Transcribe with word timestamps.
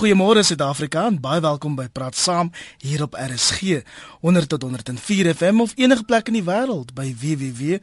Goeiemôre 0.00 0.40
Suid-Afrika 0.40 1.02
en 1.10 1.18
baie 1.20 1.42
welkom 1.44 1.74
by 1.76 1.84
Praat 1.92 2.16
Saam 2.16 2.48
hier 2.80 3.02
op 3.04 3.12
RSG 3.20 3.84
100 4.24 4.48
tot 4.48 4.62
104 4.64 5.28
FM 5.34 5.60
of 5.60 5.76
enige 5.76 6.04
plek 6.08 6.32
in 6.32 6.38
die 6.38 6.46
wêreld 6.46 6.96
by 6.96 7.12
www.rsg.co.za. 7.20 7.82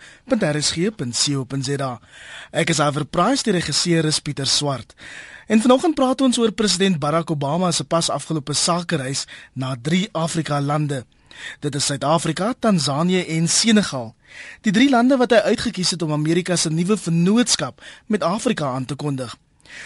Ek 2.50 2.74
is 2.74 2.82
Iver 2.82 3.06
Price, 3.06 3.46
die 3.46 3.54
regisseur 3.54 4.10
is 4.10 4.18
Pieter 4.18 4.50
Swart. 4.50 4.98
En 5.46 5.62
vanoggend 5.62 5.94
praat 5.94 6.26
ons 6.26 6.42
oor 6.42 6.50
president 6.58 6.98
Barack 6.98 7.30
Obama 7.38 7.70
se 7.70 7.86
pas 7.86 8.10
afgelope 8.10 8.58
sakereis 8.58 9.30
na 9.54 9.78
drie 9.78 10.10
Afrika 10.18 10.58
lande. 10.58 11.06
Dit 11.62 11.76
is 11.78 11.86
Suid-Afrika, 11.86 12.58
Tansanië 12.58 13.30
en 13.38 13.46
Senegal. 13.46 14.16
Die 14.66 14.74
drie 14.74 14.90
lande 14.90 15.22
wat 15.22 15.38
hy 15.38 15.54
uitgekies 15.54 15.94
het 15.94 16.02
om 16.02 16.18
Amerika 16.18 16.58
se 16.58 16.74
nuwe 16.74 16.98
vennootskap 16.98 17.78
met 18.10 18.26
Afrika 18.26 18.74
aan 18.74 18.90
te 18.90 18.98
kondig. 18.98 19.38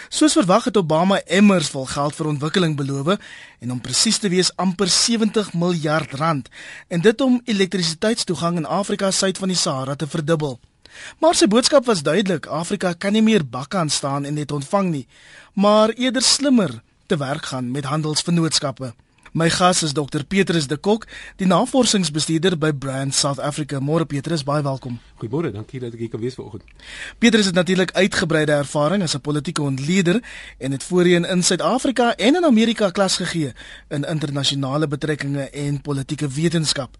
Soos 0.09 0.33
verwag 0.33 0.67
het 0.69 0.77
Obama 0.77 1.19
emmers 1.25 1.69
vol 1.73 1.85
geld 1.85 2.15
vir 2.15 2.27
ontwikkeling 2.27 2.75
beloof 2.77 3.17
en 3.59 3.71
om 3.71 3.81
presies 3.81 4.17
te 4.17 4.29
wees 4.29 4.51
amper 4.55 4.89
70 4.89 5.53
miljard 5.53 6.13
rand 6.13 6.49
en 6.87 7.01
dit 7.01 7.21
om 7.21 7.41
elektrisiteitstoegang 7.45 8.57
in 8.57 8.65
Afrika 8.65 9.11
suid 9.11 9.37
van 9.37 9.47
die 9.53 9.57
Sahara 9.57 9.95
te 9.95 10.07
verdubbel. 10.07 10.59
Maar 11.19 11.35
sy 11.35 11.47
boodskap 11.47 11.85
was 11.85 12.03
duidelik: 12.03 12.45
Afrika 12.45 12.93
kan 12.93 13.13
nie 13.15 13.23
meer 13.23 13.45
bakke 13.47 13.77
aan 13.77 13.89
staan 13.89 14.25
en 14.25 14.33
net 14.33 14.51
ontvang 14.51 14.89
nie, 14.91 15.07
maar 15.53 15.89
eerder 15.89 16.21
slimmer 16.21 16.81
te 17.05 17.17
werk 17.17 17.45
gaan 17.45 17.71
met 17.71 17.85
handelsvennootskappe. 17.85 18.93
My 19.31 19.49
gas 19.49 19.79
is 19.83 19.93
Dr 19.93 20.25
Petrus 20.27 20.65
de 20.67 20.75
Kok, 20.75 21.05
die 21.39 21.47
navorsingsbestuurder 21.47 22.57
by 22.59 22.73
Brand 22.75 23.15
South 23.15 23.39
Africa. 23.39 23.79
Môre 23.79 24.03
Petrus, 24.03 24.41
baie 24.43 24.59
welkom. 24.59 24.97
Goeiemôre, 25.21 25.53
dankie 25.55 25.79
dat 25.79 25.93
ek 25.95 26.01
hier 26.03 26.11
kan 26.11 26.19
wees 26.19 26.35
vanoggend. 26.35 26.65
Petrus 27.15 27.47
het 27.47 27.55
natuurlik 27.55 27.93
uitgebreide 27.95 28.57
ervaring 28.59 29.05
as 29.07 29.15
'n 29.15 29.23
politieke 29.23 29.61
ontleder 29.63 30.19
en 30.59 30.71
het 30.75 30.83
voorheen 30.83 31.23
in 31.23 31.43
Suid-Afrika 31.43 32.15
en 32.15 32.35
in 32.35 32.45
Amerika 32.45 32.89
klas 32.89 33.15
gegee 33.23 33.53
in 33.87 34.03
internasionale 34.03 34.87
betrekkinge 34.87 35.49
en 35.49 35.81
politieke 35.81 36.27
wetenskap. 36.27 36.97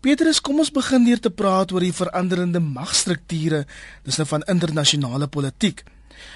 Petrus, 0.00 0.40
kom 0.40 0.58
ons 0.58 0.70
begin 0.70 1.04
deur 1.04 1.20
te 1.20 1.30
praat 1.30 1.72
oor 1.72 1.80
die 1.80 1.92
veranderende 1.92 2.60
magstrukture, 2.60 3.64
dis 4.02 4.16
nou 4.16 4.28
van 4.28 4.42
internasionale 4.42 5.26
politiek. 5.26 5.82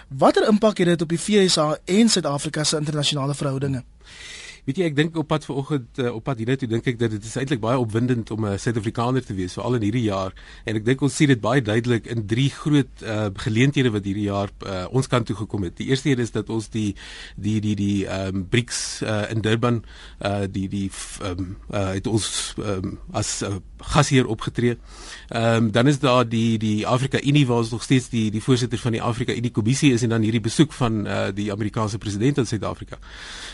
Watter 0.09 0.49
impak 0.49 0.79
het 0.79 0.87
dit 0.87 1.03
op 1.03 1.09
die 1.09 1.21
VSA 1.21 1.79
en 1.85 2.09
Suid-Afrika 2.09 2.65
se 2.65 2.77
internasionale 2.77 3.35
verhoudinge? 3.35 3.85
Weet 4.69 4.83
jy, 4.83 4.87
ek 4.91 4.97
dink 4.99 5.15
op 5.17 5.25
pad 5.31 5.47
vanoggend 5.49 5.99
uh, 6.03 6.11
op 6.13 6.27
pad 6.27 6.43
hiernatoe 6.43 6.67
dink 6.69 6.85
ek 6.91 6.99
dat 7.01 7.15
dit 7.15 7.25
is 7.25 7.37
eintlik 7.41 7.61
baie 7.63 7.79
opwindend 7.81 8.29
om 8.35 8.45
'n 8.45 8.51
uh, 8.53 8.59
Suid-Afrikaner 8.61 9.25
te 9.25 9.33
wees 9.33 9.55
veral 9.57 9.79
in 9.79 9.87
hierdie 9.87 10.03
jaar 10.11 10.35
en 10.69 10.77
ek 10.77 10.85
dink 10.85 11.01
ons 11.01 11.15
sien 11.17 11.33
dit 11.33 11.41
baie 11.41 11.63
duidelik 11.65 12.05
in 12.05 12.27
drie 12.29 12.51
groot 12.53 13.01
uh, 13.01 13.31
geleenthede 13.33 13.89
wat 13.95 14.05
hierdie 14.05 14.27
jaar 14.29 14.53
uh, 14.69 14.85
ons 14.93 15.09
kant 15.09 15.25
toe 15.25 15.39
gekom 15.39 15.65
het. 15.65 15.79
Die 15.81 15.89
eerste 15.89 16.13
een 16.13 16.21
is 16.21 16.35
dat 16.37 16.53
ons 16.53 16.69
die 16.69 16.93
die 17.41 17.63
die 17.65 17.75
die 17.81 18.05
ehm 18.05 18.43
um, 18.43 18.45
BRICS 18.45 19.01
uh, 19.09 19.33
in 19.33 19.41
Durban 19.41 19.81
uh, 20.21 20.45
die 20.45 20.69
die 20.69 20.91
ehm 20.93 21.41
um, 21.41 21.57
uh, 21.73 21.97
het 21.97 22.07
ons 22.07 22.55
um, 22.61 22.99
as 23.17 23.41
uh, 23.41 23.57
gasheer 23.81 24.29
opgetree. 24.29 24.77
Ehm 25.33 25.65
um, 25.65 25.73
dan 25.73 25.89
is 25.89 25.99
daar 26.05 26.29
die 26.29 26.59
die 26.59 26.87
Afrika 26.87 27.17
Unie 27.25 27.47
waar 27.47 27.65
ons 27.65 27.73
nog 27.73 27.89
steeds 27.89 28.13
die 28.13 28.29
die 28.31 28.45
voorsitter 28.45 28.79
van 28.79 28.93
die 28.93 29.03
Afrika 29.03 29.33
Unie 29.33 29.51
kommissie 29.51 29.93
is 29.97 30.05
en 30.05 30.13
dan 30.13 30.29
hierdie 30.29 30.45
besoek 30.45 30.77
van 30.77 31.07
uh, 31.07 31.29
die 31.33 31.53
Amerikaanse 31.53 31.99
president 31.99 32.39
aan 32.39 32.47
Suid-Afrika. 32.47 33.01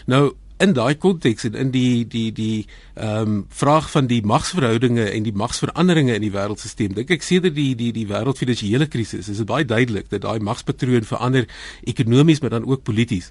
Nou 0.06 0.34
in 0.64 0.74
daai 0.76 0.94
konteks 1.00 1.48
en 1.48 1.58
in 1.66 1.70
die 1.74 2.06
die 2.08 2.30
die 2.32 2.66
ehm 2.94 3.20
um, 3.28 3.38
vraag 3.48 3.90
van 3.90 4.06
die 4.10 4.22
magsverhoudinge 4.22 5.08
en 5.10 5.24
die 5.26 5.34
magsveranderinge 5.34 6.14
in 6.14 6.22
die 6.22 6.32
wêreldstelsel 6.34 6.94
dink 6.94 7.10
ek 7.10 7.26
sedert 7.26 7.56
die 7.56 7.74
die 7.78 7.90
die 7.92 8.06
wêreldfinansiële 8.10 8.86
krisis 8.90 9.28
is 9.28 9.40
dit 9.42 9.48
baie 9.48 9.66
duidelik 9.66 10.10
dat 10.12 10.22
daai 10.24 10.38
magspatroon 10.44 11.06
verander 11.08 11.48
ekonomies 11.82 12.40
maar 12.40 12.50
dan 12.50 12.66
ook 12.66 12.82
polities. 12.82 13.30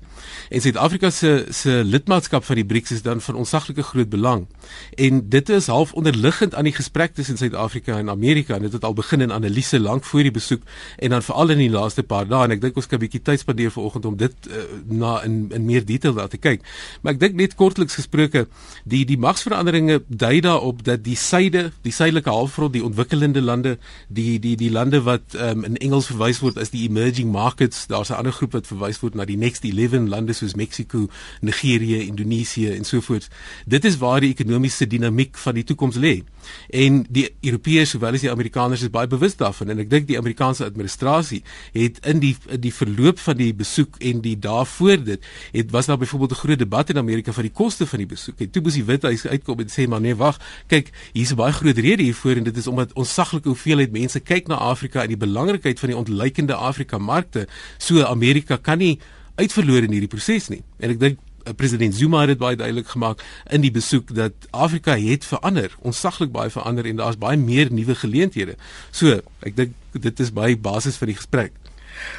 En 0.49 0.61
Suid-Afrika 0.61 1.09
se 1.09 1.45
se 1.49 1.81
lidmaatskap 1.83 2.43
van 2.43 2.59
die 2.59 2.65
BRICS 2.65 2.91
is 2.91 3.01
dan 3.01 3.21
van 3.21 3.35
onsaglike 3.35 3.83
groot 3.83 4.09
belang. 4.09 4.47
En 4.95 5.29
dit 5.29 5.49
is 5.49 5.67
half 5.67 5.93
onderliggend 5.93 6.55
aan 6.55 6.67
die 6.69 6.75
gesprek 6.75 7.15
tussen 7.15 7.37
Suid-Afrika 7.37 7.97
en 7.97 8.09
Amerika 8.09 8.55
en 8.55 8.67
dit 8.67 8.73
het 8.73 8.83
al 8.83 8.93
begin 8.93 9.21
in 9.21 9.31
analise 9.31 9.79
lank 9.79 10.03
voor 10.03 10.27
die 10.27 10.31
besoek 10.31 10.61
en 10.97 11.09
dan 11.09 11.23
veral 11.23 11.55
in 11.55 11.63
die 11.63 11.69
laaste 11.69 12.03
paar 12.03 12.27
dae 12.27 12.43
en 12.47 12.57
ek 12.57 12.61
dink 12.61 12.75
ons 12.75 12.87
kan 12.87 12.99
'n 12.99 13.05
bietjie 13.05 13.21
tyd 13.21 13.39
spandeer 13.39 13.71
vanoggend 13.71 14.05
om 14.05 14.17
dit 14.17 14.33
uh, 14.47 14.63
na 14.87 15.23
in 15.23 15.49
in 15.51 15.65
meer 15.65 15.85
detail 15.85 16.13
daar 16.13 16.29
te 16.29 16.37
kyk. 16.37 16.61
Maar 17.01 17.13
ek 17.13 17.19
dink 17.23 17.37
net 17.39 17.55
kortliks 17.59 17.95
gesproke 17.99 18.45
die 18.89 19.03
die 19.07 19.17
magsveranderinge 19.17 20.01
dui 20.07 20.41
daarop 20.43 20.83
dat 20.83 21.03
die 21.05 21.15
suide, 21.19 21.69
die 21.85 21.93
suidelike 21.95 22.31
halfrond, 22.31 22.73
die 22.75 22.83
ontwikkelende 22.83 23.41
lande, 23.41 23.77
die 24.09 24.39
die 24.43 24.55
die 24.59 24.71
lande 24.73 25.03
wat 25.07 25.37
um, 25.39 25.63
in 25.67 25.77
Engels 25.77 26.09
verwys 26.11 26.41
word 26.43 26.59
as 26.61 26.73
die 26.73 26.83
emerging 26.87 27.31
markets, 27.31 27.87
daar's 27.87 28.11
'n 28.11 28.19
ander 28.19 28.35
groep 28.35 28.53
wat 28.53 28.67
verwys 28.67 28.99
word 29.01 29.15
na 29.15 29.25
die 29.25 29.37
next 29.37 29.63
11 29.63 30.07
lande 30.09 30.33
soos 30.33 30.55
Mexiko, 30.55 31.07
Nigerië, 31.41 32.07
Indonesië 32.07 32.75
en 32.75 32.83
so 32.83 33.01
voort. 33.01 33.29
Dit 33.65 33.85
is 33.85 33.97
waar 33.97 34.19
die 34.19 34.33
ekonomiese 34.33 34.87
dinamiek 34.87 35.37
van 35.37 35.53
die 35.53 35.63
toekoms 35.63 35.95
lê. 35.95 36.23
En 36.69 37.05
die 37.09 37.29
Europeërs 37.41 37.89
sowel 37.95 38.13
as 38.13 38.21
die 38.25 38.31
Amerikaners 38.31 38.81
is 38.81 38.91
baie 38.91 39.07
bewus 39.07 39.35
daarvan 39.39 39.69
en 39.69 39.79
ek 39.79 39.89
dink 39.89 40.07
die 40.07 40.17
Amerikaanse 40.17 40.65
administrasie 40.65 41.43
het 41.71 41.99
in 42.05 42.19
die 42.19 42.35
in 42.49 42.61
die 42.61 42.73
verloop 42.73 43.19
van 43.19 43.37
die 43.37 43.53
besoek 43.53 43.99
en 43.99 44.21
die 44.21 44.35
daarvoor 44.39 45.03
dit 45.03 45.25
het 45.53 45.71
was 45.71 45.85
daar 45.85 45.97
byvoorbeeld 45.97 46.31
'n 46.31 46.41
groot 46.43 46.59
debat 46.59 46.89
in 46.89 46.97
Amerika 47.03 47.35
van 47.35 47.47
die 47.47 47.53
koste 47.53 47.87
van 47.89 48.03
die 48.03 48.09
besoek. 48.09 48.39
En 48.41 48.51
toe 48.53 48.63
moes 48.65 48.77
die 48.79 48.85
Withuis 48.87 49.25
uitkom 49.27 49.63
en 49.63 49.71
sê 49.71 49.87
maar 49.89 50.01
nee, 50.03 50.15
wag, 50.17 50.39
kyk, 50.71 50.91
hier's 51.13 51.33
'n 51.33 51.39
baie 51.39 51.53
groot 51.53 51.77
rede 51.77 52.03
hiervoor 52.03 52.39
en 52.41 52.47
dit 52.49 52.57
is 52.57 52.67
omdat 52.67 52.93
ons 52.93 53.13
saglike 53.13 53.49
hoeveelheid 53.51 53.91
mense 53.91 54.19
kyk 54.19 54.47
na 54.47 54.55
Afrika 54.55 55.03
en 55.03 55.11
die 55.13 55.19
belangrikheid 55.19 55.79
van 55.79 55.89
die 55.89 55.97
ontleikende 55.97 56.55
Afrika 56.55 56.97
markte. 56.97 57.47
So 57.77 58.03
Amerika 58.03 58.57
kan 58.57 58.77
nie 58.77 58.99
uitverloor 59.35 59.83
in 59.83 59.93
hierdie 59.95 60.11
proses 60.11 60.49
nie. 60.49 60.61
En 60.79 60.93
ek 60.93 60.99
dink 60.99 61.19
eh, 61.45 61.53
president 61.57 61.95
Zuma 61.95 62.23
het 62.23 62.33
dit 62.33 62.41
baie 62.41 62.55
duidelik 62.59 62.87
gemaak 62.93 63.23
in 63.49 63.61
die 63.61 63.71
besoek 63.73 64.13
dat 64.15 64.33
Afrika 64.51 64.97
het 64.97 65.25
verander, 65.25 65.73
onsaglik 65.81 66.31
baie 66.31 66.53
verander 66.53 66.85
en 66.85 67.01
daar's 67.01 67.17
baie 67.17 67.37
meer 67.37 67.71
nuwe 67.73 67.95
geleenthede. 67.95 68.57
So, 68.91 69.19
ek 69.41 69.55
dink 69.55 69.73
dit 69.93 70.19
is 70.19 70.33
baie 70.33 70.57
basis 70.57 70.97
vir 70.97 71.13
die 71.13 71.19
gesprek. 71.19 71.62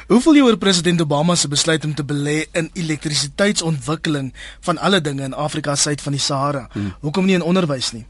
Hoe 0.07 0.21
voel 0.21 0.39
jy 0.39 0.43
oor 0.47 0.57
president 0.57 1.01
Obama 1.01 1.35
se 1.35 1.47
besluit 1.47 1.85
om 1.85 1.93
te 1.93 2.03
belê 2.03 2.45
in 2.51 2.69
elektrisiteitsontwikkeling 2.73 4.33
van 4.67 4.77
alle 4.77 5.01
dinge 5.01 5.23
in 5.23 5.33
Afrika 5.33 5.75
suid 5.75 6.01
van 6.01 6.15
die 6.17 6.21
Sahara? 6.21 6.67
Hmm. 6.73 6.93
Hoekom 6.99 7.25
nie 7.25 7.35
in 7.35 7.45
onderwys 7.45 7.91
nie? 7.91 8.05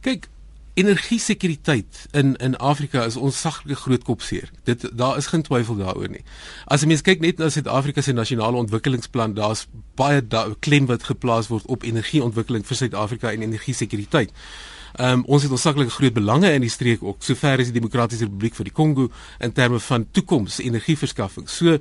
Kyk, 0.00 0.28
energie 0.76 1.18
sekuriteit 1.20 2.06
in 2.12 2.36
in 2.36 2.56
Afrika 2.56 3.04
is 3.04 3.16
ons 3.16 3.40
saglike 3.40 3.80
groot 3.80 4.02
kopseer. 4.04 4.50
Dit 4.68 4.84
daar 4.92 5.16
is 5.16 5.26
geen 5.32 5.42
twyfel 5.42 5.76
daaroor 5.76 6.10
nie. 6.12 6.24
As 6.64 6.84
jy 6.84 6.90
mens 6.90 7.04
kyk 7.06 7.24
net 7.24 7.40
na 7.40 7.48
Suid-Afrika 7.48 8.04
se 8.04 8.12
nasionale 8.12 8.60
ontwikkelingsplan, 8.60 9.34
daar's 9.38 9.66
baie 9.96 10.20
da 10.20 10.44
klem 10.60 10.88
wat 10.90 11.08
geplaas 11.08 11.48
word 11.48 11.64
op 11.72 11.86
energieontwikkeling 11.88 12.66
vir 12.68 12.80
Suid-Afrika 12.82 13.32
en 13.32 13.46
energie 13.48 13.74
sekuriteit. 13.74 14.34
Um, 14.98 15.24
ons 15.26 15.42
het 15.42 15.52
onsaklike 15.52 15.90
groot 15.90 16.16
belange 16.16 16.50
in 16.52 16.64
die 16.64 16.72
streek 16.72 17.02
ook, 17.04 17.22
sover 17.24 17.62
as 17.62 17.70
die 17.70 17.78
Demokratiese 17.78 18.26
Republiek 18.28 18.56
van 18.58 18.68
die 18.68 18.74
Kongo 18.74 19.08
in 19.44 19.54
terme 19.56 19.80
van 19.82 20.06
toekoms 20.10 20.60
energieverskaffing. 20.64 21.48
So 21.50 21.78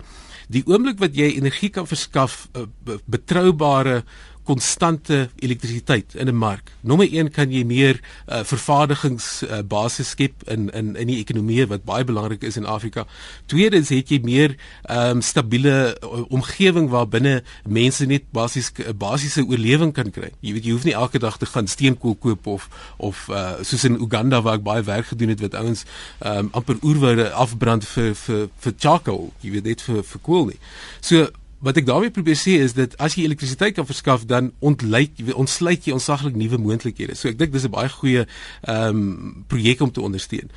die 0.52 0.64
oomblik 0.70 1.00
wat 1.02 1.16
jy 1.18 1.32
energie 1.36 1.72
kan 1.74 1.88
verskaf, 1.90 2.46
uh, 2.54 2.68
betroubare 3.10 4.04
konstante 4.46 5.30
elektrisiteit 5.42 6.16
in 6.16 6.28
'n 6.28 6.36
mark. 6.38 6.72
Nommer 6.82 7.08
1 7.12 7.32
kan 7.32 7.52
jy 7.52 7.64
meer 7.66 8.00
uh, 8.28 8.44
vervaardigingsbasis 8.44 10.06
uh, 10.06 10.12
skep 10.12 10.44
in 10.46 10.70
in 10.70 10.96
in 10.96 11.08
die 11.08 11.20
ekonomie 11.20 11.66
wat 11.68 11.84
baie 11.84 12.04
belangrik 12.04 12.44
is 12.44 12.58
in 12.58 12.66
Afrika. 12.66 13.06
Tweedens 13.46 13.90
het 13.90 14.10
jy 14.10 14.20
meer 14.24 14.56
um, 14.90 15.22
stabiele 15.22 15.98
uh, 16.04 16.22
omgewing 16.30 16.90
waar 16.90 17.08
binne 17.08 17.44
mense 17.68 18.06
net 18.06 18.24
basies 18.32 18.72
uh, 18.80 18.94
basiese 18.94 19.46
oorlewing 19.46 19.94
kan 19.94 20.12
kry. 20.12 20.32
Jy 20.40 20.54
weet 20.54 20.66
jy 20.66 20.72
hoef 20.72 20.86
nie 20.86 20.94
elke 20.94 21.20
dag 21.20 21.38
te 21.38 21.46
gaan 21.46 21.68
steenkool 21.68 22.16
koop 22.16 22.48
of 22.48 22.70
of 22.98 23.28
uh, 23.30 23.58
soos 23.62 23.84
in 23.84 23.98
Uganda 24.02 24.42
waar 24.42 24.60
ek 24.60 24.68
baie 24.68 24.84
werk 24.84 25.10
gedoen 25.14 25.34
het 25.34 25.42
wat 25.42 25.56
ouens 25.56 25.86
um, 26.26 26.50
amper 26.52 26.78
oerwoude 26.84 27.32
afbrand 27.32 27.88
vir 27.96 28.14
vir 28.16 28.46
vir 28.60 28.78
charcoal. 28.78 29.32
Jy 29.42 29.58
weet 29.58 29.64
dit 29.64 29.82
vir 29.82 30.04
vir 30.04 30.22
kool 30.22 30.46
nie. 30.54 30.60
So 31.02 31.28
wat 31.66 31.80
ek 31.82 31.88
daarmee 31.88 32.14
probeer 32.14 32.38
sê 32.38 32.60
is 32.62 32.76
dat 32.78 32.94
as 33.02 33.16
jy 33.18 33.26
elektrisiteit 33.26 33.74
kan 33.78 33.88
verskaf 33.90 34.28
dan 34.30 34.52
ontlyk 34.62 35.18
ontsluit 35.34 35.88
jy 35.88 35.96
onsaglik 35.98 36.38
nuwe 36.38 36.60
moontlikhede. 36.62 37.18
So 37.18 37.32
ek 37.32 37.40
dink 37.40 37.56
dis 37.56 37.66
'n 37.66 37.74
baie 37.74 37.90
goeie 37.90 38.26
ehm 38.26 39.02
um, 39.02 39.46
projek 39.50 39.82
om 39.82 39.92
te 39.92 40.02
ondersteun. 40.02 40.52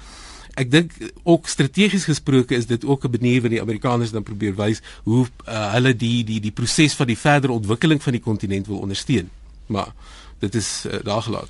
Ek 0.59 0.71
dink 0.71 0.93
ook 1.23 1.49
strategies 1.49 2.05
gesproke 2.05 2.55
is 2.55 2.67
dit 2.67 2.85
ook 2.85 3.05
'n 3.05 3.15
manier 3.17 3.41
wat 3.43 3.51
die 3.51 3.63
Amerikaners 3.63 4.13
dan 4.13 4.23
probeer 4.23 4.55
wys 4.55 4.83
hoe 5.05 5.25
uh, 5.25 5.73
hulle 5.73 5.97
die 5.97 6.25
die 6.25 6.41
die 6.41 6.53
proses 6.53 6.95
van 6.95 7.07
die 7.07 7.19
verdere 7.19 7.53
ontwikkeling 7.53 8.03
van 8.03 8.13
die 8.13 8.23
kontinent 8.23 8.67
wil 8.67 8.79
ondersteun. 8.79 9.31
Maar 9.67 9.95
dit 10.39 10.55
is 10.55 10.85
uh, 10.87 10.93
daar 11.03 11.23
gelaat. 11.23 11.49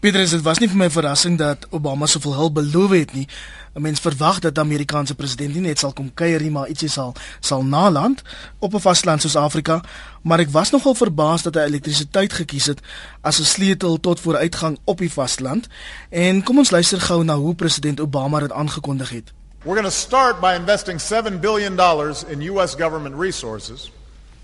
Petrus, 0.00 0.30
dit 0.30 0.42
was 0.42 0.58
nie 0.58 0.68
vir 0.68 0.76
my 0.76 0.90
verrassing 0.90 1.38
dat 1.38 1.66
Obama 1.70 2.06
soveel 2.06 2.34
hulp 2.34 2.54
beloof 2.54 2.90
het 2.90 3.12
nie. 3.12 3.26
'n 3.74 3.82
Mens 3.82 4.00
verwag 4.00 4.38
dat 4.38 4.54
die 4.54 4.62
Amerikaanse 4.62 5.14
president 5.14 5.54
nie 5.54 5.60
net 5.60 5.78
sal 5.78 5.92
kom 5.92 6.10
kuier 6.14 6.40
nie, 6.42 6.50
maar 6.50 6.68
ietsie 6.68 6.88
sal 6.88 7.14
sal 7.40 7.62
naland 7.64 8.22
op 8.58 8.74
'n 8.74 8.80
vasteland 8.80 9.22
soos 9.22 9.36
Afrika, 9.36 9.80
maar 10.22 10.38
ek 10.38 10.50
was 10.50 10.70
nogal 10.70 10.94
verbaas 10.94 11.42
dat 11.42 11.54
hy 11.54 11.60
elektrisiteit 11.60 12.32
gekies 12.32 12.66
het 12.66 12.80
as 13.20 13.38
'n 13.38 13.44
sleutel 13.44 14.00
tot 14.00 14.20
vooruitgang 14.20 14.78
op 14.84 14.98
die 14.98 15.12
vasteland. 15.12 15.66
En 16.08 16.42
kom 16.42 16.58
ons 16.58 16.70
luister 16.70 17.00
gou 17.00 17.24
na 17.24 17.36
hoe 17.36 17.54
president 17.54 18.00
Obama 18.00 18.40
dit 18.40 18.52
aangekondig 18.52 19.10
het. 19.10 19.32
We're 19.62 19.76
going 19.76 19.92
to 19.92 19.98
start 19.98 20.40
by 20.40 20.54
investing 20.54 21.00
7 21.00 21.40
billion 21.40 21.76
dollars 21.76 22.24
in 22.24 22.42
US 22.42 22.74
government 22.74 23.14
resources 23.20 23.90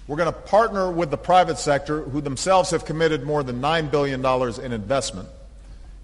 We're 0.07 0.17
going 0.17 0.33
to 0.33 0.41
partner 0.41 0.91
with 0.91 1.11
the 1.11 1.17
private 1.17 1.59
sector, 1.59 2.03
who 2.03 2.21
themselves 2.21 2.71
have 2.71 2.85
committed 2.85 3.25
more 3.25 3.43
than 3.43 3.61
$9 3.61 3.91
billion 3.91 4.25
in 4.65 4.73
investment. 4.73 5.29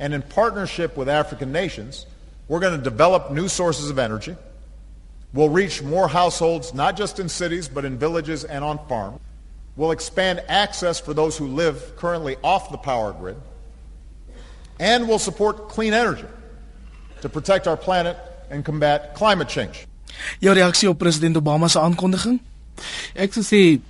And 0.00 0.12
in 0.12 0.22
partnership 0.22 0.96
with 0.96 1.08
African 1.08 1.52
nations, 1.52 2.06
we're 2.48 2.58
going 2.58 2.76
to 2.76 2.82
develop 2.82 3.30
new 3.30 3.46
sources 3.46 3.90
of 3.90 3.98
energy. 3.98 4.34
We'll 5.32 5.48
reach 5.48 5.82
more 5.82 6.08
households, 6.08 6.74
not 6.74 6.96
just 6.96 7.20
in 7.20 7.28
cities, 7.28 7.68
but 7.68 7.84
in 7.84 7.96
villages 7.96 8.44
and 8.44 8.64
on 8.64 8.78
farms. 8.88 9.20
We'll 9.76 9.92
expand 9.92 10.42
access 10.48 11.00
for 11.00 11.14
those 11.14 11.38
who 11.38 11.46
live 11.46 11.96
currently 11.96 12.36
off 12.42 12.70
the 12.70 12.76
power 12.76 13.12
grid. 13.12 13.36
And 14.78 15.08
we'll 15.08 15.20
support 15.20 15.68
clean 15.68 15.94
energy 15.94 16.26
to 17.22 17.28
protect 17.28 17.66
our 17.66 17.76
planet 17.76 18.18
and 18.50 18.64
combat 18.64 19.14
climate 19.14 19.48
change. 19.48 19.86
Jou 20.40 20.52
reaksie 20.52 20.88
op 20.88 20.98
president 20.98 21.36
Obama 21.36 21.70
se 21.70 21.78
aankondiging? 21.80 22.40
Ek 23.14 23.32
sou 23.32 23.44
sê 23.46 23.80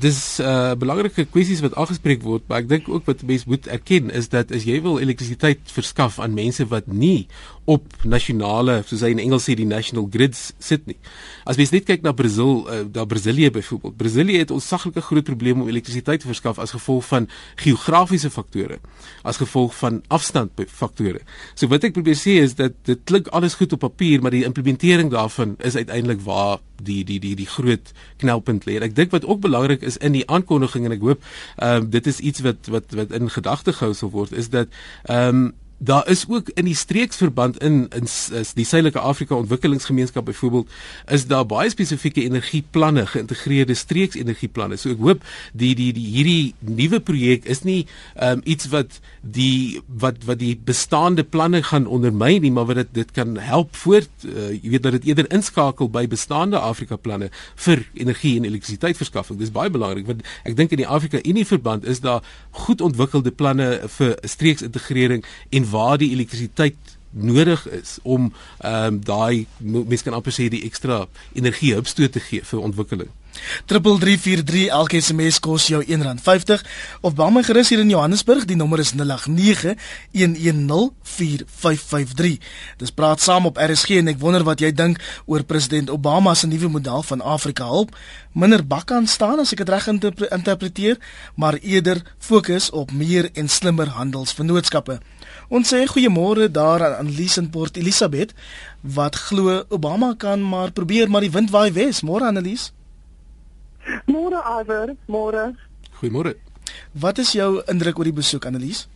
dis 0.00 0.38
'n 0.38 0.42
uh, 0.42 0.74
belangrike 0.78 1.24
kwessies 1.24 1.60
wat 1.60 1.74
aangespreek 1.74 2.22
word, 2.22 2.42
maar 2.48 2.58
ek 2.62 2.68
dink 2.68 2.88
ook 2.88 3.04
wat 3.06 3.22
mense 3.22 3.48
moet 3.48 3.66
erken 3.66 4.10
is 4.10 4.28
dat 4.28 4.52
as 4.52 4.64
jy 4.64 4.80
wil 4.82 4.98
elektrisiteit 4.98 5.60
verskaf 5.66 6.20
aan 6.20 6.34
mense 6.34 6.66
wat 6.66 6.86
nie 6.86 7.26
op 7.64 7.84
nasionale, 8.04 8.82
soos 8.86 9.00
hy 9.00 9.10
in 9.14 9.22
Engels 9.22 9.46
sê 9.48 9.54
die 9.56 9.68
national 9.68 10.08
grids 10.12 10.52
sit 10.58 10.84
nie. 10.86 10.96
As 11.48 11.56
mens 11.56 11.72
net 11.72 11.86
kyk 11.88 12.02
na 12.04 12.12
Brasil, 12.12 12.66
uh, 12.68 12.84
daar 12.84 13.06
Brasilië 13.06 13.50
byvoorbeeld. 13.50 13.96
Brasilië 13.96 14.38
het 14.38 14.50
ontsaglike 14.50 15.00
groot 15.00 15.24
probleme 15.24 15.62
om 15.62 15.68
elektrisiteit 15.68 16.20
te 16.20 16.28
verskaf 16.28 16.58
as 16.58 16.74
gevolg 16.76 17.06
van 17.08 17.28
geografiese 17.56 18.30
faktore, 18.30 18.78
as 19.22 19.40
gevolg 19.40 19.74
van 19.80 20.02
afstand 20.08 20.50
faktore. 20.68 21.24
So 21.54 21.68
wat 21.72 21.84
ek 21.84 21.96
probeer 21.96 22.18
sê 22.20 22.38
is 22.42 22.54
dat 22.60 22.76
dit 22.84 23.00
klink 23.08 23.32
alles 23.32 23.56
goed 23.56 23.72
op 23.72 23.80
papier, 23.86 24.20
maar 24.20 24.34
die 24.34 24.44
implementering 24.44 25.10
daarvan 25.10 25.56
is 25.64 25.76
uiteindelik 25.76 26.20
waar 26.24 26.60
die 26.82 27.04
die 27.04 27.20
die 27.22 27.34
die 27.38 27.48
groot 27.48 27.92
knelpunt 28.20 28.66
lê. 28.68 28.76
Ek 28.82 28.94
dink 28.96 29.12
wat 29.14 29.24
ook 29.24 29.40
belangrik 29.54 29.82
is 29.86 29.96
in 29.96 30.18
die 30.18 30.26
aankondiging 30.26 30.84
en 30.84 30.98
ek 30.98 31.04
hoop 31.06 31.26
ehm 31.56 31.84
um, 31.84 31.90
dit 31.90 32.06
is 32.10 32.18
iets 32.18 32.42
wat 32.46 32.72
wat 32.74 32.96
wat 32.98 33.14
in 33.14 33.30
gedagte 33.30 33.72
gehou 33.72 33.94
sal 33.94 34.10
word 34.10 34.32
is 34.32 34.50
dat 34.50 34.68
ehm 35.04 35.44
um, 35.44 35.52
daar 35.78 36.08
is 36.08 36.24
ook 36.28 36.48
in 36.54 36.64
die 36.64 36.74
streeksverband 36.74 37.58
in 37.62 37.88
in 37.88 38.06
die 38.54 38.64
Suidelike 38.64 38.98
Afrika 38.98 39.34
Ontwikkelingsgemeenskap 39.34 40.24
byvoorbeeld 40.24 40.70
is 41.10 41.26
daar 41.26 41.46
baie 41.46 41.70
spesifieke 41.70 42.22
energieplanne 42.22 43.06
geïntegreerde 43.06 43.74
streeksenergieplanne. 43.74 44.76
So 44.76 44.94
ek 44.94 45.02
hoop 45.02 45.24
die 45.52 45.74
die 45.74 45.92
die 45.92 46.06
hierdie 46.06 46.54
nuwe 46.58 47.00
projek 47.00 47.44
is 47.44 47.62
nie 47.62 47.86
um, 48.20 48.40
iets 48.44 48.68
wat 48.72 49.00
die 49.20 49.82
wat 49.88 50.24
wat 50.24 50.38
die 50.38 50.54
bestaande 50.56 51.24
planne 51.24 51.62
gaan 51.62 51.86
ondermyn 51.86 52.42
nie, 52.42 52.52
maar 52.52 52.70
wat 52.70 52.82
dit 52.84 52.94
dit 52.94 53.10
kan 53.12 53.36
help 53.36 53.74
voort 53.76 54.10
uh, 54.24 54.52
jy 54.54 54.76
weet 54.76 54.86
dat 54.86 54.98
dit 54.98 55.10
eerder 55.10 55.30
inskakel 55.34 55.90
by 55.90 56.06
bestaande 56.08 56.58
Afrika 56.58 56.96
planne 56.96 57.30
vir 57.66 57.84
energie 57.94 58.36
en 58.38 58.46
elektrisiteitsverskaffing. 58.48 59.38
Dis 59.38 59.52
baie 59.52 59.70
belangrik 59.70 60.06
want 60.06 60.22
ek 60.44 60.56
dink 60.56 60.70
in 60.70 60.84
die 60.84 60.88
Afrika 60.88 61.20
Unie 61.24 61.46
verband 61.46 61.84
is 61.84 62.00
daar 62.00 62.22
goed 62.64 62.80
ontwikkelde 62.80 63.30
planne 63.34 63.68
vir 63.98 64.16
streeksintegrering 64.22 65.24
en 65.50 65.63
waar 65.70 65.98
die 65.98 66.10
elektrisiteit 66.12 66.96
nodig 67.14 67.68
is 67.70 67.98
om 68.02 68.32
ehm 68.58 68.94
um, 68.94 69.00
daai 69.04 69.46
mense 69.58 70.04
kan 70.04 70.16
amper 70.18 70.34
sê 70.34 70.48
die 70.50 70.64
ekstra 70.66 71.04
energie 71.32 71.76
opstoot 71.78 72.12
te 72.12 72.20
gee 72.20 72.42
vir 72.44 72.60
ontwikkeling. 72.60 73.10
3343 73.70 74.68
elke 74.68 75.00
SMS 75.00 75.38
kos 75.44 75.66
jou 75.72 75.82
R1.50 75.84 76.60
of 77.00 77.14
bel 77.18 77.30
my 77.34 77.42
gerus 77.46 77.68
hier 77.72 77.82
in 77.82 77.92
Johannesburg 77.92 78.42
die 78.50 78.56
nommer 78.56 78.78
is 78.82 78.92
0891104553 78.98 79.04
Dis 82.82 82.94
praat 82.94 83.20
saam 83.24 83.44
op 83.50 83.60
RSG 83.60 83.88
en 84.02 84.10
ek 84.14 84.22
wonder 84.22 84.44
wat 84.46 84.60
jy 84.64 84.70
dink 84.72 84.96
oor 85.26 85.42
president 85.44 85.88
Obama 85.90 86.34
se 86.34 86.46
nuwe 86.50 86.68
model 86.78 87.02
van 87.10 87.20
Afrika 87.20 87.64
hulp 87.70 87.90
minder 88.32 88.66
bakkan 88.66 89.06
staan 89.06 89.38
as 89.42 89.52
ek 89.54 89.60
dit 89.64 89.74
reg 89.74 89.86
interpreteer 89.88 90.96
maar 91.36 91.56
eerder 91.62 92.02
fokus 92.18 92.70
op 92.70 92.92
meer 92.92 93.30
en 93.34 93.48
slimmer 93.48 93.88
handelsvennootskappe 93.98 95.00
Ons 95.52 95.72
sê 95.72 95.84
goeiemôre 95.88 96.48
daar 96.48 96.84
aan 96.84 96.96
Annelies 97.02 97.36
in 97.36 97.50
Port 97.50 97.76
Elizabeth 97.76 98.32
wat 98.96 99.16
glo 99.28 99.64
Obama 99.68 100.14
kan 100.18 100.42
maar 100.42 100.72
probeer 100.72 101.10
maar 101.10 101.24
die 101.24 101.30
wind 101.30 101.50
waai 101.50 101.72
wes. 101.72 102.02
Môre 102.02 102.26
Annelies. 102.26 102.72
Môre 104.06 104.40
Iver, 104.60 104.96
môre. 105.06 105.54
Goeiemôre. 106.00 106.34
Wat 106.92 107.18
is 107.18 107.32
jou 107.32 107.62
indruk 107.70 107.98
oor 107.98 108.08
die 108.08 108.16
besoek 108.16 108.46
Annelies? 108.46 108.86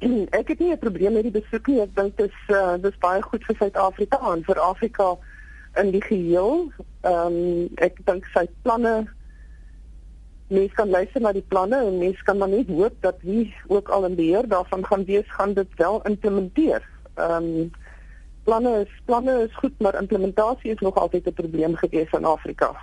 Ek 0.38 0.48
het 0.52 0.58
nie 0.58 0.72
'n 0.72 0.78
probleem 0.78 1.12
met 1.12 1.22
die 1.22 1.40
besoek 1.40 1.66
nie. 1.66 1.80
Ek 1.80 1.94
dink 1.96 2.16
dit 2.16 2.30
is 2.30 2.54
uh, 2.54 2.76
dis 2.76 2.98
baie 3.00 3.22
goed 3.22 3.44
vir 3.44 3.56
Suid-Afrika 3.56 4.20
en 4.32 4.44
vir 4.44 4.60
Afrika 4.60 5.16
in 5.76 5.90
die 5.90 6.02
geheel. 6.02 6.72
Ehm 7.02 7.36
um, 7.36 7.68
ek 7.76 8.00
dink 8.04 8.26
sy 8.34 8.46
planne 8.62 9.06
mens 10.48 10.72
kan 10.78 10.88
luister 10.88 11.20
na 11.20 11.32
die 11.32 11.44
planne 11.48 11.78
en 11.82 11.98
mens 11.98 12.22
kan 12.22 12.38
maar 12.38 12.48
net 12.48 12.68
hoop 12.70 12.94
dat 13.00 13.18
wie 13.22 13.54
ook 13.66 13.88
al 13.88 14.04
in 14.06 14.14
beheer 14.14 14.46
daarvan 14.48 14.86
gaan 14.86 15.04
wees 15.04 15.26
gaan 15.38 15.54
dit 15.54 15.68
wel 15.76 16.02
implementeer. 16.02 16.82
Ehm 17.14 17.44
um, 17.44 17.70
planne 18.44 18.80
is 18.84 18.92
planne 19.04 19.42
is 19.42 19.54
goed, 19.54 19.80
maar 19.80 19.98
implementasie 20.00 20.70
is 20.70 20.80
nog 20.80 20.94
altyd 20.94 21.26
'n 21.26 21.32
probleem 21.32 21.74
gewees 21.76 22.12
in 22.12 22.24
Afrika. 22.24 22.76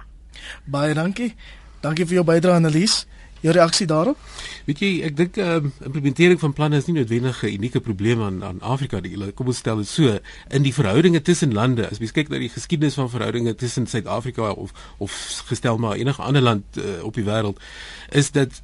Baie 0.66 0.94
dankie. 0.94 1.34
Dankie 1.82 2.06
vir 2.06 2.22
jou 2.22 2.24
bydrae 2.28 2.56
Annelies. 2.56 3.06
Jou 3.44 3.52
reaksie 3.52 3.86
daarop? 3.88 4.20
Weet 4.64 4.80
jy, 4.80 4.90
ek 5.04 5.16
dink 5.20 5.38
ehm 5.42 5.66
uh, 5.68 5.72
implementering 5.90 6.40
van 6.40 6.54
planne 6.56 6.80
is 6.80 6.86
nie 6.88 6.96
noodwendig 6.96 7.42
'n 7.44 7.56
unieke 7.58 7.82
probleem 7.84 8.22
aan 8.24 8.44
aan 8.44 8.62
Afrika 8.62 9.00
nie. 9.04 9.32
Kom 9.36 9.48
ons 9.52 9.58
stel 9.58 9.78
dit 9.78 9.88
so, 9.88 10.20
in 10.50 10.64
die 10.64 10.74
verhoudinge 10.74 11.22
tussen 11.22 11.52
lande, 11.54 11.90
as 11.90 12.00
jy 12.00 12.08
kyk 12.08 12.30
na 12.30 12.40
die 12.40 12.50
geskiedenis 12.50 12.96
van 12.96 13.10
verhoudinge 13.10 13.56
tussen 13.56 13.88
Suid-Afrika 13.88 14.52
of 14.52 14.72
of 14.98 15.12
gestel 15.48 15.78
maar 15.78 15.96
enige 15.96 16.22
ander 16.22 16.42
land 16.42 16.78
uh, 16.78 17.04
op 17.04 17.14
die 17.14 17.26
wêreld, 17.28 17.60
is 18.12 18.32
dit 18.32 18.62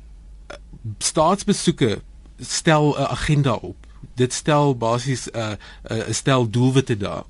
uh, 0.47 0.55
staatsbesoeke 0.99 1.99
stel 2.39 2.95
'n 2.95 3.03
agenda 3.03 3.53
op. 3.53 3.75
Dit 4.15 4.33
stel 4.33 4.77
basies 4.77 5.27
'n 5.27 5.37
uh, 5.37 5.59
'n 5.91 6.07
uh, 6.07 6.13
stel 6.13 6.49
doelwitte 6.49 6.97
daar. 6.97 7.25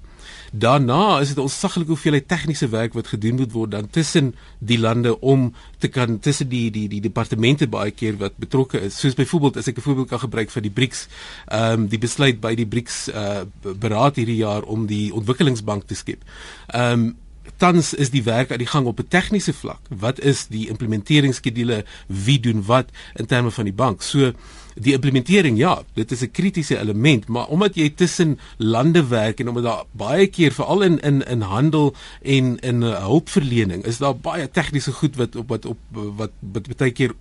Daarna 0.51 1.19
is 1.19 1.27
dit 1.27 1.37
onsaglike 1.37 1.93
hoeveelheid 1.93 2.27
tegniese 2.27 2.69
werk 2.69 2.93
wat 2.93 3.07
gedoen 3.07 3.35
moet 3.35 3.51
word 3.51 3.71
dan 3.71 3.89
tussen 3.89 4.33
die 4.59 4.79
lande 4.79 5.19
om 5.19 5.53
te 5.77 5.87
kan 5.87 6.19
tussen 6.19 6.49
die 6.49 6.71
die 6.71 6.87
die 6.89 7.01
departemente 7.01 7.67
baie 7.67 7.91
keer 7.91 8.17
wat 8.17 8.37
betrokke 8.41 8.81
is. 8.81 8.99
Soos 8.99 9.13
byvoorbeeld 9.13 9.57
as 9.57 9.67
ek 9.67 9.77
'n 9.77 9.81
voorbeeld 9.81 10.09
kan 10.09 10.19
gebruik 10.19 10.49
vir 10.49 10.61
die 10.61 10.73
BRICS, 10.73 11.07
ehm 11.47 11.73
um, 11.73 11.87
die 11.87 11.99
besluit 11.99 12.41
by 12.41 12.55
die 12.55 12.67
BRICS 12.67 13.09
uh 13.09 13.41
beraad 13.61 14.15
hierdie 14.15 14.41
jaar 14.41 14.63
om 14.63 14.85
die 14.87 15.13
ontwikkelingsbank 15.13 15.87
te 15.87 15.95
skep. 15.95 16.23
Ehm 16.67 16.93
um, 16.93 17.15
tans 17.59 17.93
is 17.93 18.11
die 18.13 18.23
werk 18.23 18.51
aan 18.51 18.63
die 18.63 18.71
gang 18.71 18.87
op 18.87 18.99
'n 18.99 19.07
tegniese 19.07 19.53
vlak. 19.53 19.81
Wat 19.89 20.19
is 20.19 20.47
die 20.47 20.67
implementeringsskedule? 20.69 21.83
Wie 22.07 22.39
doen 22.39 22.63
wat 22.65 22.87
in 23.15 23.25
terme 23.25 23.51
van 23.51 23.65
die 23.65 23.73
bank? 23.73 24.01
So 24.01 24.31
die 24.75 24.93
implementering 24.93 25.57
ja, 25.57 25.83
dit 25.93 26.11
is 26.11 26.21
'n 26.21 26.31
kritiese 26.31 26.77
element, 26.79 27.27
maar 27.27 27.47
omdat 27.47 27.75
jy 27.75 27.89
tussen 27.89 28.39
lande 28.57 29.07
werk 29.07 29.39
en 29.39 29.47
omdat 29.47 29.63
daar 29.63 29.83
baie 29.91 30.27
keer 30.27 30.51
veral 30.51 30.81
in 30.81 30.99
in 30.99 31.21
in 31.27 31.41
handel 31.41 31.95
en 32.21 32.59
in 32.59 32.81
uh, 32.81 32.99
hulpverlening 33.05 33.83
is 33.83 33.97
daar 33.97 34.15
baie 34.15 34.49
tegniese 34.51 34.91
goed 34.91 35.15
wat 35.15 35.35
op 35.35 35.49
wat 35.49 35.65
op 35.65 35.77
wat 35.91 36.31
wat 36.39 36.77
baie 36.77 36.91
keer 36.91 37.13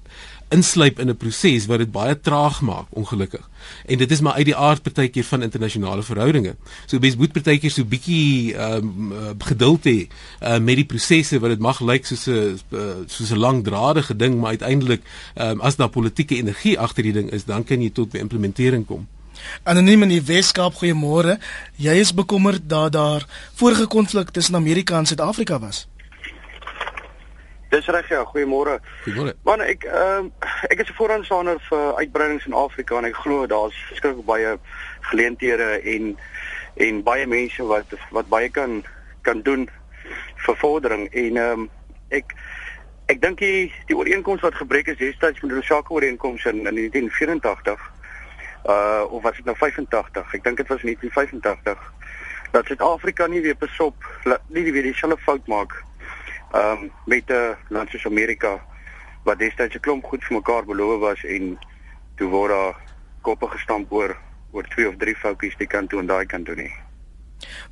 insluip 0.48 0.98
in 0.98 1.08
'n 1.08 1.16
proses 1.16 1.66
wat 1.66 1.78
dit 1.78 1.90
baie 1.92 2.20
traag 2.20 2.60
maak 2.60 2.86
ongelukkig. 2.90 3.48
En 3.86 3.98
dit 3.98 4.10
is 4.10 4.20
maar 4.20 4.32
uit 4.32 4.44
die 4.44 4.56
aard 4.56 4.82
partykeer 4.82 5.24
van 5.24 5.42
internasionale 5.42 6.02
verhoudinge. 6.02 6.56
So 6.86 6.98
mens 6.98 7.16
moet 7.16 7.32
partykeer 7.32 7.70
so 7.70 7.84
bietjie 7.84 8.54
ehm 8.54 9.12
um, 9.12 9.36
geduld 9.38 9.84
hê 9.84 10.08
uh, 10.42 10.58
met 10.58 10.76
die 10.76 10.84
prosesse 10.84 11.38
wat 11.38 11.50
dit 11.50 11.58
mag 11.58 11.80
lyk 11.80 12.06
soos 12.06 12.26
'n 12.26 12.58
uh, 12.72 12.80
soos 13.06 13.30
'n 13.30 13.38
langdradige 13.38 14.16
ding, 14.16 14.40
maar 14.40 14.50
uiteindelik 14.56 15.02
ehm 15.34 15.50
um, 15.50 15.60
as 15.60 15.76
daar 15.76 15.88
politieke 15.88 16.36
energie 16.36 16.78
agter 16.78 17.02
die 17.02 17.12
ding 17.12 17.30
is, 17.30 17.44
dan 17.44 17.64
kan 17.64 17.82
jy 17.82 17.90
tot 17.90 18.10
by 18.10 18.18
implementering 18.18 18.86
kom. 18.86 19.06
Anoniem 19.62 20.02
in 20.02 20.08
die 20.08 20.22
Weskaap, 20.22 20.74
goeiemôre. 20.74 21.38
Jy 21.76 21.94
is 22.02 22.14
bekommerd 22.14 22.68
dat 22.68 22.92
daar 22.92 23.26
vorige 23.54 23.86
konflik 23.86 24.30
tussen 24.30 24.54
Amerika 24.54 24.98
en 24.98 25.06
Suid-Afrika 25.06 25.58
was. 25.58 25.86
Dis 27.68 27.86
reg 27.86 28.08
ja, 28.08 28.24
goeiemôre. 28.24 28.78
Goeiemôre. 29.04 29.34
Man, 29.44 29.60
ek 29.60 29.84
ehm 29.84 30.30
uh, 30.30 30.52
ek 30.72 30.80
is 30.80 30.88
'n 30.88 30.96
vooraanstander 30.96 31.58
vir 31.68 31.94
uitbreidings 32.00 32.46
in 32.46 32.56
Afrika 32.56 32.96
en 32.96 33.04
ek 33.04 33.20
glo 33.24 33.46
daar's 33.46 33.76
verskriklik 33.88 34.24
baie 34.24 34.58
geleenthede 35.10 35.80
en 35.82 36.16
en 36.76 37.02
baie 37.02 37.26
mense 37.26 37.62
wat 37.62 37.92
wat 38.10 38.28
baie 38.28 38.48
kan 38.48 38.84
kan 39.22 39.42
doen 39.42 39.68
vir 40.46 40.56
vordering 40.56 41.08
en 41.12 41.36
ehm 41.36 41.60
um, 41.60 41.70
ek 42.08 42.32
ek 43.06 43.20
dink 43.20 43.38
die 43.38 43.72
die 43.86 43.96
ooreenkoms 43.96 44.40
wat 44.40 44.54
gebreek 44.54 44.88
is 44.88 44.96
destyds 44.96 45.40
met 45.40 45.50
die 45.50 45.58
Lusaka 45.60 45.94
ooreenkoms 45.94 46.44
in, 46.44 46.64
in 46.66 46.74
1984 46.74 47.92
uh 48.64 49.04
of 49.08 49.22
was 49.22 49.36
dit 49.36 49.44
nou 49.44 49.56
85? 49.56 50.34
Ek 50.34 50.44
dink 50.44 50.56
dit 50.56 50.68
was 50.68 50.82
1985 50.82 51.92
dat 52.52 52.66
Suid-Afrika 52.66 53.26
nie 53.26 53.40
weer 53.40 53.56
besop 53.56 53.94
nie 54.48 54.72
weer 54.72 54.82
dieselfde 54.82 55.20
fout 55.20 55.46
maak 55.46 55.84
ehm 56.52 56.82
um, 56.82 56.90
met 57.06 57.30
'n 57.30 57.56
land 57.68 57.90
soos 57.90 58.06
Amerika 58.06 58.60
wat 59.24 59.38
destyds 59.38 59.74
'n 59.74 59.80
klomp 59.80 60.04
goed 60.04 60.24
vir 60.24 60.36
mekaar 60.36 60.64
beloof 60.64 61.00
was 61.00 61.24
en 61.24 61.58
toe 62.16 62.28
word 62.28 62.50
daar 62.50 62.76
koppe 63.20 63.48
gestamp 63.48 63.92
oor 63.92 64.16
oor 64.50 64.64
twee 64.68 64.88
of 64.88 64.96
drie 64.96 65.16
foutjies 65.16 65.56
die 65.58 65.66
kant 65.66 65.90
toe 65.90 66.00
en 66.00 66.06
daai 66.06 66.26
kant 66.26 66.46
toe 66.46 66.54
nie. 66.54 66.72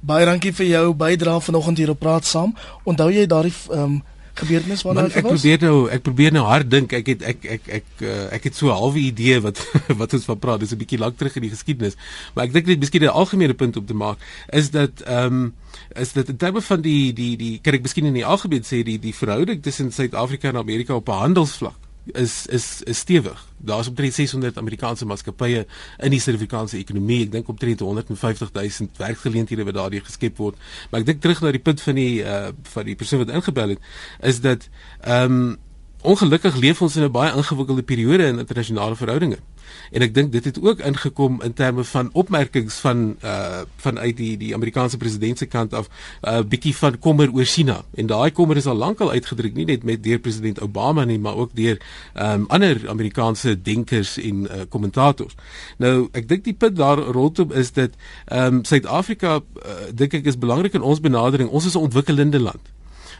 Baie 0.00 0.26
dankie 0.26 0.52
vir 0.52 0.66
jou 0.66 0.94
bydrae 0.94 1.40
vanoggend 1.40 1.78
hier 1.78 1.90
op 1.90 1.98
praat 1.98 2.24
saam. 2.24 2.54
Onthou 2.84 3.10
jy 3.10 3.26
daardie 3.26 3.54
ehm 3.70 3.82
um, 3.82 4.02
gebeurtenis 4.40 4.82
waarna 4.86 5.06
ek 5.08 5.26
probeer 5.26 5.60
nou 5.64 5.76
ek 5.92 6.02
probeer 6.06 6.34
nou 6.36 6.44
hard 6.48 6.70
dink. 6.70 6.92
Ek 6.96 7.06
het 7.12 7.22
ek 7.32 7.46
ek 7.56 7.70
ek 7.80 7.86
uh, 8.02 8.16
ek 8.36 8.48
het 8.50 8.58
so 8.58 8.68
'n 8.68 8.78
halwe 8.78 9.00
idee 9.02 9.40
wat 9.40 9.62
wat 10.00 10.16
ons 10.18 10.28
van 10.28 10.38
praat. 10.38 10.60
Dis 10.60 10.74
'n 10.74 10.82
bietjie 10.82 11.00
lank 11.00 11.16
terug 11.16 11.36
in 11.36 11.46
die 11.48 11.54
geskiedenis. 11.54 11.96
Maar 12.34 12.46
ek 12.46 12.52
dink 12.52 12.66
net 12.66 12.80
miskien 12.80 13.04
'n 13.04 13.14
algemene 13.22 13.54
punt 13.54 13.76
om 13.76 13.86
te 13.86 13.94
maak 13.94 14.18
is 14.52 14.70
dat 14.70 15.00
ehm 15.06 15.32
um, 15.32 15.54
is 15.94 16.12
dit 16.12 16.28
in 16.28 16.36
terme 16.36 16.60
van 16.60 16.80
die 16.80 17.12
die 17.12 17.36
die 17.36 17.58
kan 17.62 17.74
ek 17.74 17.82
miskien 17.82 18.06
in 18.06 18.16
die 18.16 18.26
algemeen 18.26 18.64
sê 18.64 18.82
die 18.82 18.98
die 18.98 19.14
verhouding 19.14 19.62
tussen 19.62 19.92
Suid-Afrika 19.92 20.48
en 20.48 20.56
Amerika 20.56 20.94
op 20.94 21.08
'n 21.08 21.22
handelsvlak 21.24 21.85
is 22.14 22.46
is 22.46 22.82
is 22.82 22.98
stewig. 22.98 23.44
Daar's 23.58 23.88
omtrent 23.88 24.14
600 24.14 24.58
Amerikaanse 24.58 25.06
maatskappye 25.06 25.66
in 25.98 26.10
die 26.10 26.20
Suid-Afrikaanse 26.20 26.78
ekonomie. 26.78 27.22
Ek 27.26 27.32
dink 27.32 27.48
omtrent 27.48 27.80
150 27.80 28.52
000 28.52 28.90
werksgeleenthede 28.96 29.66
wat 29.66 29.74
daardie 29.74 30.00
geskep 30.04 30.36
word. 30.36 30.58
Maar 30.90 31.02
ek 31.02 31.06
dink 31.06 31.20
terug 31.20 31.42
na 31.42 31.52
die 31.56 31.62
punt 31.62 31.82
van 31.82 31.98
die 31.98 32.22
uh 32.22 32.52
van 32.74 32.84
die 32.86 32.96
persoon 32.96 33.24
wat 33.24 33.34
ingebel 33.34 33.76
het, 33.76 33.92
is 34.20 34.40
dat 34.40 34.68
ehm 35.00 35.38
um, 35.38 35.54
ongelukkig 36.06 36.56
leef 36.62 36.82
ons 36.82 36.96
in 36.96 37.02
'n 37.02 37.10
baie 37.10 37.32
ingewikkelde 37.34 37.82
periode 37.82 38.26
in 38.26 38.38
internasionale 38.38 38.96
verhoudinge 38.96 39.38
en 39.90 40.02
ek 40.02 40.14
dink 40.14 40.32
dit 40.32 40.44
het 40.44 40.60
ook 40.62 40.80
ingekom 40.80 41.42
in 41.42 41.52
terme 41.52 41.84
van 41.84 42.10
opmerkings 42.12 42.80
van 42.84 43.16
uh 43.24 43.64
vanuit 43.76 44.16
die 44.16 44.36
die 44.36 44.54
Amerikaanse 44.54 44.96
president 44.96 45.38
se 45.38 45.46
kant 45.46 45.74
af 45.74 45.88
'n 45.88 46.28
uh, 46.28 46.42
bietjie 46.42 46.74
van 46.76 46.98
kommer 46.98 47.32
oor 47.32 47.44
China 47.44 47.84
en 47.94 48.06
daai 48.06 48.30
kommer 48.30 48.56
is 48.56 48.66
al 48.66 48.74
lankal 48.74 49.10
uitgedruk 49.10 49.54
nie 49.54 49.64
net 49.64 49.82
met 49.82 50.02
deur 50.02 50.18
president 50.18 50.60
Obama 50.60 51.04
nie 51.04 51.18
maar 51.18 51.36
ook 51.36 51.50
deur 51.54 51.78
um 52.14 52.44
ander 52.48 52.88
Amerikaanse 52.88 53.62
denkers 53.62 54.16
en 54.18 54.42
uh, 54.42 54.64
kommentators. 54.68 55.34
Nou 55.78 56.08
ek 56.12 56.28
dink 56.28 56.44
die 56.44 56.54
punt 56.54 56.76
daar 56.76 56.98
rondom 56.98 57.52
is 57.52 57.72
dat 57.72 57.90
um 58.32 58.64
Suid-Afrika 58.64 59.36
uh, 59.36 59.42
dink 59.94 60.14
ek 60.14 60.26
is 60.26 60.38
belangrik 60.38 60.74
in 60.74 60.82
ons 60.82 61.00
benadering. 61.00 61.48
Ons 61.48 61.66
is 61.66 61.74
'n 61.74 61.86
ontwikkelende 61.88 62.40
land. 62.40 62.75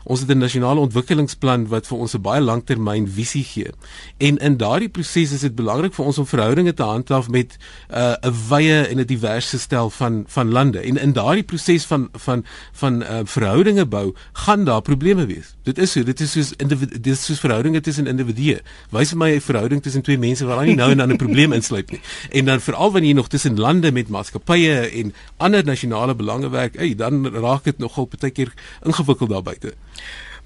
Ons 0.06 0.20
het 0.20 0.30
'n 0.30 0.38
nasionale 0.38 0.80
ontwikkelingsplan 0.80 1.66
wat 1.66 1.86
vir 1.86 1.98
ons 1.98 2.14
'n 2.14 2.20
baie 2.22 2.40
langtermyn 2.40 3.08
visie 3.08 3.44
gee. 3.44 3.70
En 4.18 4.36
in 4.38 4.56
daardie 4.56 4.88
proses 4.88 5.32
is 5.32 5.40
dit 5.40 5.54
belangrik 5.54 5.94
vir 5.94 6.04
ons 6.04 6.18
om 6.18 6.26
verhoudinge 6.26 6.74
te 6.74 6.82
handhaaf 6.82 7.28
met 7.28 7.56
uh, 7.90 8.14
'n 8.22 8.34
wye 8.48 8.86
en 8.86 9.00
'n 9.00 9.06
diverse 9.06 9.58
stel 9.58 9.90
van 9.90 10.24
van 10.28 10.50
lande. 10.50 10.80
En 10.80 10.96
in 10.96 11.12
daardie 11.12 11.42
proses 11.42 11.84
van 11.84 12.08
van 12.12 12.44
van 12.72 13.02
uh, 13.02 13.20
verhoudinge 13.24 13.86
bou, 13.86 14.14
gaan 14.32 14.64
daar 14.64 14.82
probleme 14.82 15.26
wees. 15.26 15.54
Dit 15.62 15.78
is 15.78 15.90
so, 15.90 16.02
dit 16.02 16.20
is 16.20 16.32
soos 16.32 16.52
dit 16.56 17.06
is 17.06 17.24
soos 17.24 17.40
verhoudinge 17.40 17.80
tussen 17.80 18.06
individue. 18.06 18.60
Wys 18.90 19.14
my 19.14 19.34
'n 19.34 19.40
verhouding 19.40 19.82
tussen 19.82 20.02
twee 20.02 20.18
mense 20.18 20.44
waar 20.44 20.56
dan 20.56 20.66
nie 20.66 20.74
nou 20.74 20.90
en 20.90 20.96
dan 20.96 21.12
'n 21.12 21.16
probleem 21.16 21.52
insluip 21.52 21.90
nie. 21.90 22.00
En 22.30 22.44
dan 22.44 22.60
veral 22.60 22.92
wanneer 22.92 23.10
jy 23.10 23.16
nog 23.16 23.28
tussen 23.28 23.58
lande 23.58 23.92
met 23.92 24.08
maatskappye 24.08 24.90
en 24.90 25.14
ander 25.36 25.64
nasionale 25.64 26.14
belange 26.14 26.48
werk, 26.48 26.76
hey, 26.76 26.94
dan 26.94 27.26
raak 27.26 27.64
dit 27.64 27.78
nogal 27.78 28.08
baie 28.20 28.32
keer 28.32 28.52
ingewikkeld 28.82 29.30
daar 29.30 29.42
buite. 29.42 29.74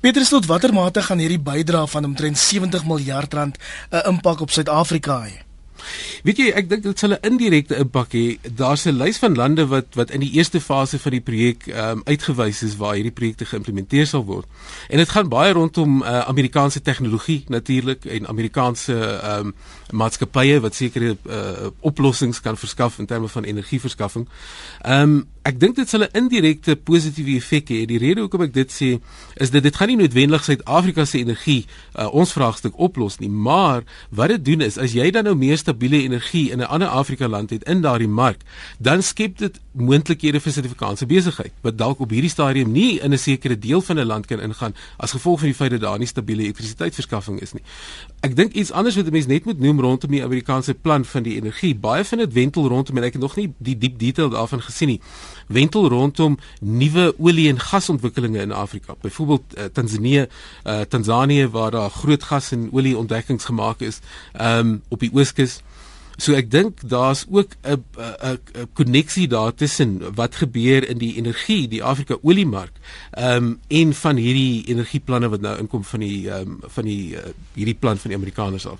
Petrus, 0.01 0.29
tot 0.33 0.47
watter 0.47 0.73
mate 0.73 1.03
gaan 1.03 1.21
hierdie 1.21 1.41
bydrae 1.41 1.87
van 1.87 2.05
omtrent 2.05 2.39
70 2.39 2.87
miljard 2.89 3.35
rand 3.35 3.59
'n 3.91 4.09
impak 4.09 4.41
op 4.41 4.51
Suid-Afrika 4.51 5.23
hê? 5.29 5.51
Weet 6.27 6.41
jy, 6.41 6.49
ek 6.57 6.69
dink 6.71 6.85
dit 6.85 6.99
sal 6.99 7.15
'n 7.17 7.25
indirekte 7.25 7.77
impak 7.81 8.13
hê. 8.13 8.39
Daar's 8.43 8.87
'n 8.87 8.97
lys 8.97 9.19
van 9.19 9.35
lande 9.35 9.67
wat 9.67 9.95
wat 9.95 10.11
in 10.11 10.21
die 10.21 10.33
eerste 10.33 10.61
fase 10.61 10.99
van 10.99 11.13
die 11.13 11.21
projek 11.21 11.67
um, 11.67 12.03
uitgewys 12.05 12.63
is 12.63 12.77
waar 12.77 12.95
hierdie 12.95 13.13
projekte 13.13 13.45
geïmplementeer 13.45 14.07
sal 14.07 14.25
word. 14.25 14.47
En 14.89 14.97
dit 14.97 15.09
gaan 15.09 15.29
baie 15.29 15.53
rondom 15.53 16.03
uh, 16.03 16.21
Amerikaanse 16.29 16.83
tegnologie 16.83 17.45
natuurlik 17.49 18.05
en 18.05 18.29
Amerikaanse 18.29 18.95
um, 19.25 19.55
maatskappye 19.91 20.61
wat 20.61 20.75
sekere 20.75 21.17
uh, 21.27 21.69
oplossings 21.81 22.41
kan 22.41 22.57
verskaf 22.57 22.99
in 22.99 23.07
terme 23.07 23.29
van 23.29 23.45
energieverskaffing. 23.45 24.29
Ehm 24.83 25.03
um, 25.03 25.29
ek 25.49 25.57
dink 25.61 25.77
dit 25.77 25.89
sal 25.89 26.05
'n 26.05 26.13
indirekte 26.13 26.77
positiewe 26.77 27.37
effek 27.41 27.71
hê. 27.73 27.87
Die 27.87 27.99
rede 27.99 28.21
hoekom 28.21 28.43
ek 28.43 28.53
dit 28.53 28.71
sê 28.71 29.01
is 29.37 29.51
dat 29.51 29.63
dit 29.63 29.77
gaan 29.77 29.89
nie 29.89 29.97
noodwendig 29.97 30.45
Suid-Afrika 30.45 31.05
se 31.05 31.19
energie 31.19 31.67
uh, 31.97 32.13
ons 32.13 32.33
vraagstuk 32.33 32.77
oplos 32.77 33.19
nie, 33.19 33.31
maar 33.31 33.83
wat 34.11 34.29
dit 34.29 34.45
doen 34.45 34.61
is 34.61 34.77
as 34.79 34.93
jy 34.93 35.11
dan 35.11 35.25
nou 35.25 35.35
meer 35.35 35.57
stabiele 35.57 36.03
energie 36.03 36.51
in 36.51 36.61
'n 36.61 36.69
ander 36.69 36.89
Afrika 36.89 37.29
land 37.29 37.51
het 37.51 37.65
in 37.65 37.81
daardie 37.81 38.09
mark, 38.09 38.41
dan 38.79 39.03
skep 39.03 39.39
dit 39.39 39.61
moontlikhede 39.73 40.41
vir 40.41 40.53
Suid-Afrikaanse 40.53 41.07
besigheid 41.07 41.53
wat 41.63 41.79
dalk 41.79 42.01
op 42.01 42.11
hierdie 42.11 42.31
stadium 42.31 42.73
nie 42.73 43.01
in 43.01 43.13
'n 43.13 43.19
sekere 43.19 43.59
deel 43.59 43.81
van 43.81 43.99
'n 43.99 44.07
land 44.07 44.27
kan 44.27 44.41
ingaan 44.41 44.75
as 44.99 45.13
gevolg 45.13 45.39
van 45.39 45.49
die 45.49 45.57
feit 45.57 45.71
dat 45.71 45.81
daar 45.81 45.99
nie 45.99 46.07
stabiele 46.07 46.43
elektrisiteitsverskaffing 46.43 47.41
is 47.41 47.53
nie. 47.53 47.63
Ek 48.21 48.37
dink 48.37 48.53
iets 48.53 48.73
anders 48.73 48.97
wat 48.97 49.07
'n 49.07 49.13
mens 49.13 49.27
net 49.27 49.45
moet 49.45 49.59
noem 49.59 49.81
rondom 49.81 50.11
die 50.11 50.25
Amerikaanse 50.25 50.75
plan 50.75 51.05
van 51.05 51.23
die 51.23 51.37
energie. 51.37 51.75
Baie 51.75 52.05
van 52.05 52.19
dit 52.19 52.33
wentel 52.33 52.69
rondom 52.69 52.97
en 52.97 53.05
ek 53.05 53.13
het 53.13 53.23
nog 53.23 53.37
nie 53.37 53.53
die 53.59 53.79
diep 53.79 53.99
detail 53.99 54.29
daarvan 54.29 54.63
gesien 54.63 54.89
nie. 54.89 55.01
Wentel 55.51 55.89
rondom 55.91 56.39
nuwe 56.61 57.11
olie 57.19 57.49
en 57.51 57.59
gasontwikkelinge 57.59 58.39
in 58.39 58.53
Afrika. 58.53 58.95
Byvoorbeeld 59.01 59.57
uh, 59.59 59.65
Tanzanië, 59.65 60.27
uh, 60.65 60.81
Tanzanië 60.81 61.49
waar 61.49 61.71
daar 61.71 61.91
groot 61.91 62.23
gas 62.23 62.53
en 62.53 62.69
olie 62.73 62.97
ontdekkings 62.97 63.45
gemaak 63.45 63.81
is 63.81 63.99
um, 64.41 64.83
op 64.89 65.01
die 65.03 65.11
ooskus. 65.13 65.61
So 66.21 66.37
ek 66.37 66.51
dink 66.53 66.83
daar's 66.85 67.25
ook 67.31 67.57
'n 67.63 67.83
'n 67.97 68.39
'n 68.55 68.69
koneksie 68.73 69.29
daar 69.29 69.55
tussen 69.55 70.15
wat 70.15 70.35
gebeur 70.35 70.89
in 70.89 70.99
die 70.99 71.17
energie, 71.17 71.69
die 71.69 71.83
Afrika 71.83 72.19
oliemark, 72.23 72.77
ehm 73.11 73.45
um, 73.45 73.61
en 73.69 73.95
van 73.95 74.17
hierdie 74.17 74.67
energieplanne 74.67 75.29
wat 75.29 75.41
nou 75.41 75.59
inkom 75.59 75.85
van 75.85 76.01
die 76.01 76.31
ehm 76.31 76.41
um, 76.41 76.59
van 76.63 76.85
die 76.85 77.15
uh, 77.17 77.33
hierdie 77.55 77.79
plan 77.79 77.99
van 77.99 78.11
die 78.11 78.19
Amerikaners 78.19 78.67
af. 78.67 78.79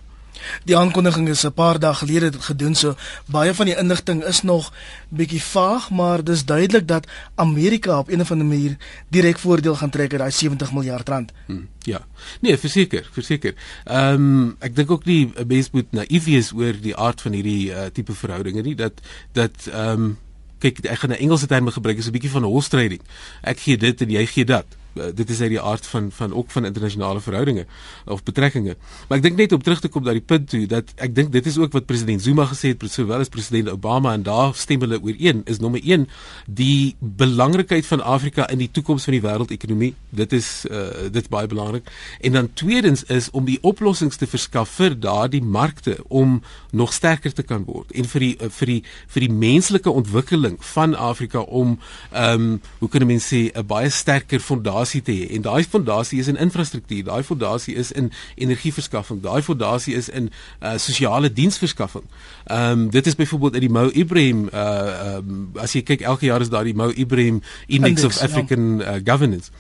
Die 0.65 0.77
aankondiging 0.77 1.29
is 1.29 1.45
'n 1.45 1.53
paar 1.53 1.79
dae 1.79 1.95
gelede 1.95 2.33
gedoen 2.41 2.75
so 2.75 2.95
baie 3.27 3.55
van 3.55 3.67
die 3.67 3.77
inligting 3.77 4.25
is 4.25 4.43
nog 4.43 4.73
bietjie 5.09 5.43
vaag 5.43 5.91
maar 5.91 6.25
dis 6.25 6.45
duidelik 6.45 6.89
dat 6.89 7.07
Amerika 7.35 7.99
op 7.99 8.09
een 8.09 8.21
of 8.21 8.31
ander 8.31 8.47
manier 8.47 8.77
direk 9.09 9.39
voordeel 9.39 9.77
gaan 9.77 9.91
trek 9.91 10.11
uit 10.11 10.21
daai 10.21 10.31
70 10.31 10.73
miljard 10.73 11.09
rand. 11.09 11.33
Hmm, 11.47 11.69
ja. 11.79 12.07
Nee, 12.41 12.59
verseker, 12.59 13.09
verseker. 13.13 13.55
Ehm 13.85 14.15
um, 14.15 14.57
ek 14.59 14.77
dink 14.77 14.91
ook 14.91 15.05
nie 15.05 15.33
'n 15.37 15.47
mens 15.47 15.71
moet 15.71 15.93
naïef 15.93 16.25
wees 16.25 16.53
oor 16.53 16.75
die 16.81 16.97
aard 16.97 17.21
van 17.21 17.33
hierdie 17.33 17.71
uh, 17.71 17.87
tipe 17.93 18.13
verhoudinge 18.13 18.63
nie 18.63 18.75
dat 18.75 18.93
dat 19.33 19.67
ehm 19.73 20.03
um, 20.03 20.19
kyk 20.59 20.85
ek 20.85 20.99
gaan 20.99 21.11
'n 21.11 21.23
Engelse 21.25 21.47
term 21.47 21.69
gebruik 21.69 21.99
is 21.99 22.07
'n 22.07 22.13
bietjie 22.13 22.31
van 22.31 22.43
horse 22.43 22.69
trading. 22.69 23.01
Ek 23.43 23.59
gee 23.59 23.77
dit 23.77 24.01
en 24.01 24.11
jy 24.11 24.27
gee 24.27 24.45
dat. 24.45 24.67
Uh, 24.95 25.11
dit 25.15 25.31
is 25.31 25.41
uit 25.41 25.53
die 25.55 25.61
aard 25.61 25.87
van 25.87 26.11
van 26.11 26.35
ook 26.35 26.51
van 26.51 26.65
internasionale 26.65 27.21
verhoudinge 27.21 27.67
of 28.05 28.23
betrekkinge. 28.23 28.77
Maar 29.09 29.19
ek 29.19 29.23
dink 29.23 29.37
net 29.37 29.53
om 29.53 29.63
terug 29.63 29.81
te 29.81 29.89
kom 29.89 30.03
na 30.03 30.15
die 30.17 30.25
punt 30.25 30.49
toe 30.51 30.65
dat 30.67 30.91
ek 30.97 31.15
dink 31.15 31.31
dit 31.33 31.47
is 31.47 31.59
ook 31.59 31.73
wat 31.77 31.87
president 31.87 32.23
Zuma 32.23 32.49
gesê 32.51 32.73
het 32.75 32.83
sowel 32.91 33.23
as 33.23 33.31
president 33.31 33.71
Obama 33.71 34.13
en 34.13 34.25
daar 34.27 34.55
stem 34.55 34.83
hulle 34.83 34.99
ooreen 34.99 35.43
is 35.47 35.61
nommer 35.63 35.81
1 35.83 36.09
die 36.47 36.97
belangrikheid 36.99 37.87
van 37.87 38.03
Afrika 38.03 38.49
in 38.51 38.59
die 38.59 38.71
toekoms 38.71 39.07
van 39.07 39.15
die 39.15 39.23
wêreldekonomie. 39.23 39.93
Dit 40.11 40.35
is 40.35 40.67
uh, 40.71 41.07
dit 41.07 41.23
is 41.23 41.31
baie 41.31 41.47
belangrik. 41.47 41.87
En 42.21 42.33
dan 42.33 42.51
tweedens 42.53 43.05
is 43.05 43.31
om 43.31 43.47
die 43.47 43.59
oplossings 43.63 44.19
te 44.19 44.27
verskaf 44.27 44.75
vir 44.81 44.99
daardie 44.99 45.43
markte 45.43 45.97
om 46.09 46.41
nog 46.71 46.93
sterker 46.93 47.33
te 47.33 47.47
kan 47.47 47.65
word 47.69 47.95
en 47.95 48.11
vir 48.11 48.27
die 48.27 48.35
uh, 48.41 48.51
vir 48.59 48.75
die 48.75 48.81
vir 49.15 49.27
die 49.27 49.33
menslike 49.47 49.91
ontwikkeling 49.91 50.59
van 50.75 50.99
Afrika 50.99 51.47
om 51.47 51.79
ehm 52.11 52.51
um, 52.51 52.61
hoe 52.79 52.89
kan 52.89 53.03
'n 53.03 53.07
mens 53.07 53.31
sê 53.33 53.51
'n 53.55 53.67
baie 53.67 53.91
sterker 53.91 54.41
fondasie 54.41 54.81
fondasie 54.91 55.03
te 55.03 55.13
hê 55.13 55.37
en 55.37 55.43
daai 55.43 55.65
fondasie 55.65 56.19
is 56.21 56.29
in 56.29 56.37
infrastruktuur, 56.37 57.05
daai 57.05 57.23
fondasie 57.23 57.75
is 57.75 57.93
in 57.93 58.11
energieverskaffing, 58.37 59.23
daai 59.23 59.43
fondasie 59.43 59.95
is 59.95 60.09
in 60.09 60.31
uh, 60.63 60.77
sosiale 60.79 61.33
diensverskaffing. 61.33 62.05
Ehm 62.47 62.73
um, 62.73 62.91
dit 62.91 63.07
is 63.07 63.15
byvoorbeeld 63.15 63.55
in 63.55 63.61
die 63.61 63.71
Mo 63.71 63.91
Ibrahim 63.93 64.49
uh 64.53 65.19
um, 65.19 65.51
as 65.55 65.73
jy 65.73 65.83
kyk 65.83 66.01
elke 66.01 66.27
jaar 66.27 66.41
is 66.41 66.51
daar 66.51 66.65
die 66.65 66.75
Mo 66.75 66.91
Ibrahim 66.91 67.43
Index, 67.67 68.03
Index 68.03 68.05
of 68.05 68.19
ja. 68.19 68.25
African 68.27 68.79
ja. 68.79 68.97
uh, 68.97 69.01
Governance. 69.05 69.51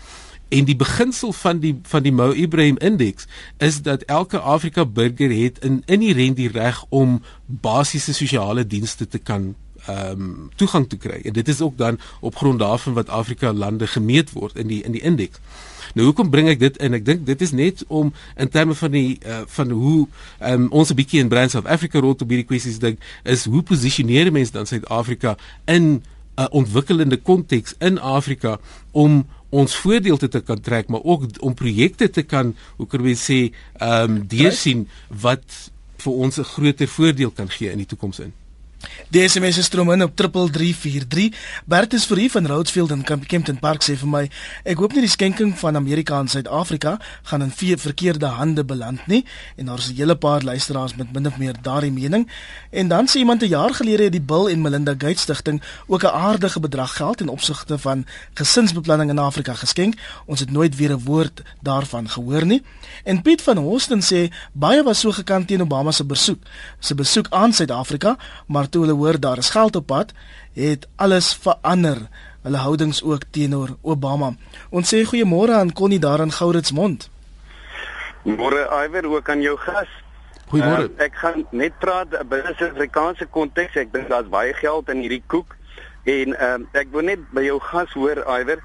En 0.50 0.64
die 0.64 0.76
beginsel 0.76 1.32
van 1.32 1.58
die 1.58 1.78
van 1.82 2.02
die 2.02 2.12
Mo 2.12 2.32
Ibrahim 2.32 2.76
Index 2.78 3.26
is 3.58 3.82
dat 3.82 4.02
elke 4.02 4.38
Afrika 4.38 4.84
burger 4.84 5.30
het 5.30 5.58
in 5.64 5.82
inherent 5.86 6.36
die 6.36 6.50
reg 6.50 6.84
om 6.88 7.22
basiese 7.46 8.14
sosiale 8.14 8.66
dienste 8.66 9.06
te 9.06 9.18
kan 9.18 9.54
ehm 9.86 10.20
um, 10.20 10.50
toegang 10.56 10.88
te 10.88 10.96
kry. 10.96 11.20
En 11.24 11.32
dit 11.32 11.48
is 11.48 11.60
ook 11.60 11.76
dan 11.78 11.98
op 12.20 12.36
grond 12.36 12.58
daarvan 12.58 12.92
wat 12.92 13.08
Afrika 13.08 13.52
lande 13.52 13.86
gemeet 13.86 14.32
word 14.32 14.56
in 14.56 14.66
die 14.66 14.82
in 14.82 14.92
die 14.92 15.02
indeks. 15.02 15.38
Nou 15.94 16.06
hoekom 16.06 16.30
bring 16.30 16.48
ek 16.48 16.60
dit 16.60 16.76
in? 16.76 16.94
Ek 16.94 17.04
dink 17.04 17.24
dit 17.26 17.40
is 17.42 17.52
net 17.56 17.82
om 17.88 18.12
in 18.36 18.48
terme 18.48 18.74
van 18.78 18.94
die 18.94 19.18
uh, 19.26 19.42
van 19.46 19.70
hoe 19.74 20.06
um, 20.52 20.68
ons 20.70 20.90
'n 20.90 20.98
bietjie 20.98 21.20
in 21.20 21.28
Brands 21.28 21.54
of 21.54 21.66
Africa 21.66 22.00
rondom 22.00 22.28
hierdie 22.28 22.46
kwessies 22.46 22.78
dink 22.78 23.00
is 23.24 23.44
hoe 23.44 23.62
posisioneer 23.62 24.32
mense 24.32 24.52
dan 24.52 24.66
Suid-Afrika 24.66 25.36
in 25.64 25.82
'n 25.82 26.02
uh, 26.38 26.46
ontwikkelende 26.50 27.16
konteks 27.16 27.74
in 27.78 27.98
Afrika 27.98 28.58
om 28.90 29.26
ons 29.50 29.74
voordeel 29.76 30.16
te 30.16 30.40
kan 30.40 30.60
trek 30.60 30.88
maar 30.88 31.02
ook 31.02 31.24
om 31.40 31.54
projekte 31.54 32.10
te 32.10 32.22
kan 32.22 32.54
hoe 32.76 32.86
kan 32.86 33.04
jy 33.04 33.14
sê 33.14 33.40
ehm 33.78 34.10
um, 34.10 34.26
deursien 34.26 34.88
wat 35.08 35.70
vir 35.96 36.12
ons 36.12 36.38
'n 36.38 36.44
groter 36.44 36.88
voordeel 36.88 37.30
kan 37.30 37.48
gee 37.48 37.70
in 37.70 37.78
die 37.78 37.86
toekoms 37.86 38.18
in. 38.20 38.32
Die 39.10 39.28
SMS 39.28 39.58
is 39.58 39.64
stroom 39.66 39.90
in 39.90 40.02
op 40.02 40.16
3343. 40.16 41.34
Bert 41.66 41.92
is 41.92 42.06
vir 42.06 42.18
u 42.18 42.28
van 42.28 42.46
Rhodes 42.46 42.76
in 42.76 43.02
Kempton 43.26 43.58
Park 43.58 43.82
sê 43.82 43.96
vir 43.98 44.08
my, 44.08 44.20
ek 44.64 44.78
hoop 44.78 44.92
nie 44.94 45.02
die 45.02 45.10
skenking 45.10 45.50
van 45.58 45.76
Amerika 45.76 46.14
aan 46.14 46.28
Suid-Afrika 46.28 46.98
gaan 47.22 47.42
in 47.42 47.50
vier 47.50 47.78
verkeerde 47.78 48.26
hande 48.26 48.64
beland 48.64 49.06
nie 49.06 49.24
en 49.56 49.66
daar 49.66 49.78
is 49.78 49.90
'n 49.90 49.96
hele 49.96 50.14
paar 50.16 50.42
luisteraars 50.42 50.94
met 50.96 51.12
min 51.12 51.26
of 51.26 51.38
meer 51.38 51.54
daardie 51.62 51.92
mening. 51.92 52.28
En 52.70 52.88
dan 52.88 53.08
sê 53.08 53.18
iemand 53.18 53.42
'n 53.42 53.48
jaar 53.48 53.74
gelede 53.74 54.02
het 54.02 54.12
die 54.12 54.20
Bill 54.20 54.46
en 54.46 54.62
Melinda 54.62 54.92
Gates 54.92 55.20
Stichting 55.22 55.62
ook 55.86 56.02
'n 56.02 56.06
aardige 56.06 56.60
bedrag 56.60 56.96
geld 56.96 57.20
in 57.20 57.28
opsigte 57.28 57.78
van 57.78 58.06
gesinsbeplanning 58.34 59.10
in 59.10 59.18
Afrika 59.18 59.54
geskenk. 59.54 59.94
Ons 60.26 60.40
het 60.40 60.50
nooit 60.50 60.76
weer 60.76 60.92
'n 60.92 61.04
woord 61.04 61.42
daarvan 61.60 62.08
gehoor 62.08 62.46
nie. 62.46 62.62
En 63.04 63.22
Piet 63.22 63.42
van 63.42 63.56
Houston 63.56 64.02
sê 64.02 64.32
baie 64.52 64.82
was 64.82 65.00
so 65.00 65.10
gekant 65.10 65.46
teen 65.46 65.62
Obama 65.62 65.90
se 65.90 66.04
besoek, 66.04 66.42
se 66.78 66.94
besoek 66.94 67.26
aan 67.30 67.52
Suid-Afrika, 67.52 68.16
maar 68.46 68.68
toe 68.70 68.84
hulle 68.84 68.96
hoor 68.96 69.20
daar 69.20 69.38
is 69.38 69.50
geld 69.50 69.76
op 69.76 69.86
pad, 69.86 70.12
het 70.54 70.88
alles 70.96 71.34
verander. 71.34 72.08
Hulle 72.42 72.56
houdings 72.56 73.02
ook 73.02 73.22
teenoor 73.30 73.76
Obama. 73.82 74.32
Ons 74.70 74.94
sê 74.94 75.04
goeiemôre 75.04 75.52
aan 75.52 75.72
Connie 75.72 76.00
daar 76.00 76.20
in 76.24 76.32
Gouritsmond. 76.32 77.10
Môre 78.24 78.64
Iwer 78.84 79.08
ook 79.08 79.28
aan 79.28 79.42
jou 79.44 79.56
gas. 79.58 79.88
Goeiemôre. 80.48 80.88
Uh, 80.88 81.04
ek 81.04 81.14
gaan 81.20 81.44
net 81.50 81.76
praat 81.78 82.16
binne 82.28 82.50
'n 82.50 82.56
Suid-Afrikaanse 82.56 83.26
konteks. 83.26 83.76
Ek 83.76 83.92
dink 83.92 84.08
daar's 84.08 84.28
baie 84.28 84.54
geld 84.54 84.88
in 84.88 85.04
hierdie 85.04 85.22
koek 85.26 85.56
en 86.04 86.34
uh, 86.34 86.58
ek 86.72 86.88
wil 86.92 87.04
net 87.04 87.20
by 87.36 87.44
jou 87.44 87.60
gas 87.60 87.92
hoor 87.92 88.24
Iwer, 88.24 88.62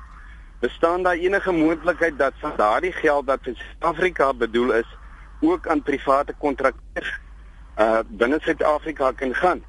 bestaan 0.59 1.03
daar 1.03 1.19
enige 1.19 1.51
moontlikheid 1.51 2.17
dat 2.17 2.33
van 2.39 2.53
daardie 2.57 2.93
geld 2.95 3.25
wat 3.25 3.43
vir 3.43 3.55
Suid-Afrika 3.55 4.33
bedoel 4.33 4.71
is 4.81 4.89
ook 5.41 5.67
aan 5.67 5.83
private 5.83 6.33
kontrakteurs 6.39 7.12
uh 7.77 8.00
binne 8.07 8.39
Suid-Afrika 8.41 9.12
kan 9.12 9.35
gaan? 9.35 9.63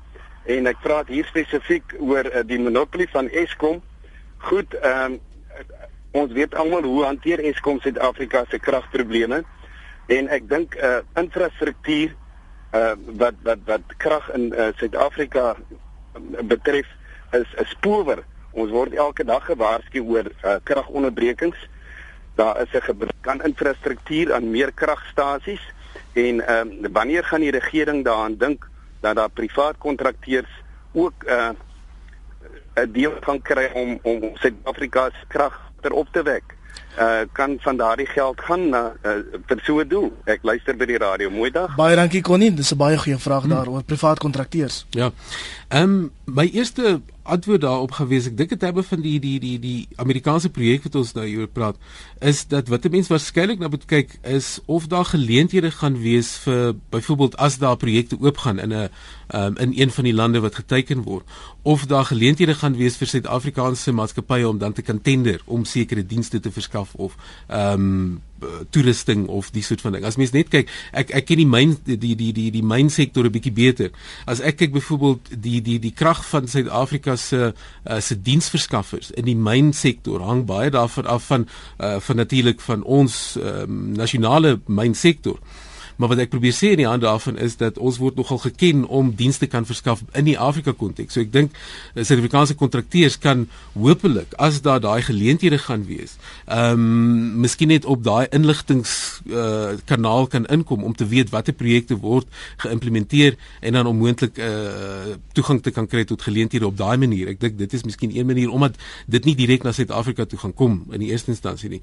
En 0.46 0.66
ek 0.70 0.82
praat 0.82 1.08
hier 1.10 1.26
spesifiek 1.26 1.96
oor 1.98 2.28
uh, 2.30 2.42
die 2.46 2.58
monopolie 2.62 3.08
van 3.12 3.30
Eskom. 3.30 3.82
Goed, 4.48 4.74
ehm 4.82 5.16
um, 5.16 5.22
ons 6.16 6.32
weet 6.32 6.54
almal 6.56 6.84
hoe 6.88 7.02
hanteer 7.04 7.42
Eskom 7.44 7.76
Suid-Afrika 7.84 8.46
se 8.48 8.56
kragprobleme 8.58 9.42
en 10.08 10.28
ek 10.32 10.46
dink 10.48 10.76
uh 10.80 11.02
infrastruktuur 11.20 12.14
uh 12.72 12.94
wat 13.20 13.36
wat 13.44 13.66
wat 13.68 13.92
krag 14.00 14.30
in 14.38 14.46
Suid-Afrika 14.78 15.44
uh, 15.56 16.44
betref 16.48 16.88
is 17.36 17.48
'n 17.60 17.66
spoor. 17.68 18.24
Ons 18.52 18.70
word 18.70 18.94
elke 18.94 19.24
dag 19.24 19.44
gewaarsku 19.44 20.00
oor 20.00 20.24
uh, 20.24 20.56
kragonderbrekings. 20.64 21.58
Daar 22.34 22.60
is 22.62 22.72
'n 22.72 22.80
gebrek 22.88 23.28
aan 23.28 23.42
infrastruktuur 23.42 24.32
aan 24.34 24.50
meer 24.50 24.72
kragstasies 24.72 25.64
en 26.12 26.40
ehm 26.40 26.68
um, 26.68 26.92
wanneer 26.92 27.24
gaan 27.24 27.40
die 27.40 27.50
regering 27.50 28.04
daaraan 28.04 28.36
dink 28.36 28.68
dat 29.00 29.16
daar 29.16 29.30
privaat 29.30 29.78
kontrakteurs 29.78 30.52
ook 30.92 31.24
'n 31.24 31.30
uh, 31.30 31.50
'n 32.84 32.92
deel 32.92 33.12
kan 33.20 33.42
kry 33.42 33.70
om 33.74 33.98
om 34.02 34.30
Suid-Afrika 34.34 35.08
se 35.10 35.26
krag 35.28 35.60
ter 35.80 35.92
op 35.92 36.08
te 36.12 36.22
wek. 36.22 36.54
Uh 36.98 37.20
kan 37.32 37.56
van 37.60 37.76
daardie 37.76 38.06
geld 38.06 38.40
gaan 38.40 38.68
na 38.68 38.92
uh, 39.02 39.10
vir 39.46 39.60
so 39.62 39.80
'n 39.80 39.88
doel. 39.88 40.12
Ek 40.24 40.40
luister 40.42 40.76
by 40.76 40.84
die 40.84 40.98
radio. 40.98 41.30
Mooi 41.30 41.50
dag. 41.50 41.74
Baie 41.76 41.96
dankie 41.96 42.22
Connie. 42.22 42.54
Dis 42.54 42.72
'n 42.72 42.76
baie 42.76 42.98
goeie 42.98 43.18
vraag 43.18 43.42
hmm. 43.42 43.50
daar 43.50 43.68
oor 43.68 43.82
privaat 43.82 44.18
kontrakteurs. 44.18 44.86
Ja. 44.90 45.10
Ehm 45.68 45.82
um, 45.82 46.10
my 46.24 46.50
eerste 46.52 47.00
antwoord 47.26 47.60
daarop 47.60 47.92
gewees. 47.98 48.26
Ek 48.26 48.36
dink 48.36 48.48
dit 48.54 48.60
hebben 48.60 48.84
van 48.84 49.00
die 49.00 49.18
die 49.20 49.38
die 49.40 49.58
die 49.58 49.88
Amerikaanse 49.96 50.50
projek 50.50 50.86
wat 50.86 50.94
ons 50.94 51.12
nou 51.16 51.26
hier 51.26 51.46
praat, 51.46 51.76
is 52.20 52.46
dat 52.46 52.68
wat 52.68 52.84
'n 52.84 52.90
mens 52.90 53.08
waarskynlik 53.08 53.58
nou 53.58 53.70
moet 53.70 53.84
kyk 53.84 54.18
is 54.22 54.60
of 54.66 54.86
daar 54.86 55.04
geleenthede 55.04 55.70
gaan 55.70 55.98
wees 55.98 56.36
vir 56.44 56.74
byvoorbeeld 56.90 57.36
as 57.36 57.58
daar 57.58 57.76
projekte 57.76 58.16
oopgaan 58.20 58.58
in 58.58 58.72
'n 58.72 58.88
um, 59.34 59.56
in 59.56 59.72
een 59.74 59.90
van 59.90 60.04
die 60.04 60.14
lande 60.14 60.40
wat 60.40 60.54
geteken 60.54 61.02
word 61.02 61.24
of 61.62 61.86
daar 61.86 62.04
geleenthede 62.04 62.54
gaan 62.54 62.76
wees 62.76 62.96
vir 62.96 63.06
Suid-Afrikaanse 63.06 63.92
maatskappye 63.92 64.48
om 64.48 64.58
dan 64.58 64.72
te 64.72 64.82
kan 64.82 65.02
tender 65.02 65.40
om 65.44 65.64
sekere 65.64 66.06
dienste 66.06 66.40
te 66.40 66.52
verskaf 66.52 66.94
of 66.94 67.16
ehm 67.48 67.72
um, 67.72 68.22
toerusting 68.70 69.26
of 69.28 69.50
die 69.50 69.62
soort 69.62 69.80
van 69.80 69.96
ding. 69.96 70.04
As 70.04 70.18
mens 70.20 70.32
net 70.34 70.50
kyk, 70.52 70.70
ek 70.92 71.12
ek 71.16 71.28
ken 71.28 71.40
die 71.40 71.48
myn 71.48 71.76
die 71.86 71.98
die 71.98 72.32
die 72.32 72.50
die, 72.54 72.62
mynsektor 72.66 73.24
'n 73.24 73.32
bietjie 73.32 73.52
beter. 73.52 73.90
As 74.26 74.40
ek 74.40 74.58
kyk 74.62 74.72
byvoorbeeld 74.72 75.42
die 75.42 75.60
die 75.62 75.78
die 75.78 75.92
krag 75.92 76.24
van 76.24 76.48
Suid-Afrika 76.48 77.16
se 77.16 77.52
uh, 77.52 78.00
se 78.00 78.16
diensverskaffers 78.22 79.10
in 79.10 79.24
die 79.24 79.36
mynsektor 79.36 80.20
hang 80.20 80.46
baie 80.46 80.70
daarvan 80.70 81.06
af 81.06 81.26
van 81.26 81.48
uh, 81.80 82.00
van 82.00 82.16
natuurlik 82.16 82.60
van 82.60 82.82
ons 82.82 83.36
um, 83.36 83.92
nasionale 83.92 84.60
mynsektor. 84.66 85.38
Maar 85.96 86.12
wat 86.12 86.20
ek 86.26 86.32
probeer 86.32 86.52
sê 86.52 86.72
in 86.74 86.82
die 86.82 86.88
hand 86.88 87.04
daarvan 87.04 87.38
is 87.40 87.56
dat 87.60 87.78
ons 87.78 87.98
word 88.02 88.18
nogal 88.20 88.38
geken 88.42 88.84
om 88.84 89.14
dienste 89.16 89.46
kan 89.46 89.66
verskaf 89.66 90.02
in 90.12 90.28
die 90.28 90.36
Afrika 90.38 90.74
konteks. 90.76 91.16
So 91.16 91.24
ek 91.24 91.32
dink 91.32 91.56
eh, 91.56 92.02
Suid-Afrikaanse 92.02 92.56
kontrakteurs 92.58 93.18
kan 93.18 93.46
hopelik 93.72 94.34
as 94.42 94.60
daar 94.64 94.82
daai 94.84 95.00
geleenthede 95.06 95.58
gaan 95.58 95.86
wees, 95.88 96.16
ehm 96.46 96.76
um, 96.76 97.40
miskien 97.46 97.68
net 97.68 97.84
op 97.84 98.02
daai 98.04 98.26
inligtings 98.34 98.92
uh, 99.30 99.76
kanaal 99.88 100.26
kan 100.26 100.46
inkom 100.52 100.84
om 100.84 100.94
te 100.94 101.06
weet 101.08 101.30
watter 101.30 101.54
projekte 101.54 101.96
word 102.00 102.28
geïmplementeer 102.62 103.36
en 103.60 103.78
dan 103.78 103.86
onmoontlik 103.86 104.38
uh, 104.38 105.16
toegang 105.32 105.62
te 105.62 105.70
kan 105.70 105.86
kry 105.86 106.04
tot 106.04 106.22
geleenthede 106.22 106.66
op 106.66 106.76
daai 106.76 106.96
manier. 106.96 107.32
Ek 107.34 107.40
dink 107.40 107.58
dit 107.58 107.72
is 107.72 107.84
miskien 107.84 108.14
een 108.16 108.26
manier 108.26 108.50
omdat 108.50 108.76
dit 109.06 109.24
nie 109.24 109.36
direk 109.36 109.64
na 109.64 109.72
Suid-Afrika 109.72 110.24
toe 110.24 110.38
gaan 110.38 110.54
kom 110.54 110.82
in 110.92 111.04
die 111.04 111.12
eerste 111.12 111.32
instansie 111.34 111.70
nie. 111.76 111.82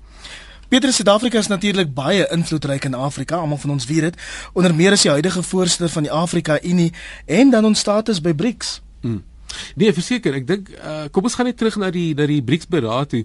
Petrus 0.73 0.95
Suid-Afrika 0.95 1.37
is 1.37 1.47
natuurlik 1.47 1.91
baie 1.93 2.23
invloedryk 2.33 2.87
in 2.87 2.95
Afrika, 2.97 3.37
almal 3.37 3.59
van 3.61 3.69
ons 3.75 3.85
weet 3.85 4.01
dit. 4.01 4.15
Onder 4.57 4.73
meer 4.73 4.95
is 4.95 5.03
hy 5.05 5.11
huidige 5.19 5.43
voorsitter 5.45 5.89
van 5.93 6.07
die 6.07 6.11
Afrika 6.11 6.55
Unie 6.65 6.87
en 7.29 7.51
dan 7.53 7.67
ons 7.69 7.79
status 7.79 8.17
by 8.25 8.31
BRICS. 8.33 8.71
Hmm. 9.03 9.19
Nee, 9.77 9.93
verseker, 9.93 10.33
ek 10.33 10.47
dink 10.49 10.71
uh, 10.73 11.03
kom 11.13 11.27
ons 11.29 11.35
gaan 11.37 11.45
net 11.45 11.59
terug 11.61 11.77
na 11.77 11.91
die 11.93 12.15
na 12.17 12.25
die 12.25 12.39
BRICS 12.41 12.71
beraad 12.73 13.11
toe. 13.11 13.21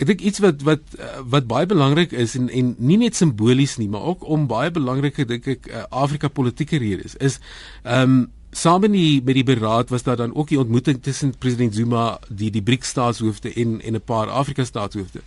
Ek 0.00 0.08
dink 0.08 0.24
iets 0.24 0.40
wat 0.40 0.64
wat 0.64 0.96
uh, 0.96 1.10
wat 1.34 1.44
baie 1.50 1.68
belangrik 1.68 2.16
is 2.16 2.32
en 2.40 2.48
en 2.48 2.72
nie 2.78 2.96
net 3.02 3.18
simbolies 3.20 3.76
nie, 3.76 3.90
maar 3.92 4.08
ook 4.14 4.24
om 4.24 4.48
baie 4.48 4.72
belangrike 4.72 5.28
dink 5.28 5.50
ek 5.52 5.68
uh, 5.68 5.84
Afrika 5.92 6.32
politieke 6.32 6.80
redes 6.80 7.18
is 7.20 7.36
ehm 7.84 8.16
um, 8.16 8.24
saam 8.56 8.80
met 8.80 8.94
die 8.96 9.20
met 9.20 9.36
die 9.36 9.44
beraad 9.44 9.92
was 9.92 10.06
daar 10.06 10.16
dan 10.16 10.32
ook 10.32 10.48
die 10.48 10.58
ontmoeting 10.58 11.02
tussen 11.04 11.34
president 11.36 11.74
Zuma 11.76 12.06
die 12.32 12.48
die 12.50 12.64
BRICS 12.64 12.96
staatshoofde 12.96 13.52
en 13.52 13.82
en 13.84 14.00
'n 14.00 14.00
paar 14.00 14.32
Afrika 14.32 14.64
staatshoofde. 14.64 15.20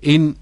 En 0.00 0.36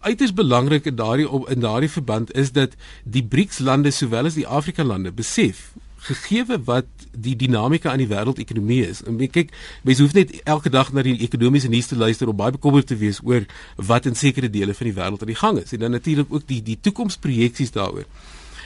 uiters 0.00 0.32
belangrik 0.32 0.86
in 0.86 0.96
daardie 0.96 1.28
in 1.48 1.60
daardie 1.60 1.90
verband 1.90 2.32
is 2.34 2.52
dat 2.52 2.74
die 3.04 3.24
BRICS 3.24 3.58
lande 3.58 3.90
sowel 3.90 4.24
as 4.30 4.38
die 4.38 4.46
Afrika 4.46 4.84
lande 4.84 5.12
besef 5.12 5.70
gegeewe 6.00 6.56
wat 6.64 6.86
die 7.12 7.34
dinamika 7.36 7.90
aan 7.90 8.00
die 8.00 8.08
wêreldekonomie 8.08 8.80
is. 8.88 9.02
En 9.04 9.18
kyk, 9.20 9.52
mense 9.84 10.02
hoef 10.02 10.16
net 10.16 10.32
elke 10.48 10.72
dag 10.72 10.92
na 10.96 11.04
die 11.04 11.18
ekonomiese 11.26 11.68
nuus 11.68 11.90
te 11.90 11.98
luister 11.98 12.30
om 12.30 12.38
baie 12.38 12.54
bekommerd 12.56 12.88
te 12.88 12.96
wees 12.96 13.20
oor 13.24 13.44
wat 13.76 14.08
in 14.08 14.16
sekere 14.16 14.50
dele 14.50 14.74
van 14.74 14.88
die 14.88 14.96
wêreld 14.96 15.20
aan 15.20 15.32
die 15.32 15.40
gang 15.42 15.60
is. 15.60 15.74
En 15.76 15.84
dan 15.84 15.96
natuurlik 15.96 16.32
ook 16.32 16.46
die 16.48 16.62
die 16.64 16.78
toekomsprojeksies 16.80 17.74
daaroor. 17.76 18.08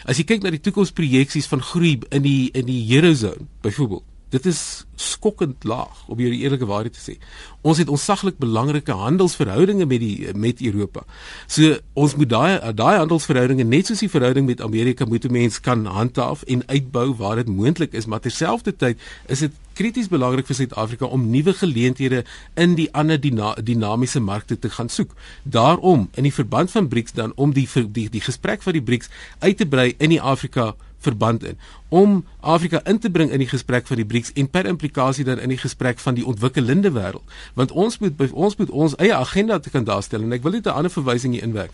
As 0.04 0.20
jy 0.20 0.26
kyk 0.28 0.44
na 0.44 0.52
die 0.54 0.62
toekomsprojeksies 0.62 1.50
van 1.50 1.64
groei 1.64 1.96
in 2.10 2.22
die 2.22 2.50
in 2.54 2.68
die 2.70 2.82
Eurozone 2.94 3.48
byvoorbeeld 3.66 4.13
Dit 4.34 4.48
is 4.50 4.60
skokkend 4.98 5.64
laag 5.68 6.04
om 6.10 6.18
hierdie 6.18 6.42
eerlike 6.42 6.66
waarheid 6.66 6.94
te 6.96 7.02
sê. 7.02 7.14
Ons 7.62 7.78
het 7.82 7.90
onsaglik 7.92 8.38
belangrike 8.42 8.94
handelsverhoudinge 8.98 9.86
met 9.86 10.02
die 10.02 10.34
met 10.34 10.62
Europa. 10.62 11.04
So 11.46 11.76
ons 11.94 12.16
moet 12.18 12.30
daai 12.32 12.72
daai 12.74 12.96
handelsverhoudinge 12.98 13.66
net 13.68 13.90
soos 13.90 14.02
die 14.02 14.10
verhouding 14.10 14.48
met 14.48 14.62
Amerika 14.64 15.06
moet 15.06 15.28
mense 15.30 15.62
kan 15.62 15.86
handhaaf 15.86 16.42
en 16.50 16.64
uitbou 16.66 17.12
waar 17.20 17.42
dit 17.42 17.50
moontlik 17.50 17.94
is, 17.94 18.06
maar 18.10 18.22
terselfdertyd 18.24 18.98
is 19.30 19.44
dit 19.46 19.60
krities 19.74 20.10
belangrik 20.10 20.46
vir 20.46 20.58
Suid-Afrika 20.60 21.06
om 21.10 21.28
nuwe 21.30 21.54
geleenthede 21.58 22.22
in 22.60 22.76
die 22.78 22.88
ander 22.94 23.18
dina 23.20 23.54
dinamiese 23.58 24.22
markte 24.22 24.58
te 24.58 24.70
gaan 24.70 24.90
soek. 24.90 25.14
Daarom 25.42 26.08
in 26.14 26.26
die 26.26 26.34
verband 26.34 26.70
van 26.70 26.88
BRICS 26.88 27.18
dan 27.18 27.32
om 27.36 27.54
die 27.54 27.66
die, 27.90 28.08
die 28.10 28.22
gesprek 28.22 28.62
van 28.62 28.78
die 28.78 28.82
BRICS 28.82 29.10
uit 29.38 29.56
te 29.58 29.66
brei 29.66 29.92
in 29.98 30.14
die 30.14 30.22
Afrika 30.22 30.74
verband 31.04 31.44
in 31.44 31.58
om 31.94 32.24
Afrika 32.40 32.80
in 32.90 32.98
te 32.98 33.10
bring 33.10 33.30
in 33.30 33.38
die 33.38 33.48
gesprek 33.48 33.86
van 33.86 34.00
die 34.00 34.06
BRICS 34.08 34.32
en 34.40 34.48
per 34.50 34.66
implikasie 34.66 35.24
dan 35.24 35.38
in 35.38 35.52
die 35.52 35.58
gesprek 35.60 36.00
van 36.02 36.16
die 36.16 36.24
ontwikkelende 36.26 36.90
wêreld. 36.90 37.22
Want 37.54 37.70
ons 37.70 38.00
moet 38.02 38.18
ons 38.32 38.56
moet 38.58 38.70
ons 38.70 38.96
eie 38.98 39.14
agenda 39.14 39.60
te 39.62 39.70
kan 39.70 39.86
daarstel 39.86 40.24
en 40.26 40.34
ek 40.34 40.42
wil 40.42 40.56
net 40.56 40.66
'n 40.66 40.74
ander 40.74 40.90
verwysing 40.90 41.36
hier 41.36 41.46
inwerk. 41.46 41.70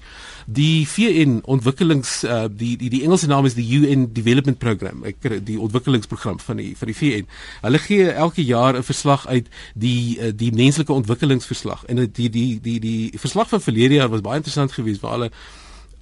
Die 0.47 0.87
VN 0.89 1.41
ontwikkelings 1.45 2.25
uh, 2.25 2.45
die 2.51 2.77
die 2.77 2.91
die 2.91 3.03
Engelse 3.03 3.27
naam 3.33 3.49
is 3.49 3.57
die 3.57 3.69
UN 3.81 4.13
Development 4.13 4.59
Program 4.59 5.05
ek 5.05 5.17
die 5.47 5.59
ontwikkelingsprogram 5.61 6.41
van 6.41 6.57
die 6.57 6.77
van 6.77 6.93
die 6.93 6.97
VN 6.97 7.27
hulle 7.63 7.79
gee 7.79 8.11
elke 8.11 8.45
jaar 8.45 8.77
'n 8.77 8.83
verslag 8.83 9.27
uit 9.27 9.49
die 9.75 10.19
uh, 10.21 10.33
die 10.35 10.53
menslike 10.53 10.93
ontwikkelingsverslag. 10.93 11.85
En 11.85 11.97
die 12.13 12.31
die 12.31 12.61
die 12.61 12.79
die 12.81 13.13
verslag 13.17 13.49
van 13.49 13.61
verlede 13.61 13.95
jaar 13.95 14.13
was 14.13 14.21
baie 14.21 14.37
interessant 14.37 14.73
geweest 14.73 15.01
waar 15.01 15.13
hulle 15.13 15.31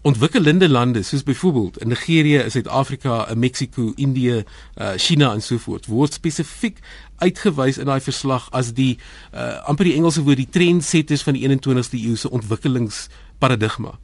ontwikkelende 0.03 0.69
lande 0.69 1.03
soos 1.03 1.23
byvoorbeeld 1.23 1.79
in 1.83 1.89
Nigerië, 1.89 2.45
Suid-Afrika, 2.49 3.27
Mexiko, 3.35 3.93
Indië, 3.97 4.45
uh, 4.77 4.91
China 4.97 5.33
en 5.33 5.43
so 5.43 5.59
voort 5.59 5.87
word 5.87 6.13
spesifiek 6.13 6.79
uitgewys 7.19 7.79
in 7.79 7.91
daai 7.91 8.01
verslag 8.01 8.47
as 8.55 8.73
die 8.79 8.99
uh, 9.35 9.59
amper 9.67 9.91
die 9.91 9.97
Engelse 9.99 10.23
woord 10.23 10.39
die 10.39 10.51
trendsetters 10.51 11.25
van 11.27 11.35
die 11.35 11.43
21ste 11.49 11.99
eeu 11.99 12.15
se 12.17 12.31
ontwikkelingsparadigma. 12.31 13.97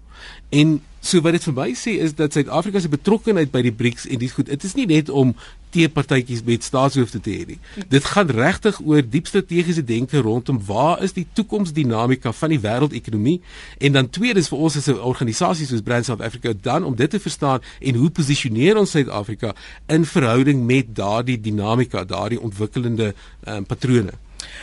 En 0.50 0.80
so 1.04 1.20
wat 1.22 1.36
dit 1.36 1.46
vir 1.46 1.56
my 1.56 1.70
sê 1.78 1.98
is 2.02 2.16
dat 2.18 2.34
Suid-Afrika 2.34 2.80
se 2.80 2.90
betrokkeheid 2.90 3.52
by 3.54 3.62
die 3.66 3.74
BRICS 3.74 4.08
en 4.10 4.22
dis 4.22 4.34
goed. 4.34 4.50
Dit 4.50 4.64
is 4.64 4.74
nie 4.74 4.86
net 4.90 5.12
om 5.12 5.34
teepartytjies 5.74 6.42
met 6.46 6.64
staatshoofde 6.64 7.20
te 7.20 7.34
hê 7.34 7.46
nie. 7.48 7.58
Dit 7.90 8.06
gaan 8.14 8.30
regtig 8.30 8.80
oor 8.84 9.02
diep 9.02 9.26
strategiese 9.30 9.84
denke 9.84 10.22
rondom 10.24 10.60
waar 10.66 11.02
is 11.02 11.14
die 11.16 11.26
toekomsdinamika 11.32 12.32
van 12.32 12.54
die 12.54 12.60
wêreldekonomie 12.62 13.40
en 13.78 13.98
dan 13.98 14.10
tweedens 14.10 14.50
vir 14.52 14.58
ons 14.58 14.76
as 14.80 14.88
'n 14.88 14.98
organisasie 14.98 15.66
soos 15.66 15.82
Brand 15.82 16.04
South 16.04 16.22
Africa 16.22 16.52
dan 16.60 16.84
om 16.84 16.94
dit 16.94 17.10
te 17.10 17.20
verstaan 17.20 17.60
en 17.80 17.94
hoe 17.94 18.10
posisioneer 18.10 18.76
ons 18.76 18.90
Suid-Afrika 18.90 19.54
in 19.86 20.04
verhouding 20.04 20.64
met 20.66 20.94
daardie 20.96 21.40
dinamika, 21.40 22.04
daardie 22.04 22.40
ontwikkelende 22.40 23.14
um, 23.48 23.66
patrone. 23.66 24.12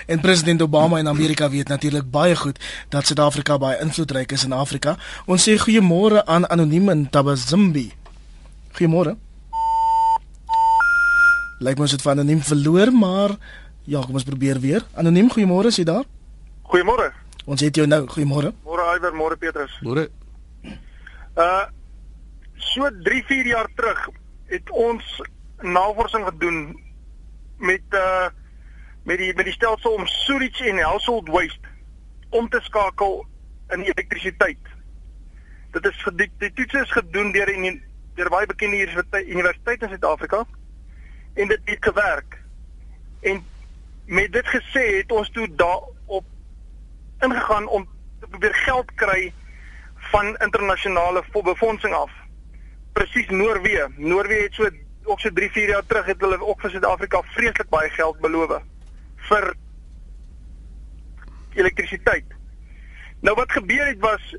En 0.05 0.19
president 0.19 0.61
Obama 0.61 0.97
in 0.97 1.07
Amerika 1.07 1.49
weet 1.49 1.67
natuurlik 1.67 2.11
baie 2.11 2.35
goed 2.35 2.59
dat 2.89 3.05
Suid-Afrika 3.05 3.57
baie 3.57 3.79
invloedryk 3.79 4.31
is 4.31 4.43
in 4.43 4.51
Afrika. 4.51 4.97
Ons 5.25 5.49
sê 5.49 5.57
goeiemôre 5.57 6.25
aan 6.25 6.47
anoniem 6.49 6.89
in 6.89 7.09
Tabazimbi. 7.09 7.91
Goeiemôre. 8.77 9.17
Lyk 11.61 11.77
mos 11.77 11.91
dit 11.93 12.01
van 12.01 12.17
anoniem 12.17 12.39
verloor, 12.41 12.89
maar 12.91 13.35
ja, 13.85 13.99
kom 14.01 14.17
ons 14.17 14.25
probeer 14.25 14.57
weer. 14.59 14.81
Anoniem, 14.97 15.27
goeiemôre, 15.29 15.69
is 15.69 15.77
jy 15.77 15.83
daar? 15.85 16.07
Goeiemôre. 16.71 17.11
Ons 17.45 17.61
het 17.61 17.75
jou 17.77 17.85
nou. 17.85 17.99
Goeiemôre. 18.09 18.49
Môre 18.65 18.87
Iwer, 18.95 19.13
môre 19.13 19.37
Petrus. 19.37 19.75
Môre. 19.85 20.07
Uh 21.37 21.67
so 22.71 22.89
3, 23.05 23.21
4 23.27 23.47
jaar 23.49 23.69
terug 23.75 23.99
het 24.49 24.69
ons 24.69 25.05
navorsing 25.61 26.25
gedoen 26.25 26.57
met 27.57 27.97
uh 27.99 28.29
met 29.05 29.21
die 29.21 29.29
met 29.35 29.45
die 29.45 29.53
stelsel 29.53 29.93
om 29.99 30.07
sewage 30.07 30.65
en 30.69 30.81
household 30.81 31.29
waste 31.29 31.69
om 32.29 32.49
te 32.49 32.61
skakel 32.65 33.25
in 33.69 33.85
elektrisiteit. 33.85 34.73
Dit 35.77 35.85
is 35.85 36.01
die, 36.17 36.29
die 36.41 36.53
toets 36.53 36.73
is 36.81 36.97
gedoen 36.97 37.31
deur 37.37 37.53
in 37.53 37.81
deur 38.15 38.29
baie 38.33 38.49
bekende 38.49 38.81
universiteite 38.81 39.85
in 39.85 39.93
Suid-Afrika 39.93 40.45
en 41.33 41.47
dit 41.47 41.59
het 41.63 41.85
gewerk. 41.85 42.41
En 43.21 43.45
met 44.05 44.31
dit 44.33 44.47
gesê 44.47 44.85
het 44.97 45.11
ons 45.11 45.29
toe 45.31 45.47
daarop 45.55 46.25
ingegaan 47.19 47.67
om 47.67 47.87
te 48.19 48.27
probeer 48.27 48.53
geld 48.53 48.93
kry 48.95 49.33
van 49.95 50.37
internasionale 50.37 51.23
befondsing 51.31 51.93
af. 51.93 52.11
Presies 52.93 53.29
Noorwe. 53.29 53.89
Noorwe 53.95 54.33
het 54.33 54.53
so 54.53 54.69
ook 55.03 55.19
so 55.19 55.33
3, 55.33 55.51
4 55.51 55.69
jaar 55.69 55.85
terug 55.85 56.05
het 56.05 56.21
hulle 56.21 56.41
ook 56.45 56.61
vir 56.61 56.69
Suid-Afrika 56.69 57.21
vreeslik 57.21 57.69
baie 57.69 57.89
geld 57.89 58.19
beloof 58.19 58.61
vir 59.29 59.53
elektrisiteit. 61.53 62.25
Nou 63.21 63.35
wat 63.35 63.51
gebeur 63.51 63.87
het 63.87 63.99
was 63.99 64.35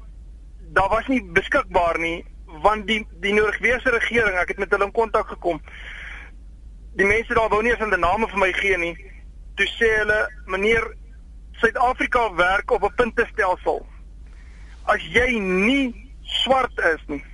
daar 0.73 0.89
was 0.89 1.07
nie 1.07 1.23
beskikbaar 1.25 1.99
nie 1.99 2.25
want 2.63 2.87
die 2.87 3.07
die 3.21 3.33
Noorse 3.33 3.91
regering, 3.91 4.37
ek 4.37 4.49
het 4.53 4.59
met 4.59 4.71
hulle 4.71 4.85
in 4.85 4.93
kontak 4.93 5.29
gekom. 5.33 5.61
Die 6.97 7.07
mense 7.07 7.35
daar 7.35 7.49
wou 7.49 7.63
nie 7.63 7.71
eens 7.71 7.81
hulle 7.81 7.97
name 7.97 8.29
vir 8.29 8.39
my 8.39 8.53
gee 8.53 8.79
nie. 8.79 8.97
Toe 9.57 9.67
sê 9.67 9.99
hulle, 9.99 10.31
"Meneer, 10.47 10.97
Suid-Afrika 11.53 12.35
werk 12.35 12.71
op 12.71 12.83
'n 12.83 12.95
puntestelsel. 12.95 13.87
As 14.85 15.03
jy 15.03 15.39
nie 15.39 16.11
swart 16.23 16.79
is 16.79 17.01
nie 17.07 17.25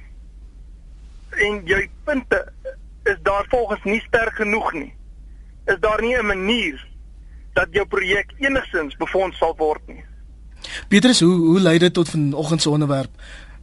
en 1.37 1.61
jy 1.69 1.89
punte 2.05 2.53
is 3.09 3.17
daar 3.23 3.47
volgens 3.49 3.85
nie 3.85 4.01
sterk 4.07 4.35
genoeg 4.35 4.73
nie. 4.73 4.93
Is 5.67 5.79
daar 5.81 6.01
nie 6.03 6.17
'n 6.17 6.27
manier 6.27 6.87
dat 7.53 7.69
jou 7.71 7.87
projek 7.87 8.33
enigstens 8.39 8.97
befonds 8.97 9.39
sal 9.39 9.55
word 9.57 9.87
nie. 9.87 10.05
Petrus, 10.89 11.21
hoe 11.21 11.35
hoe 11.35 11.61
lei 11.61 11.79
dit 11.79 11.95
tot 11.95 12.09
vanoggend 12.09 12.63
se 12.63 12.71
onderwerp? 12.71 13.11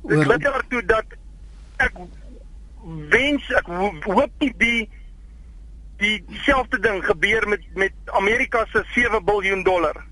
Oor... 0.02 0.18
Dit 0.18 0.26
lei 0.26 0.38
daartoe 0.38 0.86
dat 0.86 1.06
ek 1.76 1.92
wens 3.10 3.50
ek 3.50 3.66
hoop 4.04 4.32
nie 4.40 4.54
die 4.58 4.90
dieselfde 5.98 6.80
ding 6.80 7.04
gebeur 7.06 7.48
met 7.48 7.62
met 7.74 7.94
Amerika 8.06 8.66
se 8.72 8.84
7 8.94 9.24
miljard 9.26 9.66
dollar 9.66 10.04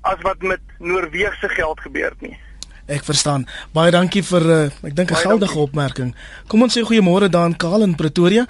as 0.00 0.20
wat 0.22 0.42
met 0.42 0.60
Noorse 0.78 1.48
geld 1.48 1.80
gebeur 1.80 2.10
het 2.10 2.20
nie. 2.20 2.38
Ek 2.86 3.04
verstaan. 3.04 3.46
Baie 3.74 3.90
dankie 3.90 4.22
vir 4.22 4.44
uh, 4.46 4.64
ek 4.82 4.94
dink 4.94 5.10
'n 5.10 5.14
geldige 5.14 5.54
dankie. 5.54 5.62
opmerking. 5.62 6.14
Kom 6.46 6.62
ons 6.62 6.78
sê 6.78 6.82
goeiemôre 6.82 7.28
daan 7.28 7.56
Kaal 7.56 7.82
in 7.82 7.94
Pretoria 7.94 8.46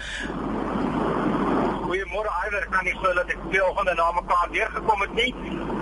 kan 2.77 2.85
nie 2.85 2.95
glo 3.01 3.13
dat 3.17 3.31
ek 3.33 3.45
veel 3.53 3.71
van 3.77 3.89
die 3.89 3.95
name 3.97 4.21
mekaar 4.21 4.49
deurgekom 4.53 5.03
het 5.05 5.13
nie. 5.17 5.31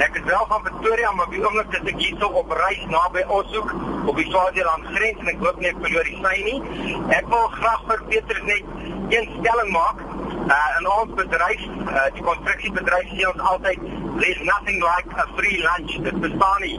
Ek 0.05 0.19
is 0.19 0.27
wel 0.29 0.45
van 0.51 0.63
Pretoria, 0.67 1.11
maar 1.19 1.29
wie 1.33 1.41
oomblik 1.43 1.71
dat 1.73 1.89
ek 1.91 1.99
hierso 2.03 2.29
op 2.41 2.53
reis 2.59 2.85
naby 2.93 3.25
Oshoek 3.37 3.73
op 4.11 4.21
die 4.21 4.27
Swaziland 4.29 4.87
grens 4.95 5.23
en 5.25 5.31
ek 5.33 5.43
hoop 5.43 5.59
nie 5.63 5.71
ek 5.73 5.81
verloor 5.83 6.11
die 6.11 6.21
sy 6.23 6.35
nie. 6.47 6.59
Ek 7.19 7.31
wil 7.33 7.49
graag 7.57 7.83
vir 7.89 8.05
Peter 8.13 8.43
net 8.51 8.71
een 9.17 9.27
stelling 9.39 9.73
maak. 9.75 10.05
Uh 10.45 10.79
in 10.79 10.87
ons 10.87 11.13
bedryf, 11.17 11.63
uh 11.89 12.07
die 12.15 12.23
konstruksiebedryf 12.23 13.13
sê 13.17 13.27
ons 13.33 13.45
altyd 13.51 13.85
there's 14.21 14.43
nothing 14.45 14.81
like 14.81 15.19
a 15.25 15.27
free 15.37 15.59
lunch. 15.63 15.97
Dit 16.07 16.21
bestaan 16.21 16.61
nie. 16.61 16.79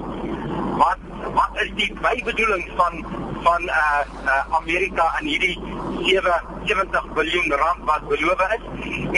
Wat 0.82 1.01
wat 1.39 1.62
is 1.63 1.71
die 1.80 1.91
bybedoeling 2.01 2.69
van 2.78 3.06
van 3.43 3.62
uh, 3.69 4.01
uh 4.25 4.56
Amerika 4.60 5.06
aan 5.17 5.25
hierdie 5.25 5.60
70 6.06 7.06
miljard 7.13 7.60
rand 7.62 7.86
wat 7.91 8.08
beloof 8.08 8.41
is 8.58 8.63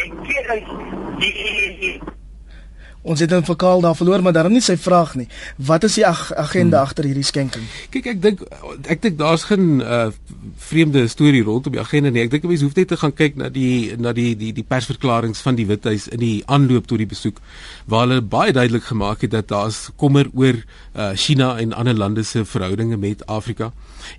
en 0.03 0.19
tweedens 0.23 0.69
die 1.17 2.01
Ons 3.07 3.19
het 3.23 3.31
'n 3.31 3.43
verkaal 3.43 3.81
daar 3.81 3.95
verloor, 3.95 4.21
maar 4.21 4.33
daarom 4.33 4.51
nie 4.51 4.61
sy 4.61 4.77
vraag 4.77 5.15
nie. 5.15 5.27
Wat 5.55 5.83
is 5.83 5.93
die 5.93 6.07
ag 6.07 6.33
agenda 6.35 6.77
hmm. 6.77 6.85
agter 6.85 7.03
hierdie 7.03 7.23
skenking? 7.23 7.63
Kyk, 7.89 8.05
ek 8.05 8.21
dink 8.21 8.41
ek 8.83 9.01
dink 9.01 9.17
daar's 9.17 9.43
geen 9.47 9.79
uh, 9.79 10.09
vreemde 10.57 11.07
storie 11.07 11.43
rondom 11.43 11.71
die 11.71 11.79
agenda 11.79 12.09
nie. 12.09 12.21
Ek 12.21 12.31
dink 12.31 12.43
mense 12.43 12.67
hoef 12.67 12.75
net 12.75 12.87
te 12.87 12.97
gaan 12.97 13.13
kyk 13.13 13.39
na 13.39 13.49
die 13.49 13.95
na 13.97 14.11
die 14.11 14.35
die 14.35 14.51
die 14.53 14.67
persverklaringe 14.67 15.39
van 15.39 15.55
die 15.55 15.65
Withuis 15.65 16.07
in 16.11 16.19
die 16.19 16.43
aanloop 16.45 16.87
tot 16.87 16.97
die 16.97 17.07
besoek 17.07 17.39
waar 17.85 18.07
hulle 18.07 18.21
baie 18.21 18.51
duidelik 18.51 18.83
gemaak 18.83 19.21
het 19.21 19.31
dat 19.31 19.47
daar's 19.47 19.89
kommer 19.95 20.27
oor 20.33 20.59
uh, 20.95 21.11
China 21.15 21.57
en 21.57 21.73
ander 21.73 21.95
lande 21.95 22.23
se 22.23 22.45
verhoudinge 22.45 22.97
met 22.97 23.25
Afrika. 23.25 23.71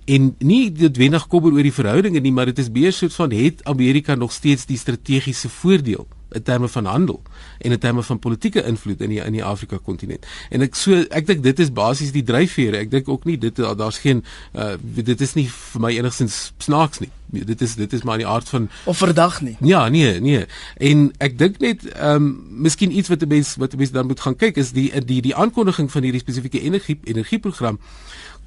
En 0.05 0.35
nie 0.39 0.71
dit 0.71 0.97
wenig 0.97 1.27
kommer 1.27 1.53
oor 1.53 1.63
die 1.63 1.73
verhoudinge 1.73 2.19
nie, 2.19 2.33
maar 2.33 2.45
dit 2.45 2.57
is 2.57 2.71
beheer 2.71 2.93
soort 2.93 3.13
van 3.13 3.31
het 3.31 3.63
Amerika 3.63 4.15
nog 4.15 4.31
steeds 4.31 4.65
die 4.65 4.77
strategiese 4.77 5.49
voordeel 5.49 6.07
in 6.31 6.43
terme 6.43 6.67
van 6.67 6.85
handel 6.85 7.21
en 7.57 7.71
in 7.71 7.79
terme 7.79 8.03
van 8.03 8.19
politieke 8.19 8.63
invloed 8.63 9.01
in 9.01 9.09
die 9.09 9.21
in 9.23 9.33
die 9.33 9.43
Afrika 9.43 9.77
kontinent. 9.83 10.25
En 10.49 10.61
ek 10.61 10.75
so 10.75 11.03
ek 11.09 11.27
dink 11.27 11.43
dit 11.43 11.59
is 11.59 11.71
basies 11.73 12.11
die 12.15 12.23
dryfvere. 12.23 12.77
Ek 12.77 12.91
dink 12.91 13.09
ook 13.09 13.25
nie 13.25 13.37
dit 13.37 13.55
daar's 13.55 13.97
geen 13.97 14.23
uh, 14.53 14.75
dit 14.81 15.21
is 15.21 15.33
nie 15.33 15.47
vir 15.49 15.81
my 15.81 15.93
enigstens 15.97 16.51
snaaks 16.57 17.01
nie. 17.03 17.11
Dit 17.29 17.61
is 17.61 17.75
dit 17.75 17.93
is 17.93 18.03
maar 18.03 18.19
in 18.19 18.25
die 18.25 18.29
aard 18.29 18.49
van 18.49 18.69
of 18.89 18.97
verdag 18.97 19.41
nie. 19.41 19.57
Ja, 19.61 19.87
nee, 19.89 20.19
nee. 20.21 20.45
En 20.77 21.09
ek 21.17 21.37
dink 21.37 21.59
net 21.59 21.85
ehm 21.93 22.15
um, 22.15 22.29
miskien 22.65 22.91
iets 22.91 23.09
wat 23.09 23.21
'n 23.23 23.27
mens 23.27 23.55
wat 23.55 23.73
'n 23.73 23.77
mens 23.77 23.91
dan 23.91 24.07
moet 24.07 24.19
gaan 24.19 24.35
kyk 24.35 24.57
is 24.57 24.71
die 24.71 24.89
die 25.05 25.21
die 25.21 25.35
aankondiging 25.35 25.91
van 25.91 26.03
hierdie 26.03 26.21
spesifieke 26.21 26.61
energie 26.61 26.99
energieprogram 27.03 27.79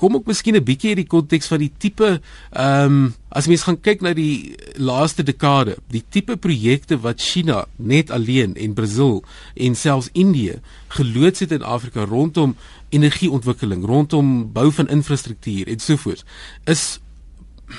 kom 0.03 0.19
ook 0.19 0.27
miskien 0.27 0.57
'n 0.59 0.65
bietjie 0.67 0.91
in 0.91 1.03
die 1.05 1.07
konteks 1.07 1.47
van 1.47 1.63
die 1.63 1.73
tipe 1.79 2.21
ehm 2.51 2.85
um, 2.85 3.15
as 3.33 3.47
mens 3.47 3.63
gaan 3.65 3.81
kyk 3.81 4.03
na 4.03 4.13
die 4.13 4.57
laaste 4.77 5.23
dekade, 5.23 5.77
die 5.89 6.03
tipe 6.09 6.37
projekte 6.37 6.99
wat 7.01 7.21
China 7.21 7.65
net 7.77 8.11
alleen 8.11 8.57
en 8.61 8.75
Brasil 8.75 9.23
en 9.55 9.75
selfs 9.75 10.11
Indië 10.13 10.61
geloods 10.89 11.41
het 11.41 11.53
in 11.53 11.63
Afrika 11.63 12.05
rondom 12.05 12.57
energieontwikkeling, 12.91 13.85
rondom 13.85 14.53
bou 14.53 14.69
van 14.73 14.89
infrastruktuur 14.89 15.69
en 15.69 15.81
so 15.81 15.97
voort, 15.97 16.25
is 16.65 17.01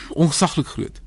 onsaglik 0.10 0.68
groot. 0.68 1.03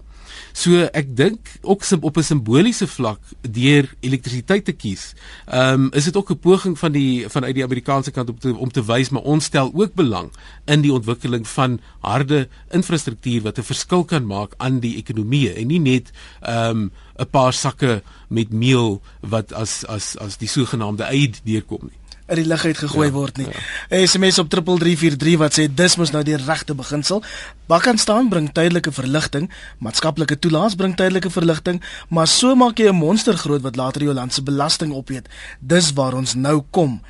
So 0.56 0.86
ek 0.96 1.10
dink 1.12 1.50
ook 1.60 1.84
op 2.00 2.16
'n 2.16 2.22
simboliese 2.22 2.86
vlak 2.86 3.20
deur 3.40 3.92
elektrisiteit 4.00 4.64
te 4.64 4.72
kies. 4.72 5.12
Ehm 5.46 5.72
um, 5.72 5.92
is 5.92 6.04
dit 6.04 6.16
ook 6.16 6.30
'n 6.30 6.38
poging 6.38 6.78
van 6.78 6.92
die 6.92 7.28
vanuit 7.28 7.54
die 7.54 7.64
Amerikaanse 7.64 8.10
kant 8.10 8.28
om 8.28 8.38
te 8.38 8.56
om 8.56 8.70
te 8.70 8.84
wys 8.84 9.08
maar 9.08 9.22
ons 9.22 9.44
stel 9.44 9.70
ook 9.74 9.94
belang 9.94 10.30
in 10.64 10.80
die 10.80 10.92
ontwikkeling 10.92 11.48
van 11.48 11.80
harde 12.00 12.48
infrastruktuur 12.70 13.42
wat 13.42 13.58
'n 13.58 13.62
verskil 13.62 14.04
kan 14.04 14.26
maak 14.26 14.54
aan 14.56 14.80
die 14.80 14.96
ekonomie 14.96 15.52
en 15.52 15.66
nie 15.66 15.80
net 15.80 16.10
ehm 16.40 16.70
um, 16.70 16.90
'n 17.18 17.30
paar 17.30 17.52
sakke 17.52 18.02
met 18.28 18.52
meel 18.52 19.02
wat 19.20 19.52
as 19.52 19.84
as 19.84 20.16
as 20.16 20.36
die 20.36 20.48
sogenaamde 20.48 21.04
aid 21.04 21.40
deurkom 21.44 21.82
nie 21.82 22.05
in 22.26 22.40
die 22.40 22.46
lug 22.46 22.64
uit 22.64 22.78
gegooi 22.78 23.06
ja, 23.06 23.12
word 23.14 23.36
nie. 23.36 23.46
Ja. 23.46 24.06
SMS 24.06 24.38
op 24.42 24.50
3343 24.50 25.38
wat 25.38 25.58
sê 25.58 25.66
dis 25.70 25.96
mos 25.96 26.10
nou 26.14 26.22
die 26.26 26.36
regte 26.36 26.74
beginsel. 26.74 27.22
Bakkan 27.70 27.98
staan 27.98 28.30
bring 28.32 28.48
tydelike 28.54 28.92
verligting, 28.92 29.50
maatskaplike 29.78 30.38
toelaas 30.38 30.74
bring 30.78 30.96
tydelike 30.98 31.30
verligting, 31.30 31.82
maar 32.08 32.26
so 32.26 32.54
maak 32.54 32.78
jy 32.78 32.90
'n 32.90 32.98
monster 32.98 33.36
groot 33.36 33.62
wat 33.62 33.76
later 33.76 34.02
jou 34.02 34.14
land 34.14 34.32
se 34.32 34.42
belasting 34.42 34.92
opeet. 34.92 35.28
Dis 35.60 35.92
waar 35.92 36.14
ons 36.14 36.34
nou 36.34 36.62
kom. 36.70 37.00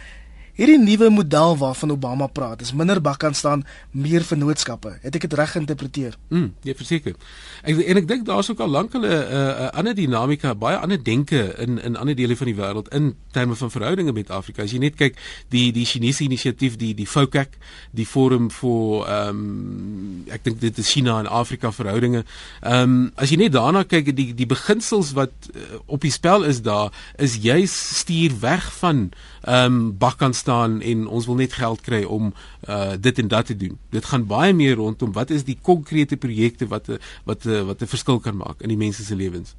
Hierdie 0.56 0.78
nuwe 0.80 1.10
model 1.12 1.56
waarvan 1.60 1.92
Obama 1.92 2.26
praat, 2.32 2.62
is 2.64 2.72
minder 2.72 2.96
bakkant 3.04 3.36
staan, 3.36 3.64
meer 3.92 4.24
vennootskappe. 4.24 4.94
Het 5.02 5.18
ek 5.18 5.26
dit 5.26 5.34
reg 5.36 5.50
geïnterpreteer? 5.52 6.14
Mm, 6.32 6.46
ja, 6.64 6.72
verseker. 6.78 7.12
Ek 7.60 7.82
en 7.84 8.00
ek 8.00 8.06
dink 8.08 8.24
daar's 8.24 8.48
ook 8.48 8.62
al 8.64 8.72
lank 8.72 8.94
'n 8.96 9.04
uh, 9.04 9.12
uh, 9.12 9.68
ander 9.76 9.94
dinamika, 9.94 10.54
baie 10.54 10.78
ander 10.80 10.96
denke 10.96 11.52
in 11.60 11.76
in 11.82 11.96
ander 11.96 12.16
dele 12.16 12.36
van 12.36 12.46
die 12.46 12.56
wêreld 12.56 12.88
in 12.88 13.14
terme 13.32 13.54
van 13.54 13.70
verhoudinge 13.70 14.12
met 14.12 14.30
Afrika. 14.30 14.62
As 14.62 14.72
jy 14.72 14.78
net 14.78 14.96
kyk, 14.96 15.20
die 15.52 15.72
die 15.72 15.84
Chinese 15.84 16.24
inisiatief, 16.24 16.76
die 16.76 16.94
die 16.94 17.06
FOCAC, 17.06 17.58
die 17.92 18.06
forum 18.06 18.48
vir 18.50 19.04
ehm 19.04 19.28
um, 19.28 20.24
ek 20.32 20.44
dink 20.44 20.60
dit 20.60 20.78
is 20.78 20.88
China 20.88 21.18
en 21.20 21.26
Afrika 21.28 21.72
verhoudinge. 21.72 22.24
Ehm 22.62 22.82
um, 22.82 23.12
as 23.16 23.30
jy 23.30 23.36
net 23.36 23.52
daarna 23.52 23.84
kyk, 23.84 24.16
die 24.16 24.32
die 24.34 24.46
beginsels 24.48 25.12
wat 25.12 25.32
uh, 25.52 25.84
op 25.86 26.00
die 26.00 26.10
spel 26.10 26.48
is 26.48 26.62
daar, 26.62 26.92
is 27.18 27.36
juis 27.44 27.76
stuur 28.00 28.40
weg 28.40 28.72
van 28.80 29.10
ehm 29.44 29.64
um, 29.64 29.98
bakkant 29.98 30.36
staan 30.46 30.80
en 30.80 31.06
ons 31.06 31.26
wil 31.26 31.38
net 31.42 31.58
geld 31.58 31.82
kry 31.82 32.02
om 32.04 32.32
uh 32.68 32.94
dit 33.00 33.18
en 33.18 33.28
dat 33.34 33.46
te 33.50 33.56
doen. 33.56 33.78
Dit 33.90 34.04
gaan 34.12 34.26
baie 34.30 34.54
meer 34.54 34.78
rondom 34.78 35.12
wat 35.12 35.30
is 35.34 35.44
die 35.44 35.58
konkrete 35.62 36.16
projekte 36.16 36.68
wat 36.70 36.90
wat 37.24 37.44
wat 37.44 37.82
'n 37.82 37.94
verskil 37.94 38.20
kan 38.20 38.36
maak 38.36 38.62
in 38.62 38.68
die 38.74 38.82
mense 38.86 39.02
se 39.04 39.16
lewens. 39.16 39.56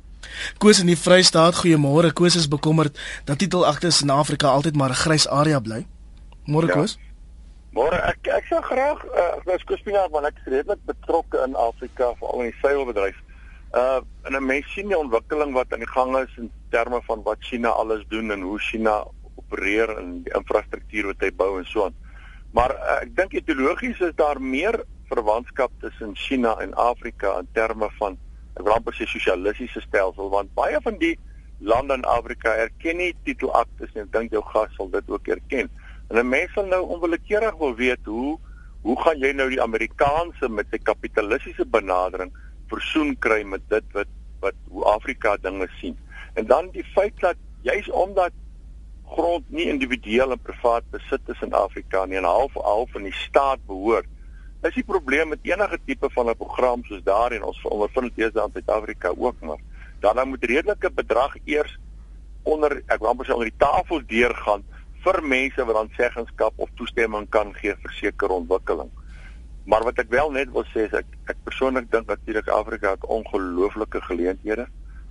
Koos 0.58 0.80
in 0.80 0.89
die 0.91 0.97
Vrystaat, 1.00 1.60
goeiemôre. 1.62 2.13
Koos 2.13 2.36
is 2.36 2.47
bekommerd 2.47 3.00
dat 3.26 3.38
titelaktes 3.38 4.02
in 4.02 4.10
Afrika 4.10 4.47
altyd 4.47 4.76
maar 4.76 4.89
'n 4.89 5.04
grys 5.04 5.28
area 5.28 5.60
bly. 5.60 5.86
Môre 6.45 6.67
ja. 6.67 6.73
Koos. 6.73 6.97
Môre 7.71 8.00
ek 8.10 8.28
ek 8.28 8.45
sou 8.50 8.62
graag 8.62 9.04
uh 9.06 9.54
as 9.54 9.63
Kospina 9.63 10.08
want 10.10 10.26
ek 10.26 10.39
is 10.45 10.52
redelik 10.54 10.80
betrokke 10.86 11.43
in 11.45 11.56
Afrika 11.56 12.13
veral 12.19 12.41
in 12.41 12.52
die 12.52 12.60
seilbedryf. 12.62 13.17
Uh 13.73 14.00
en 14.23 14.36
'n 14.36 14.45
mens 14.45 14.73
sien 14.73 14.88
die 14.88 14.97
ontwikkeling 14.97 15.54
wat 15.54 15.73
aan 15.73 15.84
die 15.86 15.93
gang 15.93 16.17
is 16.17 16.38
in 16.38 16.52
terme 16.69 17.02
van 17.04 17.21
wat 17.23 17.38
China 17.39 17.69
alles 17.69 18.04
doen 18.08 18.32
en 18.32 18.41
hoe 18.41 18.60
China 18.60 19.04
opereer 19.47 19.97
en 19.97 20.21
die 20.23 20.33
infrastruktuur 20.36 21.13
wat 21.13 21.23
hy 21.25 21.31
bou 21.31 21.57
en 21.60 21.65
so 21.65 21.88
aan. 21.88 21.95
Maar 22.55 22.75
uh, 22.75 22.99
ek 23.01 23.15
dink 23.15 23.33
ideologies 23.33 23.99
is 24.03 24.15
daar 24.19 24.39
meer 24.41 24.83
verwantskap 25.07 25.71
tussen 25.79 26.15
China 26.15 26.57
en 26.63 26.73
Afrika 26.75 27.38
in 27.39 27.47
terme 27.53 27.89
van 27.99 28.17
'n 28.60 28.67
amper 28.67 28.93
se 28.93 29.05
sosialistiese 29.05 29.81
stelsel 29.81 30.29
want 30.29 30.53
baie 30.53 30.79
van 30.81 30.97
die 30.97 31.17
lande 31.60 31.93
in 31.93 32.05
Afrika 32.05 32.55
erken 32.55 32.97
nie 32.97 33.13
titelaktes 33.23 33.93
nie. 33.93 34.03
Ek 34.03 34.12
dink 34.12 34.31
jou 34.31 34.43
gas 34.43 34.73
sal 34.75 34.89
dit 34.89 35.10
ook 35.10 35.27
erken. 35.27 35.69
En 36.10 36.17
'n 36.17 36.29
mens 36.29 36.51
sal 36.53 36.65
nou 36.65 36.83
onwillekeurig 36.86 37.57
wil 37.57 37.75
weet 37.75 38.05
hoe 38.05 38.39
hoe 38.81 39.01
gaan 39.01 39.19
jy 39.19 39.31
nou 39.33 39.49
die 39.49 39.62
Amerikaanse 39.62 40.49
met 40.49 40.67
sy 40.71 40.77
kapitalistiese 40.77 41.65
benadering 41.65 42.31
versoen 42.69 43.17
kry 43.19 43.43
met 43.43 43.62
dit 43.69 43.83
wat 43.93 44.07
wat 44.39 44.53
hoe 44.69 44.83
Afrika 44.86 45.38
dinge 45.38 45.67
sien. 45.79 45.97
En 46.33 46.45
dan 46.45 46.69
die 46.71 46.86
feit 46.93 47.19
dat 47.19 47.36
juis 47.62 47.89
omdat 47.89 48.31
grond 49.08 49.50
nie 49.50 49.67
individueel 49.72 50.32
en 50.36 50.41
privaat 50.43 50.86
besit 50.91 51.30
is 51.34 51.41
in 51.46 51.54
Afrika 51.54 52.06
nie 52.06 52.20
en 52.20 52.28
half 52.28 52.54
half 52.54 52.91
van 52.91 53.08
die 53.08 53.15
staat 53.15 53.63
behoort. 53.67 54.08
Is 54.67 54.76
die 54.76 54.84
probleem 54.84 55.30
met 55.30 55.46
enige 55.48 55.80
tipe 55.86 56.10
van 56.12 56.30
'n 56.30 56.36
program 56.36 56.84
soos 56.84 57.04
daarin 57.04 57.43
ons 57.43 57.62
ondervind 57.63 58.15
dit 58.15 58.36
in 58.36 58.52
Suid-Afrika 58.54 59.13
ook 59.17 59.41
maar 59.41 59.62
dan 60.00 60.15
dan 60.15 60.28
moet 60.28 60.43
redelike 60.43 60.91
bedrag 60.91 61.36
eers 61.46 61.78
onder 62.43 62.82
ek 62.88 63.00
wil 63.00 63.10
amper 63.10 63.26
sê 63.26 63.34
onder 63.34 63.50
die 63.50 63.63
tafel 63.65 64.02
deurgaan 64.06 64.63
vir 65.04 65.22
mense 65.24 65.65
wat 65.65 65.76
dan 65.76 65.89
seggenskap 65.98 66.54
of 66.56 66.70
toestemming 66.76 67.28
kan 67.30 67.54
gee 67.54 67.76
vir 67.76 67.93
sekere 68.00 68.34
ontwikkeling. 68.34 68.89
Maar 69.67 69.84
wat 69.84 70.00
ek 70.00 70.10
wel 70.10 70.32
net 70.32 70.52
wil 70.56 70.65
sê 70.72 70.88
is 70.88 70.96
ek 70.96 71.10
ek 71.32 71.43
persoonlik 71.43 71.91
dink 71.91 72.08
natuurlik 72.08 72.48
Afrika 72.48 72.96
het 72.96 73.06
ongelooflike 73.06 74.02
geleenthede 74.02 74.67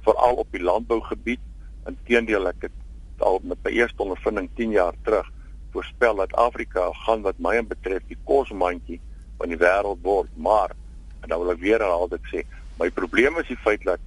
veral 0.07 0.41
op 0.43 0.53
die 0.53 0.63
landbougebied. 0.63 1.41
Inteendeel 1.87 2.49
ek 2.49 2.69
het 2.69 2.77
al 3.21 3.41
met 3.43 3.59
my 3.65 3.71
eerste 3.71 4.03
ondervinding 4.03 4.49
10 4.55 4.71
jaar 4.71 4.95
terug 5.05 5.31
voorspel 5.73 6.15
dat 6.17 6.35
Afrika 6.35 6.91
gaan 7.05 7.23
wat 7.23 7.39
my 7.39 7.61
betref 7.67 8.03
die 8.09 8.19
kosmandjie 8.25 9.01
van 9.39 9.49
die 9.53 9.59
wêreld 9.61 10.01
word, 10.03 10.31
maar 10.37 10.73
en 11.21 11.29
dan 11.29 11.41
wil 11.41 11.53
ek 11.53 11.61
weer 11.61 11.81
herhaal 11.81 12.09
dit 12.09 12.31
sê, 12.33 12.45
my 12.81 12.91
probleem 12.91 13.37
is 13.43 13.49
die 13.49 13.61
feit 13.65 13.83
dat 13.85 14.01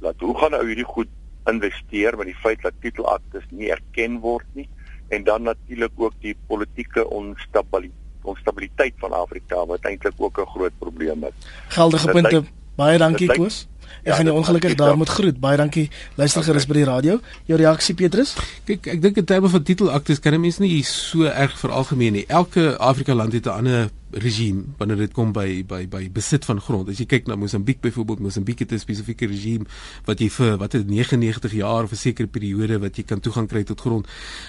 dat 0.00 0.22
hoe 0.24 0.32
gaan 0.38 0.54
ou 0.56 0.64
hierdie 0.64 0.86
goed 0.88 1.10
investeer 1.50 2.16
met 2.16 2.30
die 2.30 2.40
feit 2.40 2.62
dat 2.62 2.76
titelaktes 2.80 3.44
nie 3.50 3.68
erken 3.74 4.20
word 4.24 4.46
nie 4.56 4.68
en 5.12 5.24
dan 5.24 5.42
natuurlik 5.42 5.92
ook 5.96 6.14
die 6.22 6.36
politieke 6.46 7.04
onstabiliteit 7.08 7.98
onstabiliteit 8.22 8.94
van 9.00 9.12
Afrika 9.16 9.66
wat 9.66 9.84
eintlik 9.88 10.12
ook 10.16 10.38
'n 10.40 10.46
groot 10.46 10.72
probleem 10.78 11.24
is. 11.24 11.32
Geldige 11.68 12.10
punte. 12.12 12.44
Baie 12.76 12.98
dankie 12.98 13.28
Koos. 13.28 13.68
Ek 14.00 14.12
ja, 14.12 14.14
gaan 14.14 14.30
jou 14.30 14.36
ongelukkig 14.36 14.74
daar 14.74 14.96
moet 14.96 15.08
groet. 15.08 15.40
Baie 15.40 15.56
dankie. 15.56 15.90
Luister 16.14 16.42
gerus 16.42 16.64
okay. 16.64 16.72
by 16.72 16.78
die 16.80 16.88
radio. 16.88 17.20
Jou 17.46 17.58
reaksie 17.60 17.94
Petrus? 17.94 18.34
Kyk, 18.64 18.86
ek 18.86 19.02
dink 19.02 19.16
in 19.16 19.24
terme 19.24 19.48
van 19.48 19.62
titelaktes 19.62 20.20
kan 20.20 20.34
'n 20.34 20.40
mens 20.40 20.58
nie 20.58 20.82
so 20.82 21.24
erg 21.24 21.58
veralgemeen 21.58 22.12
nie. 22.12 22.24
Elke 22.26 22.76
Afrika 22.78 23.14
land 23.14 23.32
het 23.32 23.46
'n 23.46 23.56
ander 23.56 23.90
regime 24.12 24.64
wanneer 24.78 24.96
dit 24.96 25.12
kom 25.12 25.32
by 25.32 25.62
by 25.66 25.86
by 25.88 26.08
besit 26.12 26.44
van 26.44 26.60
grond. 26.60 26.88
As 26.88 26.98
jy 26.98 27.06
kyk 27.06 27.26
na 27.26 27.36
Mosambiek 27.36 27.80
byvoorbeeld, 27.80 28.20
Mosambiek 28.20 28.58
het 28.58 28.72
'n 28.72 28.78
spesifieke 28.78 29.26
regime 29.26 29.64
wat 30.04 30.20
jy 30.20 30.28
vir 30.28 30.56
wat 30.58 30.72
het 30.72 30.86
99 30.86 31.52
jaar 31.52 31.84
of 31.84 31.92
'n 31.92 31.96
sekere 31.96 32.28
periode 32.28 32.78
wat 32.78 32.96
jy 32.96 33.04
kan 33.04 33.20
toegang 33.20 33.48
kry 33.48 33.62
tot 33.64 33.80
grond. 33.80 34.06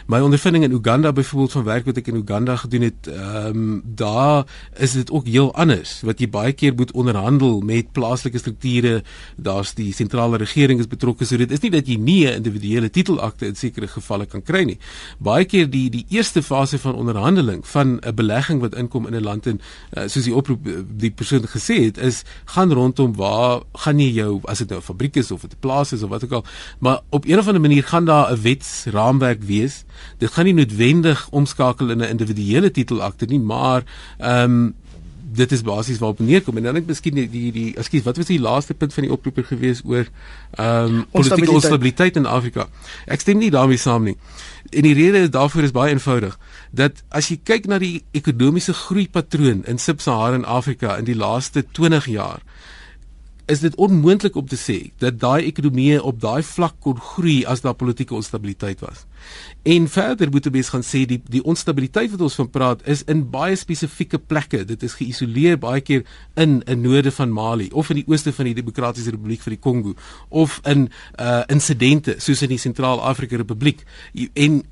My 0.07 0.19
ondervinding 0.19 0.63
in 0.63 0.71
Uganda 0.71 1.11
byvoorbeeld 1.11 1.51
van 1.51 1.63
werk 1.63 1.85
wat 1.85 1.97
ek 1.97 2.07
in 2.07 2.15
Uganda 2.15 2.55
gedoen 2.55 2.81
het, 2.81 3.07
ehm 3.07 3.47
um, 3.47 3.81
daar 3.85 4.45
is 4.77 4.91
dit 4.91 5.11
ook 5.11 5.27
heel 5.27 5.53
anders 5.53 6.01
wat 6.01 6.19
jy 6.19 6.29
baie 6.29 6.53
keer 6.53 6.73
moet 6.75 6.91
onderhandel 6.91 7.61
met 7.61 7.91
plaaslike 7.91 8.37
strukture. 8.37 9.03
Daar's 9.37 9.73
die 9.73 9.93
sentrale 9.93 10.37
regering 10.37 10.79
is 10.79 10.87
betrokke, 10.87 11.25
so 11.25 11.37
dit 11.37 11.51
is 11.51 11.59
nie 11.59 11.71
dat 11.71 11.87
jy 11.87 11.95
nie 11.95 12.27
'n 12.27 12.33
individuele 12.33 12.89
titelakte 12.89 13.45
in 13.45 13.55
sekere 13.55 13.87
gevalle 13.87 14.25
kan 14.25 14.41
kry 14.41 14.63
nie. 14.63 14.77
Baie 15.19 15.45
keer 15.45 15.69
die 15.69 15.89
die 15.89 16.05
eerste 16.09 16.43
fase 16.43 16.79
van 16.79 16.95
onderhandeling 16.95 17.67
van 17.67 17.99
'n 18.01 18.15
belegging 18.15 18.61
wat 18.61 18.75
inkom 18.75 19.07
in 19.07 19.15
'n 19.15 19.23
land 19.23 19.47
en 19.51 19.59
uh, 19.61 20.07
soos 20.07 20.27
die 20.27 20.35
oproep 20.35 20.67
eh, 20.67 20.81
die 21.03 21.11
persoon 21.11 21.47
gesê 21.51 21.77
het 21.85 22.01
is 22.09 22.23
gaan 22.55 22.73
rondom 22.73 23.15
waar 23.19 23.61
gaan 23.85 24.01
jy 24.01 24.09
jou 24.21 24.39
as 24.51 24.63
dit 24.63 24.73
nou 24.73 24.79
'n 24.79 24.89
fabriek 24.89 25.21
is 25.21 25.31
of 25.31 25.43
'n 25.43 25.59
plaas 25.59 25.93
is 25.93 26.03
of 26.03 26.09
wat 26.09 26.23
ook 26.25 26.37
al 26.39 26.45
maar 26.79 26.99
op 27.09 27.25
een 27.25 27.39
of 27.39 27.47
ander 27.47 27.61
manier 27.61 27.83
gaan 27.83 28.05
daar 28.05 28.31
'n 28.31 28.41
wetsraamwerk 28.41 29.43
wees 29.43 29.83
dit 30.17 30.31
gaan 30.31 30.45
nie 30.45 30.57
noodwendig 30.57 31.27
omskakel 31.29 31.89
in 31.89 32.01
'n 32.01 32.13
individuele 32.15 32.71
titelakte 32.71 33.25
nie 33.25 33.39
maar 33.39 33.83
ehm 34.17 34.51
um, 34.51 34.75
dit 35.31 35.51
is 35.51 35.61
basies 35.63 35.99
waarop 35.99 36.19
neerkom 36.19 36.57
en 36.59 36.67
dan 36.67 36.79
ek 36.81 36.87
miskien 36.89 37.15
die 37.15 37.27
die, 37.31 37.51
die 37.55 37.67
ekskuus 37.79 38.03
wat 38.07 38.19
was 38.19 38.29
die 38.29 38.39
laaste 38.41 38.75
punt 38.75 38.93
van 38.95 39.07
die 39.07 39.13
oproeper 39.15 39.47
gewees 39.47 39.83
oor 39.87 40.03
ehm 40.03 40.97
um, 40.97 41.05
politieke 41.11 41.55
onstabiliteit 41.55 42.19
in 42.19 42.27
Afrika. 42.27 42.67
Ek 43.07 43.23
stem 43.23 43.39
nie 43.39 43.51
daarmee 43.51 43.79
saam 43.79 44.03
nie. 44.09 44.17
En 44.69 44.87
die 44.87 44.93
rede 44.97 45.25
is 45.27 45.31
daarvoor 45.31 45.67
is 45.67 45.75
baie 45.75 45.95
eenvoudig 45.95 46.37
dat 46.71 47.03
as 47.09 47.29
jy 47.31 47.39
kyk 47.43 47.67
na 47.67 47.79
die 47.79 48.03
ekonomiese 48.15 48.73
groeipatroon 48.73 49.65
in 49.67 49.77
Sub-Saharan 49.77 50.45
Afrika 50.45 50.97
in 50.97 51.05
die 51.05 51.17
laaste 51.17 51.65
20 51.75 52.07
jaar 52.07 52.39
is 53.51 53.59
dit 53.59 53.75
onmoontlik 53.75 54.35
om 54.35 54.47
te 54.47 54.57
sê 54.59 54.77
dat 55.03 55.17
daai 55.19 55.47
ekonomie 55.49 55.97
op 55.99 56.19
daai 56.21 56.41
vlak 56.45 56.77
kon 56.83 56.99
groei 57.11 57.41
as 57.49 57.63
daar 57.65 57.75
politieke 57.75 58.15
onstabiliteit 58.15 58.79
was. 58.85 59.05
En 59.67 59.87
verder 59.91 60.29
moet 60.31 60.47
ons 60.47 60.71
gaan 60.73 60.85
sê 60.85 61.03
die 61.09 61.19
die 61.35 61.43
onstabiliteit 61.43 62.13
wat 62.13 62.23
ons 62.27 62.37
van 62.39 62.49
praat 62.49 62.85
is 62.87 63.03
in 63.11 63.25
baie 63.33 63.55
spesifieke 63.59 64.19
plekke. 64.19 64.63
Dit 64.65 64.83
is 64.87 64.95
geïsoleer 64.99 65.59
baie 65.59 65.81
keer 65.81 66.05
in 66.35 66.61
'n 66.65 66.81
noorde 66.81 67.11
van 67.11 67.33
Mali 67.33 67.69
of 67.73 67.89
in 67.89 68.01
die 68.01 68.07
ooste 68.07 68.33
van 68.33 68.45
die 68.45 68.55
Demokratiese 68.55 69.11
Republiek 69.11 69.41
vir 69.41 69.57
die 69.57 69.63
Kongo 69.63 69.95
of 70.29 70.59
in 70.63 70.89
uh 71.19 71.43
insidente 71.47 72.15
soos 72.17 72.41
in 72.41 72.49
die 72.49 72.57
Sentraal-Afrika 72.57 73.35
Republiek. 73.37 73.83
En 74.33 74.63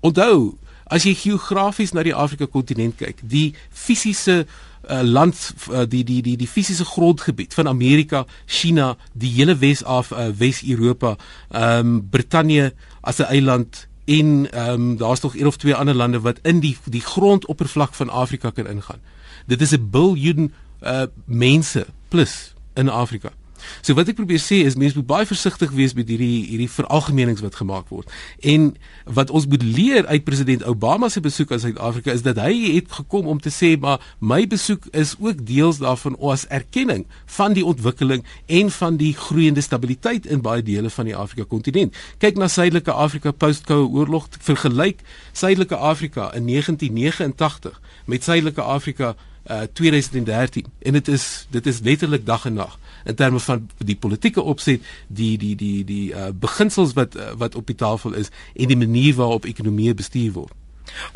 onthou, 0.00 0.58
as 0.86 1.04
jy 1.04 1.14
geografies 1.14 1.92
na 1.92 2.02
die 2.02 2.14
Afrika 2.14 2.46
kontinent 2.46 2.98
kyk, 3.00 3.22
die 3.22 3.54
fisiese 3.70 4.44
uh, 4.90 5.00
land 5.02 5.54
uh, 5.70 5.84
die 5.88 6.04
die 6.04 6.20
die 6.22 6.36
die 6.36 6.48
fisiese 6.48 6.84
grondgebied 6.84 7.54
van 7.54 7.68
Amerika, 7.68 8.24
China, 8.46 8.96
die 9.12 9.32
hele 9.36 9.58
Wes-Af 9.60 10.12
uh, 10.12 10.28
Wes-Europa, 10.38 11.16
ehm 11.50 11.78
um, 11.78 12.08
Brittanje 12.10 12.72
as 13.00 13.18
'n 13.18 13.30
eiland 13.30 13.86
en 14.04 14.50
ehm 14.50 14.70
um, 14.70 14.96
daar's 14.96 15.20
nog 15.20 15.36
een 15.36 15.46
of 15.46 15.56
twee 15.56 15.74
ander 15.74 15.94
lande 15.94 16.20
wat 16.20 16.38
in 16.42 16.60
die 16.60 16.76
die 16.84 17.00
grondoppervlak 17.00 17.94
van 17.94 18.10
Afrika 18.10 18.50
kan 18.50 18.66
ingaan. 18.66 19.00
Dit 19.46 19.60
is 19.60 19.72
'n 19.72 19.90
biljoen 19.90 20.52
uh 20.82 21.06
mense 21.24 21.86
plus 22.08 22.54
in 22.74 22.88
Afrika. 22.88 23.32
So 23.80 23.94
wat 23.98 24.08
ek 24.08 24.18
probeer 24.18 24.42
sê 24.42 24.62
is 24.68 24.76
mense 24.80 24.96
moet 24.98 25.06
baie 25.06 25.26
versigtig 25.28 25.72
wees 25.76 25.94
met 25.94 26.08
hierdie 26.08 26.44
hierdie 26.48 26.70
veralgemenings 26.70 27.42
wat 27.44 27.58
gemaak 27.60 27.88
word. 27.92 28.10
En 28.40 28.72
wat 29.04 29.30
ons 29.30 29.46
moet 29.50 29.62
leer 29.62 30.06
uit 30.06 30.24
president 30.24 30.64
Obama 30.64 31.08
se 31.08 31.20
besoek 31.24 31.52
aan 31.52 31.62
Suid-Afrika 31.62 32.12
is 32.12 32.24
dat 32.26 32.40
hy 32.42 32.52
het 32.76 32.92
gekom 32.92 33.28
om 33.30 33.40
te 33.40 33.52
sê 33.52 33.74
maar 33.80 34.02
my 34.20 34.44
besoek 34.46 34.88
is 34.92 35.14
ook 35.20 35.44
deels 35.46 35.80
daarvan 35.82 36.16
as 36.20 36.46
erkenning 36.48 37.04
van 37.38 37.56
die 37.56 37.64
ontwikkeling 37.64 38.24
en 38.46 38.70
van 38.70 38.96
die 39.00 39.12
groeiende 39.16 39.64
stabiliteit 39.64 40.26
in 40.26 40.42
baie 40.44 40.62
dele 40.62 40.90
van 40.90 41.08
die 41.08 41.16
Afrika 41.16 41.44
kontinent. 41.48 41.94
Kyk 42.18 42.38
na 42.40 42.48
Suidelike 42.48 42.92
Afrika 42.92 43.32
post-Koue 43.32 43.88
Oorlog, 43.88 44.28
vergelyk 44.40 45.00
Suidelike 45.32 45.76
Afrika 45.76 46.32
in 46.34 46.46
1989 46.46 47.80
met 48.04 48.24
Suidelike 48.24 48.62
Afrika 48.62 49.14
uh 49.44 49.60
2013 49.72 50.64
en 50.78 50.92
dit 50.92 51.08
is 51.08 51.46
dit 51.50 51.66
is 51.66 51.80
letterlik 51.84 52.26
dag 52.26 52.46
en 52.48 52.54
nag 52.54 52.78
in 53.04 53.14
terme 53.14 53.40
van 53.40 53.68
die 53.78 53.96
politieke 53.96 54.42
opset 54.42 54.82
die 55.08 55.36
die 55.38 55.54
die 55.56 55.84
die 55.84 56.12
uh 56.12 56.32
beginsels 56.32 56.92
wat 56.98 57.16
uh, 57.16 57.32
wat 57.36 57.54
op 57.54 57.66
die 57.66 57.76
tafel 57.76 58.14
is 58.14 58.30
en 58.54 58.68
die 58.68 58.76
manier 58.76 59.14
waarop 59.14 59.44
ekonomie 59.44 59.94
bestuur 59.94 60.32
word 60.32 60.52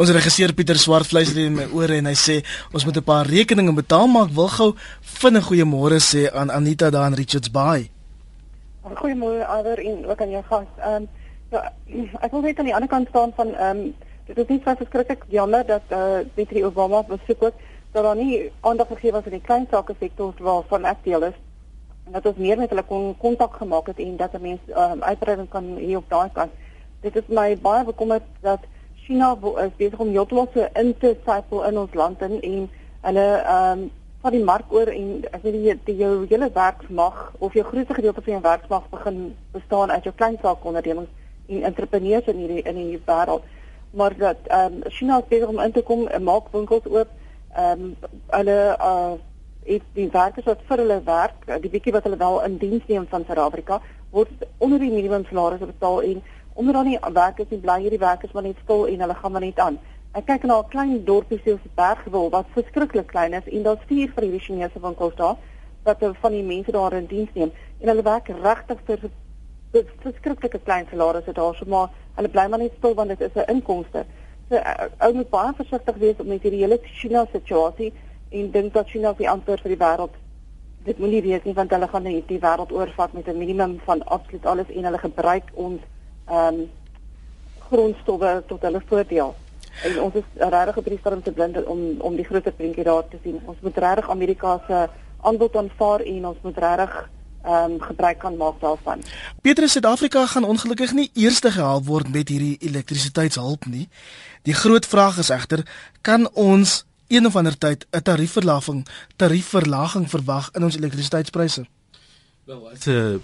Ons 0.00 0.10
regisseur 0.14 0.54
Pieter 0.56 0.78
Swart 0.80 1.08
fluister 1.10 1.44
in 1.44 1.56
my 1.58 1.66
ore 1.76 1.98
en 2.00 2.08
hy 2.08 2.16
sê 2.16 2.38
ons 2.72 2.84
moet 2.86 2.96
'n 2.96 3.04
paar 3.04 3.26
rekeninge 3.26 3.74
betaal 3.74 4.06
maar 4.08 4.26
ek 4.28 4.34
wil 4.34 4.48
gou 4.48 4.70
vinnig 5.20 5.44
goeiemôre 5.44 6.00
sê 6.00 6.22
aan 6.32 6.50
Anita 6.50 6.90
daar 6.90 7.06
in 7.06 7.18
Richards 7.20 7.50
Bay. 7.50 7.90
Goeiemôre 8.82 9.44
Ader 9.44 9.78
en 9.78 10.06
ook 10.06 10.20
aan 10.20 10.30
jou 10.30 10.44
gas. 10.48 10.68
Ehm 10.78 10.94
um, 10.94 11.08
ja, 11.50 11.72
ek 12.20 12.30
wil 12.32 12.40
net 12.40 12.58
aan 12.58 12.64
die 12.64 12.74
ander 12.74 12.88
kant 12.88 13.08
staan 13.08 13.32
van 13.36 13.54
ehm 13.54 13.78
um, 13.78 13.94
dit 14.26 14.38
is 14.38 14.48
nie 14.48 14.60
so 14.64 14.74
verskriklik 14.76 15.24
jammer 15.28 15.66
dat 15.66 15.84
eh 15.88 15.98
uh, 15.98 16.26
Petri 16.34 16.64
Obama 16.64 17.02
besoek 17.02 17.40
het 17.40 17.54
dat 17.92 18.02
daar 18.04 18.16
nie 18.16 18.50
aandag 18.60 18.88
gegee 18.88 19.12
was 19.12 19.24
aan 19.24 19.38
die 19.38 19.48
klein 19.48 19.66
sake 19.70 19.94
sektor 20.00 20.34
waarvan 20.38 20.84
ek 20.84 21.04
deel 21.04 21.22
is 21.22 21.38
en 22.08 22.14
dat 22.16 22.26
ons 22.26 22.40
meer 22.40 22.56
met 22.56 22.70
hulle 22.72 22.84
kon 22.88 23.12
kontak 23.20 23.56
gemaak 23.60 23.86
het 23.92 23.98
en 24.00 24.16
dat 24.16 24.32
'n 24.32 24.40
mens 24.40 24.60
um, 24.68 25.02
uitbreiding 25.02 25.48
kan 25.48 25.64
hier 25.76 25.96
op 25.96 26.08
daai 26.08 26.30
kant. 26.32 26.52
Dit 27.00 27.16
is 27.16 27.26
my 27.26 27.58
baie 27.60 27.84
bekommerd 27.84 28.22
dat 28.40 28.60
China 28.94 29.36
is 29.56 29.76
besig 29.76 29.98
om 29.98 30.08
heeltemal 30.08 30.48
so 30.54 30.66
in 30.72 30.98
te 30.98 31.16
sypel 31.26 31.64
in 31.64 31.78
ons 31.78 31.94
land 31.94 32.22
in 32.22 32.40
en 32.40 32.70
hulle 33.00 33.26
ehm 33.36 33.78
um, 33.78 33.90
van 34.20 34.32
die 34.32 34.44
mark 34.44 34.72
oor 34.72 34.86
en 34.86 35.24
ek 35.30 35.42
weet 35.42 35.78
die, 35.84 35.96
jou 35.96 36.26
hele 36.28 36.50
werksmag 36.52 37.32
of 37.38 37.52
jou 37.54 37.64
grootste 37.64 37.94
gedeelte 37.94 38.22
van 38.22 38.32
jou 38.32 38.42
werksmag 38.42 38.88
begin 38.90 39.36
bestaan 39.52 39.90
uit 39.90 40.04
jou 40.04 40.14
klein 40.14 40.38
saakondernemings 40.42 41.08
en 41.46 41.62
entrepreneurs 41.62 42.26
in 42.26 42.36
hierdie 42.36 42.62
in 42.62 42.74
die 42.74 43.00
wêreld. 43.04 43.42
Maar 43.90 44.16
dat 44.16 44.36
ehm 44.46 44.74
um, 44.74 44.82
China 44.90 45.18
is 45.18 45.28
besig 45.28 45.48
om 45.48 45.60
in 45.60 45.72
te 45.72 45.82
kom 45.82 46.08
maak 46.20 46.52
winkels 46.52 46.86
oop. 46.86 47.08
Ehm 47.54 47.80
um, 47.80 47.96
hulle 48.26 48.76
uh 48.80 49.12
het 49.68 49.84
die 49.94 50.08
werkers 50.12 50.46
wat 50.48 50.64
vir 50.68 50.82
hulle 50.82 50.98
werk, 51.04 51.46
die 51.62 51.70
bietjie 51.72 51.92
wat 51.92 52.06
hulle 52.08 52.18
wel 52.20 52.40
in 52.46 52.56
diens 52.58 52.86
neem 52.88 53.06
van 53.10 53.24
Suid-Afrika, 53.28 53.80
word 54.10 54.46
onder 54.64 54.80
die 54.80 54.92
minimum 54.92 55.26
salaris 55.28 55.60
betaal 55.60 56.02
en 56.02 56.22
onder 56.58 56.78
dan 56.78 56.88
die 56.90 56.98
werkers 57.12 57.52
nie 57.52 57.60
bly 57.62 57.78
hierdie 57.84 58.00
werkers 58.02 58.32
maar 58.34 58.46
net 58.48 58.58
stil 58.64 58.86
en 58.88 59.04
hulle 59.04 59.16
gaan 59.20 59.32
maar 59.32 59.44
net 59.44 59.60
aan. 59.62 59.78
Ek 60.16 60.26
kyk 60.26 60.44
na 60.48 60.58
'n 60.58 60.68
klein 60.72 61.04
dorpie 61.04 61.40
soos 61.44 61.60
Bergwil 61.76 62.30
wat 62.30 62.46
verskriklik 62.54 63.06
klein 63.06 63.34
is 63.34 63.46
en 63.46 63.62
daar's 63.62 63.84
vier 63.86 64.10
van 64.14 64.24
hierdie 64.24 64.40
Chinese 64.46 64.80
winkels 64.80 65.14
daar 65.14 65.36
wat 65.84 66.02
van 66.20 66.32
die 66.32 66.42
mense 66.42 66.72
daar 66.72 66.92
in 66.92 67.06
diens 67.06 67.30
neem 67.34 67.52
en 67.80 67.88
hulle 67.88 68.02
werk 68.02 68.28
regtig 68.28 68.78
vir 68.86 69.10
verskriklike 70.02 70.58
klein 70.64 70.86
salarisse 70.90 71.32
daar 71.32 71.54
so 71.54 71.64
maar 71.66 71.90
hulle 72.16 72.28
bly 72.28 72.46
maar 72.48 72.58
net 72.58 72.72
stil 72.78 72.94
want 72.94 73.08
dit 73.08 73.20
is 73.20 73.36
'n 73.36 73.50
inkomste. 73.54 74.04
So 74.48 74.56
ou 74.98 75.12
moet 75.14 75.30
baie 75.30 75.52
versigtig 75.52 75.96
wees 75.96 76.16
met 76.24 76.42
hierdie 76.42 76.64
hele 76.64 76.78
China 76.82 77.26
situasie 77.32 77.92
en 78.30 78.50
dink 78.50 78.72
dat 78.72 78.88
China 78.88 79.12
die 79.18 79.30
antwoord 79.30 79.60
vir 79.60 79.74
die 79.74 79.84
wêreld 79.84 80.16
dit 80.84 80.98
moenie 80.98 81.22
wees 81.22 81.44
nie 81.44 81.54
want 81.54 81.70
hulle 81.74 81.88
gaan 81.88 82.06
net 82.08 82.28
die 82.28 82.40
wêreld 82.42 82.72
oorvat 82.72 83.12
met 83.12 83.28
'n 83.28 83.38
minimum 83.38 83.80
van 83.84 84.04
absoluut 84.06 84.46
alles 84.46 84.70
en 84.74 84.84
hulle 84.84 84.98
gebruik 84.98 85.44
ons 85.54 85.80
ehm 86.28 86.54
um, 86.54 86.70
grondstowwe 87.68 88.42
tot 88.46 88.62
hulle 88.62 88.80
voordeel. 88.86 89.34
En 89.84 90.00
ons 90.00 90.14
is 90.14 90.24
regtig 90.36 90.76
op 90.76 90.84
die 90.84 90.98
stadium 90.98 91.22
te 91.22 91.32
blind 91.32 91.64
om 91.64 92.00
om 92.00 92.16
die 92.16 92.24
groter 92.24 92.52
prentjie 92.52 92.84
daar 92.84 93.08
te 93.08 93.18
sien. 93.22 93.40
Ons 93.44 93.56
moet 93.60 93.76
regtig 93.76 94.10
Amerika 94.10 94.60
se 94.66 94.88
aanbod 95.20 95.56
aanvaar 95.56 96.00
en 96.00 96.26
ons 96.26 96.38
moet 96.42 96.58
regtig 96.58 97.10
ehm 97.44 97.72
um, 97.72 97.80
gebruik 97.80 98.18
kan 98.18 98.36
maak 98.36 98.60
daarvan. 98.60 99.02
Petrus 99.40 99.72
Suid-Afrika 99.72 100.26
gaan 100.26 100.44
ongelukkig 100.44 100.92
nie 100.92 101.10
eerste 101.14 101.50
gehelp 101.50 101.86
word 101.86 102.08
met 102.12 102.28
hierdie 102.28 102.56
elektrisiteitshulp 102.60 103.66
nie. 103.66 103.88
Die 104.42 104.54
groot 104.54 104.86
vraag 104.86 105.18
is 105.18 105.30
egter, 105.30 105.62
kan 106.00 106.28
ons 106.32 106.87
een 107.08 107.26
of 107.26 107.36
ander 107.36 107.58
tyd 107.58 107.86
'n 107.90 108.02
tariefverlaging 108.02 108.86
tariefverlaging 109.16 110.10
verwag 110.10 110.50
in 110.52 110.64
ons 110.64 110.76
elektrisiteitspryse? 110.76 111.66
Wel, 112.44 112.70
as 112.70 112.86
'n 112.86 113.22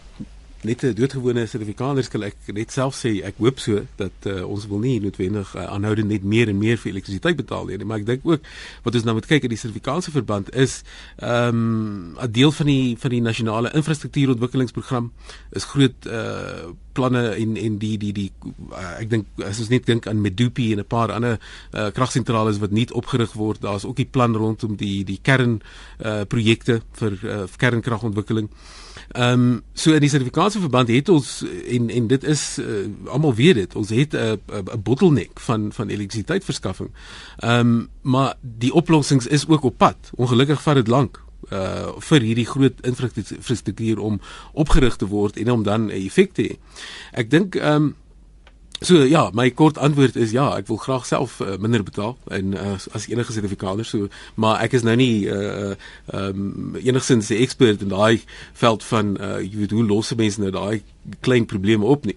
net 0.64 0.82
'n 0.82 0.94
doodgewone 0.94 1.46
sertifikaaters 1.46 2.08
kan 2.08 2.22
ek 2.22 2.36
net 2.52 2.72
self 2.72 2.96
sê 2.96 3.20
ek 3.24 3.36
hoop 3.38 3.58
so 3.60 3.84
dat 3.96 4.26
uh, 4.26 4.44
ons 4.48 4.66
wil 4.66 4.78
nie 4.78 5.00
noodwendig 5.00 5.54
uh, 5.54 5.66
aanhoudend 5.74 6.08
net 6.08 6.24
meer 6.24 6.48
en 6.48 6.58
meer 6.58 6.78
vir 6.78 6.92
elektrisiteit 6.92 7.36
betaal 7.36 7.66
nie 7.66 7.84
maar 7.84 8.00
ek 8.00 8.06
dink 8.06 8.24
ook 8.24 8.40
wat 8.84 8.94
ons 8.94 9.04
nou 9.04 9.14
moet 9.14 9.26
kyk 9.26 9.44
in 9.44 9.52
die 9.54 9.60
sertifikaatse 9.60 10.10
verband 10.10 10.48
is 10.54 10.82
ehm, 11.18 12.16
'n 12.16 12.24
um, 12.24 12.32
deel 12.32 12.52
van 12.52 12.66
die 12.66 12.96
van 12.98 13.10
die 13.10 13.20
nasionale 13.20 13.72
infrastruktuurontwikkelingsprogram 13.74 15.12
is 15.52 15.64
groot 15.64 16.06
uh, 16.06 16.72
planne 16.92 17.34
en 17.34 17.56
en 17.56 17.78
die 17.78 17.98
die 17.98 18.12
die 18.12 18.30
uh, 18.70 19.00
ek 19.00 19.10
dink 19.10 19.26
as 19.44 19.60
ons 19.60 19.68
net 19.68 19.86
dink 19.86 20.06
aan 20.06 20.20
Medupi 20.20 20.72
en 20.72 20.80
'n 20.80 20.86
paar 20.86 21.12
ander 21.12 21.38
uh, 21.72 21.90
kragsentrale 21.90 22.56
wat 22.58 22.70
nie 22.70 22.88
opgerig 22.92 23.32
word 23.32 23.60
daar's 23.60 23.84
ook 23.84 23.96
die 23.96 24.08
plan 24.16 24.36
rondom 24.36 24.76
die 24.76 25.04
die 25.04 25.18
kern 25.22 25.60
uh, 26.04 26.24
projekte 26.24 26.80
vir 26.92 27.18
uh, 27.22 27.44
kernkragontwikkeling 27.56 28.48
Ehm 29.10 29.40
um, 29.40 29.62
so 29.72 29.92
in 29.92 30.00
die 30.00 30.08
sertifikaatse 30.08 30.60
verband 30.60 30.88
het 30.88 31.08
ons 31.08 31.44
en 31.68 31.90
en 31.90 32.06
dit 32.06 32.24
is 32.24 32.58
uh, 32.58 32.86
almal 33.06 33.34
weet 33.34 33.54
dit. 33.54 33.74
Ons 33.74 33.90
het 33.90 34.14
'n 34.14 34.40
'n 34.50 34.82
bottleneck 34.82 35.40
van 35.40 35.72
van 35.72 35.88
elektrisiteitsverskaffing. 35.88 36.90
Ehm 37.38 37.60
um, 37.60 37.88
maar 38.02 38.34
die 38.40 38.72
oplossings 38.72 39.26
is 39.26 39.48
ook 39.48 39.62
op 39.62 39.78
pad. 39.78 40.10
Ongelukkig 40.14 40.62
vat 40.62 40.74
dit 40.74 40.88
lank 40.88 41.22
uh 41.52 41.92
vir 41.98 42.20
hierdie 42.20 42.46
groot 42.46 42.80
infrastruktuur 42.80 43.98
om 43.98 44.20
opgerig 44.52 44.96
te 44.96 45.06
word 45.06 45.36
en 45.36 45.50
om 45.50 45.62
dan 45.62 45.86
'n 45.86 45.90
effek 45.90 46.32
te 46.32 46.42
hê. 46.42 46.56
Ek 47.12 47.30
dink 47.30 47.54
ehm 47.54 47.82
um, 47.82 47.94
So 48.80 49.04
ja, 49.04 49.30
my 49.32 49.50
kort 49.50 49.78
antwoord 49.78 50.16
is 50.16 50.30
ja, 50.34 50.48
ek 50.58 50.66
wil 50.68 50.76
graag 50.82 51.06
self 51.06 51.38
uh, 51.40 51.54
minder 51.62 51.82
betaal 51.82 52.16
en 52.34 52.54
uh, 52.58 52.74
as 52.92 53.06
enige 53.08 53.32
sertifikater 53.32 53.86
so, 53.86 54.08
maar 54.34 54.60
ek 54.64 54.74
is 54.76 54.84
nou 54.84 54.96
nie 54.98 55.24
uh 55.30 55.76
um 56.12 56.74
enigsins 56.82 57.30
'n 57.30 57.40
ekspert 57.46 57.80
in 57.86 57.94
daai 57.94 58.20
veld 58.52 58.84
van 58.84 59.14
uh 59.20 59.38
jy 59.40 59.62
weet 59.62 59.70
hoe 59.70 59.86
losse 59.86 60.18
mense 60.18 60.40
nou 60.40 60.50
daai 60.50 60.82
klein 61.20 61.46
probleme 61.46 61.84
op 61.84 62.04
nie. 62.04 62.16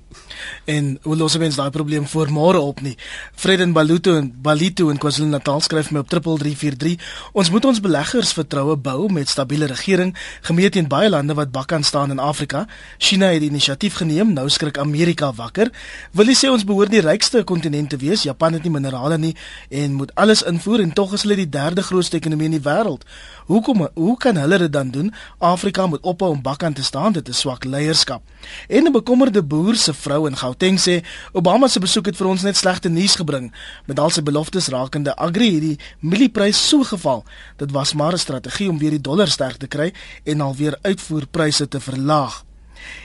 En 0.65 0.97
hoe 1.01 1.15
los 1.15 1.35
ons 1.35 1.55
daai 1.55 1.69
probleem 1.69 2.07
voor 2.07 2.29
môre 2.31 2.59
op 2.59 2.81
nie? 2.81 2.95
Freden 3.35 3.73
Baluto 3.73 4.15
en 4.15 4.31
Balito 4.41 4.89
in 4.89 4.97
KwaZulu-Natal 4.97 5.61
skryf 5.61 5.91
my 5.91 5.99
op 6.03 6.09
3343. 6.09 6.97
Ons 7.33 7.51
moet 7.51 7.65
ons 7.65 7.79
beleggers 7.83 8.33
vertroue 8.35 8.75
bou 8.77 9.11
met 9.11 9.29
stabiele 9.29 9.67
regering, 9.67 10.13
gemeet 10.41 10.75
teen 10.75 10.87
baie 10.87 11.09
lande 11.09 11.35
wat 11.37 11.51
bakkan 11.51 11.83
staan 11.83 12.11
in 12.11 12.19
Afrika. 12.19 12.65
China 12.97 13.31
het 13.31 13.43
die 13.43 13.49
inisiatief 13.49 13.99
geneem, 14.01 14.33
nou 14.33 14.47
skrik 14.49 14.77
Amerika 14.77 15.31
wakker. 15.35 15.71
Wil 16.11 16.31
jy 16.31 16.37
sê 16.43 16.51
ons 16.51 16.65
behoort 16.67 16.91
die 16.93 17.03
rykste 17.03 17.43
kontinent 17.43 17.89
te 17.89 17.99
wees? 18.01 18.23
Japan 18.27 18.57
het 18.57 18.63
nie 18.67 18.73
minerale 18.73 19.17
nie 19.17 19.33
en 19.69 19.97
moet 19.99 20.13
alles 20.15 20.43
invoer 20.47 20.83
en 20.85 20.93
tog 20.93 21.15
is 21.17 21.25
hulle 21.27 21.39
die 21.39 21.49
derde 21.49 21.83
grootste 21.83 22.19
ekonomie 22.19 22.51
in 22.51 22.57
die 22.57 22.63
wêreld. 22.63 23.03
Hoekom 23.47 23.87
hoe 23.93 24.17
kan 24.19 24.35
hulle 24.35 24.57
dit 24.57 24.73
dan 24.73 24.91
doen? 24.91 25.13
Afrika 25.37 25.87
moet 25.87 26.03
ophou 26.03 26.31
om 26.31 26.41
bakkan 26.41 26.73
te 26.73 26.83
staan, 26.83 27.13
dit 27.15 27.27
is 27.27 27.39
swak 27.39 27.63
leierskap. 27.63 28.21
En 28.67 28.76
'n 28.85 28.91
bekommerde 28.91 29.43
boer 29.43 29.75
se 29.75 29.93
vrou 29.93 30.27
in 30.27 30.37
Gauteng 30.37 30.79
sê 30.79 31.03
Obama 31.31 31.67
se 31.67 31.79
besoek 31.79 32.05
het 32.05 32.17
vir 32.17 32.27
ons 32.27 32.41
net 32.41 32.57
slegte 32.57 32.89
nuus 32.89 33.15
gebring. 33.15 33.53
Met 33.85 33.99
al 33.99 34.09
sy 34.09 34.21
beloftes 34.21 34.67
rakende 34.67 35.15
agri 35.15 35.53
het 35.53 35.61
die 35.61 35.79
mielieprys 35.99 36.67
so 36.67 36.83
geval. 36.83 37.23
Dit 37.55 37.71
was 37.71 37.93
maar 37.93 38.13
'n 38.13 38.17
strategie 38.17 38.69
om 38.69 38.77
weer 38.77 38.89
die 38.89 39.01
dollar 39.01 39.27
sterk 39.27 39.57
te 39.57 39.67
kry 39.67 39.93
en 40.23 40.41
alweer 40.41 40.77
uitvoerpryse 40.81 41.67
te 41.67 41.79
verlaag. 41.79 42.43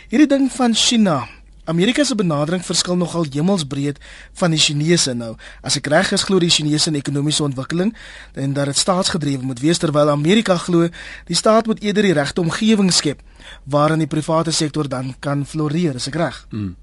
Hierdie 0.09 0.29
ding 0.29 0.53
van 0.53 0.75
China 0.75 1.29
Amerika 1.64 2.05
se 2.05 2.14
benadering 2.14 2.64
verskil 2.64 2.96
nogal 2.96 3.27
hemelsbreed 3.31 3.98
van 4.33 4.51
die 4.51 4.59
Chinese 4.59 5.14
nou. 5.14 5.37
As 5.62 5.77
ek 5.79 5.87
reg 5.92 6.11
is, 6.12 6.25
glo 6.27 6.42
die 6.42 6.51
Chinese 6.51 6.90
in 6.90 6.98
ekonomiese 6.98 7.44
ontwikkeling 7.46 7.92
en 8.35 8.57
dat 8.57 8.72
dit 8.72 8.81
staatsgedrewe 8.81 9.46
moet 9.46 9.62
wees 9.62 9.79
terwyl 9.79 10.11
Amerika 10.11 10.57
glo 10.59 10.88
die 11.29 11.38
staat 11.38 11.70
moet 11.70 11.83
eerder 11.83 12.09
die 12.09 12.16
regte 12.18 12.42
omgewing 12.42 12.90
skep 12.92 13.22
waarin 13.64 14.03
die 14.03 14.11
private 14.11 14.51
sektor 14.51 14.88
dan 14.88 15.14
kan 15.20 15.46
floreer, 15.46 15.94
is 15.94 16.11
ek 16.11 16.18
reg? 16.18 16.42
Hmm. 16.51 16.75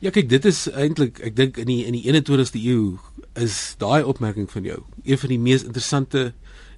Ja, 0.00 0.12
kyk, 0.12 0.28
dit 0.28 0.48
is 0.48 0.66
eintlik 0.72 1.20
ek 1.24 1.36
dink 1.36 1.60
in 1.60 1.68
die 1.68 1.82
in 1.88 1.96
die 1.96 2.04
21ste 2.08 2.60
eeu 2.60 2.96
is 3.36 3.76
daai 3.80 4.00
opmerking 4.04 4.48
van 4.48 4.64
jou 4.64 4.80
een 5.04 5.20
van 5.20 5.32
die 5.32 5.40
mees 5.40 5.64
interessante 5.64 6.30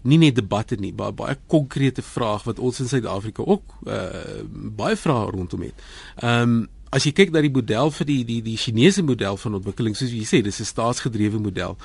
nie 0.02 0.18
net 0.18 0.36
debatte 0.38 0.78
nie, 0.78 0.92
maar 0.94 1.14
baie 1.14 1.36
konkrete 1.50 2.02
vraag 2.06 2.44
wat 2.46 2.58
ons 2.62 2.78
in 2.82 2.90
Suid-Afrika 2.90 3.42
ook 3.42 3.74
uh, 3.86 4.42
baie 4.78 4.96
vrae 4.96 5.30
rondom 5.34 5.66
het. 5.68 5.86
Ehm 6.16 6.42
um, 6.42 6.66
as 6.90 7.04
jy 7.04 7.12
kyk 7.12 7.32
na 7.32 7.42
die 7.44 7.52
model 7.52 7.90
vir 7.90 8.06
die 8.08 8.22
die 8.24 8.40
die 8.42 8.56
Chinese 8.56 9.02
model 9.02 9.36
van 9.36 9.58
ontwikkeling 9.60 9.96
soos 9.96 10.12
jy 10.14 10.24
sê 10.24 10.42
dis 10.42 10.60
'n 10.60 10.64
staatsgedrewe 10.64 11.38
model. 11.38 11.76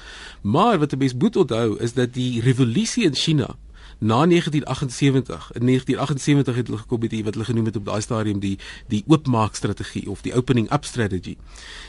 Maar 0.42 0.80
wat 0.80 0.94
'n 0.94 0.98
mens 0.98 1.14
moet 1.14 1.36
onthou 1.36 1.78
is 1.80 1.94
dat 1.94 2.14
die 2.14 2.42
revolusie 2.42 3.06
in 3.06 3.16
China 3.16 3.56
na 4.04 4.26
1978 4.28 5.52
in 5.54 5.66
1978 5.66 6.56
het 6.56 6.68
hulle 6.68 6.80
gekom 6.80 7.00
met 7.00 7.12
iets 7.12 7.24
wat 7.24 7.34
hulle 7.34 7.46
genoem 7.46 7.66
het 7.66 7.76
op 7.76 7.86
daai 7.86 8.02
stadium 8.02 8.40
die 8.40 8.58
die 8.88 9.04
oopmaak 9.08 9.56
strategie 9.56 10.10
of 10.10 10.22
die 10.22 10.34
opening 10.36 10.72
up 10.72 10.84
strategy. 10.86 11.38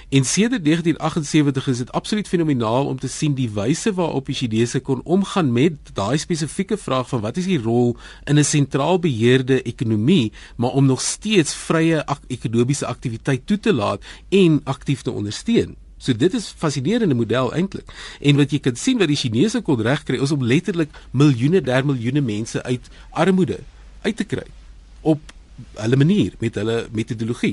En 0.08 0.24
sedert 0.24 0.64
1978 0.64 1.66
is 1.66 1.78
dit 1.78 1.92
absoluut 1.92 2.28
fenomenaal 2.28 2.86
om 2.86 2.98
te 2.98 3.08
sien 3.08 3.34
die 3.34 3.50
wyse 3.50 3.94
waarop 3.94 4.26
die 4.26 4.34
Chinese 4.34 4.80
kon 4.80 5.02
omgaan 5.02 5.52
met 5.52 5.72
daai 5.92 6.18
spesifieke 6.18 6.76
vraag 6.76 7.08
van 7.08 7.20
wat 7.20 7.36
is 7.36 7.50
die 7.50 7.62
rol 7.62 7.96
in 8.24 8.38
'n 8.38 8.44
sentraal 8.44 8.98
beheerde 8.98 9.62
ekonomie, 9.62 10.32
maar 10.56 10.70
om 10.70 10.86
nog 10.86 11.00
steeds 11.00 11.54
vrye 11.54 12.06
ak 12.06 12.20
ekonomiese 12.26 12.86
aktiwiteit 12.86 13.46
toe 13.46 13.58
te 13.58 13.72
laat 13.72 14.04
en 14.28 14.60
aktief 14.64 15.02
te 15.02 15.10
ondersteun. 15.10 15.83
So 16.04 16.12
dit 16.12 16.34
is 16.36 16.50
fascinerende 16.60 17.16
model 17.16 17.52
eintlik. 17.56 17.88
En 18.20 18.36
wat 18.36 18.52
jy 18.52 18.60
kan 18.64 18.76
sien 18.76 19.00
wat 19.00 19.08
die 19.08 19.20
Chinese 19.20 19.62
kon 19.64 19.80
regkry 19.80 20.20
is 20.20 20.34
om 20.34 20.44
letterlik 20.44 20.92
miljoene 21.12 21.64
der 21.64 21.86
miljoene 21.86 22.20
mense 22.20 22.62
uit 22.62 22.92
armoede 23.10 23.62
uit 24.04 24.16
te 24.16 24.28
kry 24.28 24.44
op 25.00 25.32
hulle 25.78 25.96
manier 25.96 26.34
met 26.42 26.56
hulle 26.58 26.76
metodologie. 26.94 27.52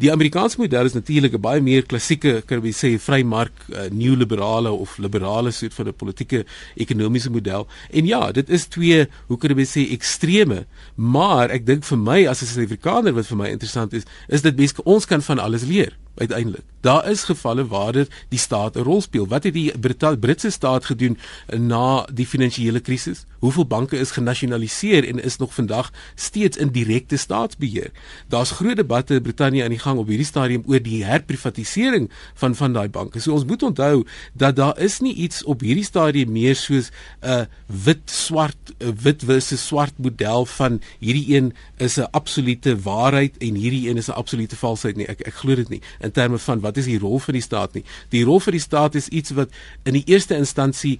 Die 0.00 0.10
Amerikaanse 0.12 0.56
model 0.60 0.88
is 0.88 0.96
natuurlik 0.96 1.34
'n 1.36 1.40
baie 1.40 1.60
meer 1.60 1.84
klassieke, 1.84 2.42
kan 2.46 2.62
jy 2.64 2.72
sê, 2.72 2.90
vrymark 2.98 3.52
uh, 3.68 3.90
nuoliberale 3.90 4.72
of 4.72 4.96
liberale 4.98 5.50
soort 5.50 5.74
van 5.74 5.88
'n 5.88 5.94
politieke 5.94 6.44
ekonomiese 6.74 7.30
model. 7.30 7.66
En 7.90 8.06
ja, 8.06 8.32
dit 8.32 8.48
is 8.48 8.66
twee, 8.66 9.06
hoe 9.26 9.38
kan 9.38 9.56
jy 9.56 9.66
sê, 9.66 9.90
extreme, 9.92 10.66
maar 10.94 11.50
ek 11.50 11.66
dink 11.66 11.84
vir 11.84 11.98
my 11.98 12.26
as 12.26 12.42
'n 12.42 12.46
Suid-Afrikaner 12.46 13.12
wat 13.12 13.26
vir 13.26 13.36
my 13.36 13.48
interessant 13.48 13.92
is, 13.92 14.04
is 14.28 14.42
dit 14.42 14.56
besk 14.56 14.80
ons 14.84 15.04
kan 15.04 15.22
van 15.22 15.38
alles 15.38 15.64
leer 15.64 15.96
uiteindelik. 16.16 16.73
Daar 16.84 17.10
is 17.10 17.22
gevalle 17.24 17.66
waar 17.66 17.92
dit 17.92 18.10
die 18.28 18.38
staat 18.38 18.76
'n 18.76 18.84
rol 18.84 19.00
speel. 19.00 19.26
Wat 19.26 19.42
het 19.44 19.54
die 19.54 19.78
Brit 19.78 20.20
Britse 20.20 20.50
staat 20.50 20.84
gedoen 20.84 21.18
na 21.56 22.06
die 22.12 22.26
finansiële 22.26 22.80
krisis? 22.80 23.24
Hoeveel 23.38 23.66
banke 23.66 23.98
is 23.98 24.10
genasionaliseer 24.10 25.08
en 25.08 25.22
is 25.22 25.36
nog 25.36 25.54
vandag 25.54 25.92
steeds 26.14 26.56
in 26.56 26.68
direkte 26.68 27.16
staatsbeheer? 27.16 27.90
Daar's 28.28 28.50
groot 28.50 28.76
debatte 28.76 29.14
in 29.14 29.22
Brittanje 29.22 29.64
aan 29.64 29.70
die 29.70 29.78
gang 29.78 29.98
op 29.98 30.08
hierdie 30.08 30.26
stadium 30.26 30.62
oor 30.66 30.82
die 30.82 31.04
herprivatisering 31.04 32.10
van 32.34 32.54
van 32.54 32.72
daai 32.72 32.88
banke. 32.88 33.20
So 33.20 33.32
ons 33.32 33.44
moet 33.44 33.62
onthou 33.62 34.06
dat 34.32 34.56
daar 34.56 34.78
is 34.78 35.00
nie 35.00 35.14
iets 35.14 35.44
op 35.44 35.60
hierdie 35.60 35.84
stadium 35.84 36.32
meer 36.32 36.56
soos 36.56 36.90
'n 37.22 37.46
wit 37.66 38.10
swart 38.10 38.72
wit 39.02 39.22
versus 39.24 39.66
swart 39.66 39.92
model 39.96 40.44
van 40.46 40.80
hierdie 40.98 41.36
een 41.36 41.52
is 41.76 41.96
'n 41.96 42.08
absolute 42.10 42.80
waarheid 42.80 43.36
en 43.38 43.54
hierdie 43.54 43.88
een 43.88 43.96
is 43.96 44.08
'n 44.08 44.12
absolute 44.16 44.56
valsheid 44.56 44.96
nie. 44.96 45.06
Ek 45.06 45.20
ek 45.20 45.34
glo 45.34 45.54
dit 45.54 45.68
nie 45.68 45.82
in 46.00 46.10
terme 46.10 46.38
van 46.38 46.60
wat 46.60 46.73
is 46.76 46.84
die 46.84 46.98
rol 46.98 47.18
van 47.18 47.34
die 47.34 47.42
staat 47.42 47.74
nie. 47.74 47.84
Die 48.08 48.24
rol 48.24 48.40
van 48.40 48.52
die 48.52 48.60
staat 48.60 48.94
is 48.94 49.08
iets 49.08 49.30
wat 49.30 49.50
in 49.84 49.92
die 49.92 50.06
eerste 50.06 50.36
instansie 50.36 50.98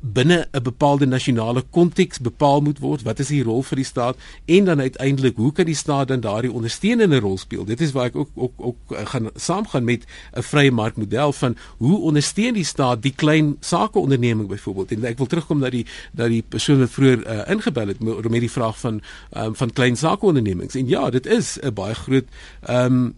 binne 0.00 0.48
'n 0.52 0.62
bepaalde 0.62 1.06
nasionale 1.06 1.62
konteks 1.70 2.18
bepaal 2.18 2.60
moet 2.60 2.78
word. 2.78 3.02
Wat 3.02 3.18
is 3.18 3.26
die 3.26 3.42
rol 3.42 3.62
vir 3.62 3.76
die 3.76 3.84
staat? 3.84 4.16
En 4.44 4.64
dan 4.64 4.80
uiteindelik 4.80 5.36
hoe 5.36 5.52
kan 5.52 5.64
die 5.64 5.74
staat 5.74 6.08
dan 6.08 6.20
daardie 6.20 6.52
ondersteunende 6.52 7.18
rol 7.18 7.38
speel? 7.38 7.64
Dit 7.64 7.80
is 7.80 7.92
waar 7.92 8.04
ek 8.04 8.16
ook 8.16 8.30
ook 8.34 8.52
ook 8.56 8.76
eh, 8.88 9.06
gaan 9.06 9.30
saamgaan 9.34 9.84
met 9.84 10.04
'n 10.32 10.42
vrye 10.42 10.70
markmodel 10.70 11.32
van 11.32 11.56
hoe 11.76 11.98
ondersteun 11.98 12.54
die 12.54 12.64
staat 12.64 13.02
die 13.02 13.14
klein 13.14 13.56
sakeonderneming 13.60 14.48
byvoorbeeld 14.48 14.92
en 14.92 15.04
ek 15.04 15.18
wil 15.18 15.26
terugkom 15.26 15.58
na 15.58 15.70
die 15.70 15.86
na 16.12 16.28
die 16.28 16.44
persoon 16.48 16.78
wat 16.78 16.90
vroeër 16.90 17.26
uh, 17.26 17.50
ingebel 17.50 17.86
het 17.88 18.00
met 18.30 18.40
die 18.40 18.50
vraag 18.50 18.78
van 18.78 19.02
um, 19.36 19.54
van 19.54 19.72
klein 19.72 19.96
sakeondernemings. 19.96 20.74
En 20.74 20.88
ja 20.88 21.10
dit 21.10 21.26
is 21.26 21.58
'n 21.62 21.74
baie 21.74 21.94
groot 21.94 22.24
ehm 22.60 22.84
um, 22.84 23.14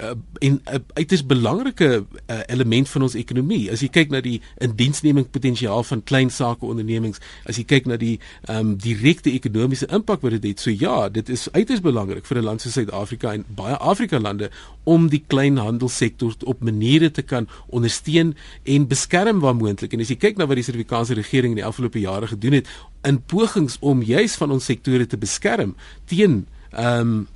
uh, 0.00 0.10
en 0.38 0.52
'n 0.52 0.60
uh, 0.72 0.80
uiters 0.92 1.26
belangrike 1.26 2.04
uh, 2.26 2.38
element 2.46 2.88
van 2.88 3.02
ons 3.02 3.14
ekonomie. 3.14 3.70
As 3.70 3.80
jy 3.80 3.88
kyk 3.88 4.10
na 4.10 4.20
die 4.20 4.40
indiensneming 4.58 5.30
potensiaal 5.30 5.82
van 5.84 6.02
klein 6.02 6.30
sake 6.30 6.66
ondernemings, 6.66 7.18
as 7.44 7.56
jy 7.56 7.64
kyk 7.64 7.86
na 7.86 7.96
die 7.96 8.18
um, 8.48 8.76
direkte 8.76 9.30
ekonomiese 9.30 9.86
impak 9.86 10.20
wat 10.20 10.30
dit 10.30 10.44
het, 10.44 10.60
so 10.60 10.70
ja, 10.70 11.08
dit 11.08 11.28
is 11.28 11.48
uiters 11.52 11.80
belangrik 11.80 12.26
vir 12.26 12.38
'n 12.38 12.44
land 12.44 12.60
soos 12.60 12.72
Suid-Afrika 12.72 13.32
en 13.32 13.44
baie 13.48 13.76
Afrika 13.76 14.20
lande 14.20 14.50
om 14.84 15.08
die 15.08 15.24
kleinhandelsektor 15.26 16.34
op 16.44 16.60
maniere 16.60 17.10
te 17.10 17.22
kan 17.22 17.48
ondersteun 17.68 18.36
en 18.64 18.86
beskerm 18.86 19.40
waar 19.40 19.56
moontlik. 19.56 19.92
En 19.92 20.00
as 20.00 20.08
jy 20.08 20.16
kyk 20.16 20.36
na 20.36 20.46
wat 20.46 20.56
die 20.56 20.64
Suid-Afrikaanse 20.64 21.14
regering 21.14 21.52
in 21.52 21.62
die 21.62 21.66
afgelope 21.66 22.00
jare 22.00 22.26
gedoen 22.26 22.52
het 22.52 22.68
in 23.02 23.22
pogings 23.22 23.76
om 23.80 24.02
juis 24.02 24.34
van 24.36 24.50
ons 24.50 24.64
sektore 24.64 25.06
te 25.06 25.18
beskerm 25.18 25.76
teen 26.06 26.46
ehm 26.70 27.00
um, 27.00 27.28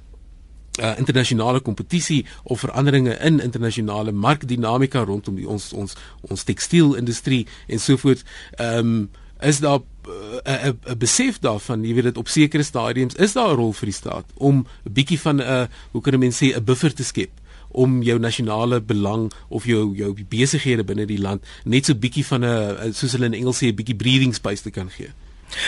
uh, 0.80 0.98
internasionale 0.98 1.60
kompetisie 1.60 2.24
of 2.42 2.60
veranderinge 2.60 3.18
in 3.18 3.40
internasionale 3.40 4.12
markdinamika 4.12 5.04
rondom 5.04 5.36
die, 5.36 5.48
ons 5.48 5.72
ons 5.72 5.94
ons 6.20 6.44
tekstielindustrie 6.44 7.44
en 7.66 7.78
so 7.82 8.00
voort 8.00 8.24
ehm 8.58 8.78
um, 8.78 9.10
is 9.44 9.58
daar 9.60 9.78
'n 9.78 9.84
uh, 10.46 10.66
'n 10.68 10.78
uh, 10.88 10.94
besef 10.96 11.38
daarvan 11.38 11.84
jy 11.84 11.94
weet 11.94 12.04
dit 12.04 12.16
op 12.16 12.28
sekere 12.28 12.62
stadiums 12.62 13.14
is 13.14 13.32
daar 13.32 13.52
'n 13.52 13.56
rol 13.56 13.72
vir 13.72 13.86
die 13.86 13.94
staat 13.94 14.26
om 14.34 14.66
'n 14.84 14.92
bietjie 14.92 15.20
van 15.20 15.36
'n 15.36 15.40
uh, 15.40 15.66
hoe 15.92 16.00
kan 16.00 16.14
'n 16.14 16.18
mens 16.18 16.42
sê 16.42 16.56
'n 16.56 16.64
buffer 16.64 16.94
te 16.94 17.04
skep 17.04 17.30
om 17.68 18.02
jou 18.02 18.18
nasionale 18.18 18.80
belang 18.80 19.32
of 19.48 19.64
jou 19.64 19.94
jou 19.96 20.14
besighede 20.28 20.84
binne 20.84 21.06
die 21.06 21.18
land 21.18 21.44
net 21.64 21.86
so 21.86 21.94
bietjie 21.94 22.26
van 22.26 22.44
'n 22.44 22.92
soos 22.92 23.12
hulle 23.12 23.26
in 23.26 23.34
Engels 23.34 23.62
sê 23.62 23.66
'n 23.66 23.74
bietjie 23.74 23.96
breathing 23.96 24.34
space 24.34 24.62
te 24.62 24.70
kan 24.70 24.90
gee. 24.90 25.10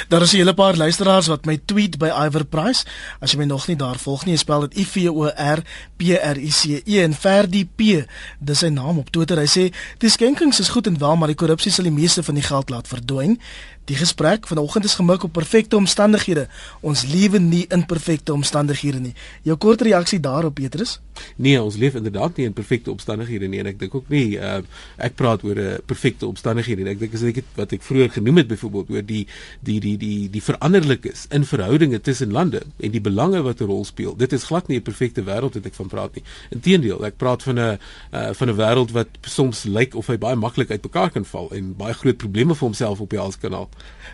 Daar 0.08 0.22
is 0.22 0.32
'n 0.32 0.36
hele 0.36 0.54
paar 0.54 0.76
luisteraars 0.76 1.26
wat 1.26 1.44
my 1.44 1.60
tweet 1.64 1.98
by 1.98 2.10
Iver 2.26 2.44
Price. 2.44 2.84
As 3.20 3.32
jy 3.32 3.38
my 3.38 3.44
nog 3.44 3.66
nie 3.66 3.76
daar 3.76 3.98
volg 3.98 4.24
nie, 4.24 4.36
spel 4.36 4.60
dit 4.60 4.78
I 4.78 4.84
V 4.84 5.08
O 5.08 5.26
R 5.26 5.62
P 5.96 6.02
R 6.22 6.36
I 6.36 6.50
C 6.50 6.82
E 6.84 7.02
en 7.02 7.14
Ferdi 7.14 7.68
P. 7.76 8.06
Dis 8.38 8.58
sy 8.58 8.68
naam 8.68 8.98
op 8.98 9.10
Twitter. 9.10 9.38
Hy 9.38 9.46
sê: 9.46 9.74
"Die 9.98 10.10
skenkings 10.10 10.60
is 10.60 10.68
goed 10.68 10.86
en 10.86 10.98
wel, 10.98 11.16
maar 11.16 11.28
die 11.28 11.36
korrupsie 11.36 11.72
sal 11.72 11.84
die 11.84 11.92
meeste 11.92 12.22
van 12.22 12.34
die 12.34 12.42
geld 12.42 12.70
laat 12.70 12.88
verdwyn. 12.88 13.40
Die 13.86 13.96
gesprek 13.96 14.46
vanoggend 14.46 14.84
is 14.84 14.94
gemik 14.98 15.22
op 15.22 15.32
perfekte 15.32 15.76
omstandighede. 15.76 16.48
Ons 16.80 17.04
lewe 17.06 17.38
nie 17.38 17.66
in 17.70 17.86
perfekte 17.86 18.32
omstandighede 18.32 18.98
nie. 18.98 19.12
Jou 19.46 19.54
kort 19.62 19.84
reaksie 19.86 20.18
daarop, 20.20 20.54
Petrus? 20.58 20.96
Nee, 21.36 21.60
ons 21.62 21.76
leef 21.76 21.94
inderdaad 21.94 22.36
nie 22.36 22.46
in 22.48 22.52
perfekte 22.52 22.90
omstandighede 22.90 23.46
nie 23.48 23.60
en 23.62 23.70
ek 23.70 23.78
dink 23.80 23.94
ook 23.94 24.08
nie 24.12 24.36
uh, 24.36 24.58
ek 25.02 25.14
praat 25.16 25.44
oor 25.46 25.54
'n 25.54 25.68
uh, 25.76 25.78
perfekte 25.86 26.26
omstandighede 26.26 26.82
nie. 26.82 26.92
Ek 26.96 27.00
dink 27.04 27.14
as 27.14 27.22
ek 27.22 27.40
het, 27.40 27.52
wat 27.54 27.72
ek 27.72 27.86
vroeër 27.86 28.10
genoem 28.18 28.42
het 28.42 28.48
byvoorbeeld 28.50 28.90
oor 28.90 29.06
die 29.06 29.22
die 29.60 29.78
die 29.80 29.96
die 29.96 30.28
die 30.34 30.42
veranderlikes 30.42 31.26
in 31.30 31.46
verhoudinge 31.46 32.00
tussen 32.00 32.32
lande 32.32 32.62
en 32.76 32.90
die 32.90 33.00
belange 33.00 33.42
wat 33.46 33.60
'n 33.60 33.70
rol 33.70 33.84
speel. 33.84 34.16
Dit 34.16 34.32
is 34.32 34.44
glad 34.50 34.68
nie 34.68 34.78
'n 34.78 34.82
perfekte 34.82 35.22
wêreld 35.22 35.54
wat 35.54 35.66
ek 35.66 35.74
van 35.74 35.88
praat 35.88 36.14
nie. 36.14 36.24
Inteendeel, 36.50 37.04
ek 37.04 37.16
praat 37.16 37.42
van 37.42 37.58
'n 37.58 37.78
uh, 38.12 38.32
van 38.34 38.48
'n 38.50 38.56
wêreld 38.56 38.90
wat 38.92 39.08
soms 39.22 39.64
lyk 39.64 39.94
of 39.94 40.06
hy 40.06 40.18
baie 40.18 40.36
maklik 40.36 40.70
uitmekaar 40.70 41.10
kan 41.10 41.24
val 41.24 41.48
en 41.52 41.74
baie 41.76 41.94
groot 41.94 42.16
probleme 42.16 42.54
vir 42.54 42.66
homself 42.66 43.00
op 43.00 43.10
die 43.10 43.18
hals 43.18 43.38
kan 43.38 43.52
haal. 43.52 43.70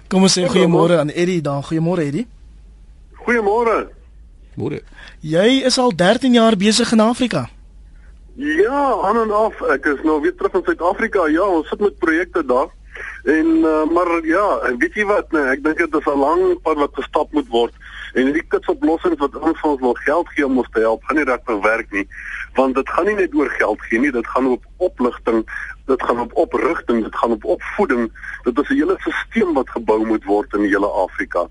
Kom 0.09 0.23
ons 0.23 0.33
sê 0.33 0.47
goeiemôre 0.49 0.99
aan 0.99 1.11
Eddie 1.11 1.41
daar. 1.41 1.63
Goeiemôre 1.63 2.05
Eddie. 2.05 2.27
Goeiemôre. 3.25 3.89
Môre. 4.57 4.83
Jy 5.25 5.63
is 5.65 5.79
al 5.79 5.95
13 5.97 6.35
jaar 6.37 6.57
besig 6.57 6.93
in 6.93 7.01
Afrika. 7.01 7.49
Ja, 8.37 8.83
aan 9.05 9.23
en 9.23 9.33
af. 9.33 9.61
Ek 9.73 9.87
is 9.87 10.05
nou 10.05 10.21
weer 10.21 10.35
terug 10.37 10.55
in 10.61 10.65
Suid-Afrika. 10.67 11.27
Ja, 11.33 11.47
ons 11.49 11.69
sit 11.69 11.81
met 11.81 11.99
projekte 11.99 12.45
daar. 12.45 12.69
En 13.25 13.47
uh, 13.63 13.85
maar 13.93 14.11
ja, 14.27 14.45
weet 14.77 14.97
jy 14.99 15.05
wat, 15.09 15.31
nee, 15.33 15.45
ek 15.55 15.63
dink 15.65 15.79
dit 15.79 15.95
is 15.95 16.09
'n 16.11 16.19
lang 16.19 16.43
pad 16.63 16.77
wat 16.77 16.97
gestap 16.99 17.33
moet 17.33 17.49
word. 17.49 17.75
En 18.13 18.29
hierdie 18.29 18.45
kitsoplossings 18.53 19.21
wat 19.23 19.37
ons 19.41 19.61
ons 19.65 19.81
wil 19.81 19.95
geld 20.05 20.29
gee 20.35 20.45
om 20.47 20.59
ons 20.61 20.69
te 20.73 20.81
help, 20.85 21.05
gaan 21.09 21.17
nie 21.17 21.29
regtig 21.29 21.63
werk 21.65 21.95
nie. 21.97 22.05
Want 22.59 22.75
dit 22.75 22.91
gaan 22.91 23.09
nie 23.09 23.17
net 23.17 23.35
oor 23.35 23.49
geld 23.57 23.81
gee 23.89 24.03
nie, 24.03 24.13
dit 24.13 24.27
gaan 24.35 24.51
op 24.53 24.67
opligting, 24.77 25.41
dit 25.89 26.03
gaan 26.03 26.21
op 26.21 26.37
oprigting, 26.45 27.03
dit 27.03 27.17
gaan 27.17 27.39
op 27.39 27.45
opvoeding. 27.57 28.11
Dit 28.45 28.59
is 28.59 28.69
'n 28.69 28.75
hele 28.75 28.97
stelsel 29.01 29.53
wat 29.53 29.71
gebou 29.71 30.07
moet 30.07 30.25
word 30.25 30.53
in 30.53 30.61
die 30.67 30.75
hele 30.75 30.91
Afrika. 31.07 31.49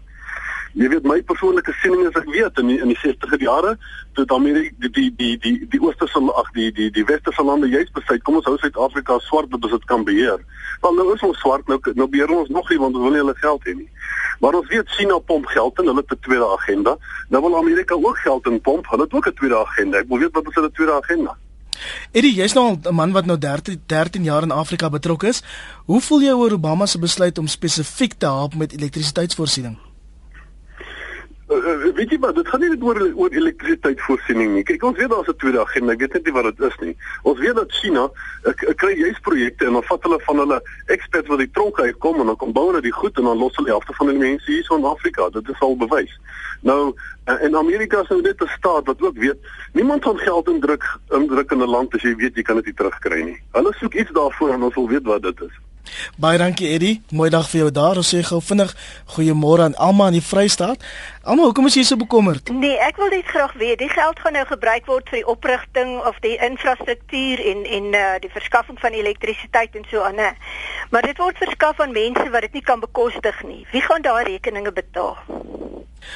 Jy 0.71 0.87
weet 0.87 1.03
my 1.03 1.17
persoonlike 1.27 1.73
siening 1.81 2.05
is 2.07 2.15
ek 2.15 2.29
weet 2.31 2.59
in 2.61 2.69
die, 2.71 2.77
in 2.79 2.87
die 2.93 2.99
60er 3.01 3.41
jare 3.43 3.73
toe 4.15 4.23
Amerika 4.31 4.71
die 4.79 4.89
die 4.89 5.09
die 5.17 5.37
die 5.43 5.67
die 5.67 5.81
oosterse 5.83 6.21
ag 6.39 6.51
die 6.55 6.71
die 6.71 6.87
die 6.95 7.03
westerse 7.09 7.43
lande 7.43 7.67
juist 7.67 7.91
besluit 7.91 8.23
kom 8.23 8.37
ons 8.39 8.47
hou 8.47 8.55
Suid-Afrika 8.57 9.17
swart 9.19 9.51
dat 9.51 9.67
dit 9.67 9.85
kan 9.85 10.05
beheer. 10.07 10.39
Want 10.79 10.95
nou 10.95 11.09
is 11.13 11.25
ons 11.27 11.39
swart 11.43 11.67
nou 11.67 11.79
nou 11.99 12.07
beheer 12.07 12.31
ons 12.31 12.49
nog 12.49 12.69
nie 12.69 12.79
want 12.79 12.95
ons 12.95 13.03
wil 13.03 13.11
nie 13.11 13.23
hulle 13.23 13.35
geld 13.43 13.67
hê 13.67 13.75
nie. 13.81 13.89
Maar 14.41 14.57
ons 14.57 14.67
weet 14.67 14.89
China 14.89 15.19
pomp 15.19 15.45
geld 15.45 15.79
in 15.79 15.85
hulle 15.91 16.03
te 16.05 16.17
tweede 16.19 16.47
agenda. 16.57 16.97
Nou 17.29 17.43
wil 17.43 17.57
Amerika 17.57 17.93
ook 17.93 18.17
geld 18.17 18.47
in 18.49 18.61
pomp. 18.61 18.89
Hulle 18.89 19.03
het 19.03 19.13
ook 19.13 19.27
'n 19.27 19.33
tweede 19.33 19.57
agenda. 19.57 19.97
Ek 19.97 20.07
wil 20.07 20.17
weet 20.17 20.33
wat 20.33 20.47
is 20.47 20.55
hulle 20.55 20.71
tweede 20.71 20.93
agenda? 20.93 21.37
Eddie, 22.11 22.33
jy's 22.33 22.53
nou 22.53 22.77
'n 22.83 22.95
man 22.95 23.11
wat 23.11 23.25
nou 23.25 23.37
13 23.37 23.81
13 23.85 24.23
jaar 24.23 24.43
in 24.43 24.51
Afrika 24.51 24.89
betrokke 24.89 25.27
is. 25.27 25.43
Hoe 25.85 26.01
voel 26.01 26.21
jy 26.21 26.31
oor 26.31 26.51
Obama 26.51 26.85
se 26.85 26.99
besluit 26.99 27.37
om 27.37 27.47
spesifiek 27.47 28.13
te 28.17 28.25
help 28.25 28.55
met 28.55 28.73
elektrisiteitsvoorsiening? 28.73 29.77
Uh, 31.51 31.93
weet 31.95 32.13
jy 32.13 32.17
maar 32.23 32.31
dit 32.33 32.47
gaan 32.47 32.61
nie 32.63 32.69
net 32.71 32.83
oor 32.87 32.97
oor 33.19 33.33
elektrisiteitsvoorsiening 33.35 34.53
nie. 34.55 34.61
Kyk, 34.63 34.83
ons 34.87 34.97
weet 34.97 35.09
daar's 35.11 35.27
'n 35.27 35.35
tweede 35.35 35.59
agenda. 35.59 35.91
Ek 35.91 35.99
weet 35.99 36.13
net 36.13 36.25
nie 36.25 36.33
wat 36.33 36.43
dit 36.47 36.59
is 36.67 36.77
nie. 36.79 36.95
Ons 37.23 37.39
weet 37.39 37.55
dat 37.55 37.71
China 37.71 38.09
ek 38.47 38.63
kry 38.77 38.93
juist 38.95 39.21
projekte 39.21 39.65
en 39.65 39.73
dan 39.73 39.83
vat 39.83 40.03
hulle 40.03 40.19
van 40.19 40.37
hulle 40.37 40.61
experts 40.85 41.27
wat 41.27 41.43
die 41.43 41.51
tronk 41.51 41.79
uitkom 41.79 42.19
en 42.19 42.25
dan 42.25 42.35
kom 42.35 42.53
bou 42.53 42.67
hulle 42.67 42.81
die 42.81 42.91
goed 42.91 43.17
en 43.17 43.23
dan 43.23 43.37
los 43.37 43.55
hulle 43.55 43.69
helfte 43.69 43.93
van 43.93 44.07
die 44.07 44.17
mense 44.17 44.51
hier 44.51 44.63
so 44.63 44.77
in 44.77 44.85
Afrika. 44.85 45.29
Dit 45.29 45.49
is 45.49 45.59
al 45.59 45.75
bewys. 45.75 46.19
Nou 46.61 46.95
in 47.41 47.55
Amerika 47.55 47.99
is 48.01 48.07
nou 48.07 48.21
net 48.21 48.41
'n 48.41 48.47
staat 48.57 48.85
wat 48.85 49.01
ook 49.01 49.17
weet 49.17 49.39
niemand 49.73 50.03
gaan 50.03 50.17
geld 50.17 50.47
indruk 50.47 50.83
indruk 51.09 51.51
in 51.51 51.61
'n 51.61 51.69
land 51.69 51.93
as 51.95 52.01
jy 52.01 52.15
weet 52.15 52.35
jy 52.35 52.41
kan 52.43 52.55
dit 52.55 52.65
nie 52.65 52.73
terugkry 52.73 53.23
nie. 53.23 53.41
Hulle 53.51 53.73
soek 53.73 53.93
iets 53.93 54.11
daarvoor 54.11 54.49
en 54.49 54.63
ons 54.63 54.75
wil 54.75 54.87
weet 54.87 55.03
wat 55.03 55.21
dit 55.21 55.41
is. 55.41 55.70
Baie 56.17 56.37
dankie 56.37 56.69
Eddie. 56.73 57.01
Mooi 57.09 57.29
dag 57.29 57.49
vir 57.49 57.59
jou 57.59 57.71
daar. 57.71 57.99
Ons 58.01 58.11
sê 58.13 58.21
gou 58.25 58.41
vinnig 58.41 58.73
goeiemôre 59.15 59.63
aan 59.63 59.75
Alma 59.75 60.07
in 60.11 60.17
die 60.19 60.23
Vrystaat. 60.25 60.83
Alma, 61.23 61.43
hoekom 61.49 61.67
is 61.69 61.77
jy 61.77 61.83
so 61.87 61.97
bekommerd? 62.01 62.49
Nee, 62.53 62.77
ek 62.81 62.97
wil 63.01 63.11
net 63.13 63.27
graag 63.29 63.53
weet, 63.61 63.79
die 63.79 63.89
geld 63.89 64.19
gaan 64.19 64.33
nou 64.37 64.45
gebruik 64.49 64.87
word 64.89 65.09
vir 65.09 65.21
die 65.21 65.27
oprigting 65.27 65.97
of 66.09 66.17
die 66.25 66.37
infrastruktuur 66.37 67.43
en 67.51 67.65
en 67.65 67.91
uh, 67.93 68.15
die 68.23 68.31
verskaffing 68.33 68.79
van 68.81 68.97
elektrisiteit 68.97 69.75
en 69.75 69.85
so 69.91 70.01
aan, 70.05 70.17
hè. 70.17 70.31
Maar 70.91 71.07
dit 71.11 71.17
word 71.21 71.37
verskaf 71.37 71.79
aan 71.79 71.93
mense 71.95 72.29
wat 72.33 72.47
dit 72.47 72.59
nie 72.59 72.65
kan 72.65 72.81
bekostig 72.81 73.43
nie. 73.47 73.65
Wie 73.71 73.81
gaan 73.81 74.01
daai 74.01 74.23
rekeninge 74.23 74.73
betaal? 74.73 75.17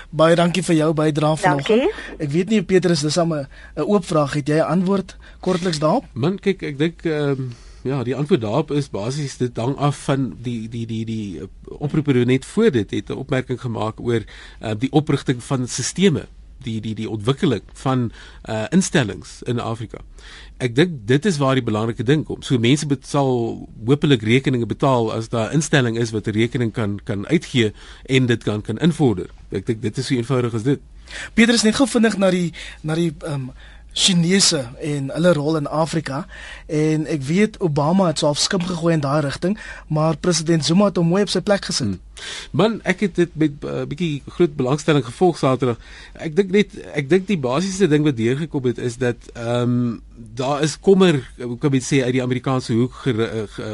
Baie 0.10 0.36
dankie 0.36 0.64
vir 0.66 0.76
jou 0.76 0.94
bydrae 0.98 1.38
vanoggend. 1.38 2.02
Ek 2.20 2.32
weet 2.34 2.50
nie 2.50 2.64
Petrus, 2.64 3.02
dis 3.06 3.18
'n 3.18 3.34
'n 3.34 3.48
oop 3.86 4.06
vraag. 4.06 4.34
Het 4.34 4.48
jy 4.48 4.58
'n 4.58 4.72
antwoord 4.80 5.18
kortliks 5.40 5.80
daarop? 5.80 6.06
Man, 6.14 6.40
kyk, 6.40 6.64
ek 6.64 6.78
dink 6.78 7.06
ehm 7.06 7.30
um 7.30 7.65
Ja, 7.86 8.04
die 8.04 8.16
antwoord 8.18 8.42
daarop 8.42 8.72
is 8.74 8.90
basies 8.90 9.38
dit 9.38 9.58
hang 9.62 9.76
af 9.78 9.98
van 10.08 10.32
die 10.42 10.70
die 10.70 10.88
die 10.90 11.04
die 11.06 11.50
oproeper 11.70 12.26
net 12.26 12.46
voor 12.46 12.72
dit 12.72 12.92
het 12.92 13.10
'n 13.10 13.22
opmerking 13.22 13.62
gemaak 13.62 14.00
oor 14.00 14.26
uh, 14.62 14.74
die 14.78 14.92
oprigting 14.92 15.44
van 15.44 15.68
stelsels 15.68 16.26
die 16.64 16.82
die 16.82 16.96
die 16.96 17.10
ontwikkeling 17.10 17.62
van 17.74 18.12
uh 18.50 18.66
instellings 18.70 19.42
in 19.42 19.60
Afrika. 19.60 20.02
Ek 20.58 20.76
dink 20.76 21.06
dit 21.06 21.26
is 21.26 21.38
waar 21.38 21.54
die 21.60 21.64
belangrike 21.64 22.04
ding 22.04 22.26
kom. 22.26 22.42
So 22.42 22.58
mense 22.58 22.88
sal 23.02 23.68
hopelik 23.86 24.24
rekeninge 24.24 24.66
betaal 24.66 25.14
as 25.14 25.30
daar 25.30 25.50
'n 25.50 25.54
instelling 25.54 25.98
is 25.98 26.12
wat 26.12 26.28
'n 26.28 26.32
rekening 26.32 26.74
kan 26.74 27.00
kan 27.04 27.28
uitgee 27.28 27.74
en 28.06 28.26
dit 28.26 28.44
kan 28.44 28.62
kan 28.62 28.78
invorder. 28.78 29.30
Ek 29.52 29.66
dink 29.66 29.82
dit 29.82 29.98
is 29.98 30.08
so 30.08 30.16
eenvoudig 30.16 30.54
as 30.54 30.64
dit. 30.64 30.80
Pieter 31.34 31.54
is 31.54 31.64
net 31.64 31.76
gou 31.76 31.88
vinnig 31.88 32.18
na 32.18 32.32
die 32.32 32.54
na 32.82 32.96
die 32.96 33.14
um, 33.26 33.52
Chinese 33.96 34.60
en 34.84 35.12
hulle 35.16 35.34
rol 35.34 35.56
in 35.62 35.70
Afrika 35.72 36.26
en 36.68 37.06
ek 37.08 37.22
weet 37.24 37.60
Obama 37.64 38.10
het 38.12 38.20
self 38.20 38.42
skim 38.44 38.66
gegooi 38.68 38.94
in 38.98 39.04
daai 39.06 39.22
rigting, 39.24 39.56
maar 39.88 40.18
president 40.20 40.66
Zuma 40.66 40.92
het 40.92 41.00
hom 41.00 41.08
mooi 41.14 41.24
op 41.24 41.32
sy 41.32 41.40
plek 41.40 41.72
gesit. 41.72 41.96
Hmm. 41.96 42.05
Man, 42.52 42.80
ek 42.84 43.00
het 43.00 43.16
dit 43.16 43.32
met 43.34 43.52
'n 43.62 43.68
uh, 43.68 43.86
bietjie 43.88 44.22
groot 44.28 44.56
belangstelling 44.56 45.06
gevolg 45.06 45.38
Saterdag. 45.38 45.78
Ek 46.14 46.36
dink 46.36 46.52
net 46.52 46.76
ek 46.94 47.10
dink 47.10 47.28
die 47.28 47.38
basiese 47.38 47.88
ding 47.88 48.04
wat 48.04 48.18
deurgekom 48.18 48.64
het 48.64 48.78
is 48.78 48.98
dat 48.98 49.18
ehm 49.34 49.62
um, 49.62 50.02
daar 50.16 50.62
is 50.64 50.80
kommer, 50.80 51.32
hoe 51.38 51.58
kan 51.58 51.74
ek 51.74 51.84
sê 51.84 52.00
uit 52.04 52.14
die 52.16 52.24
Amerikaanse 52.24 52.74
hoek 52.74 52.94
ge, 53.04 53.14
ge, 53.52 53.66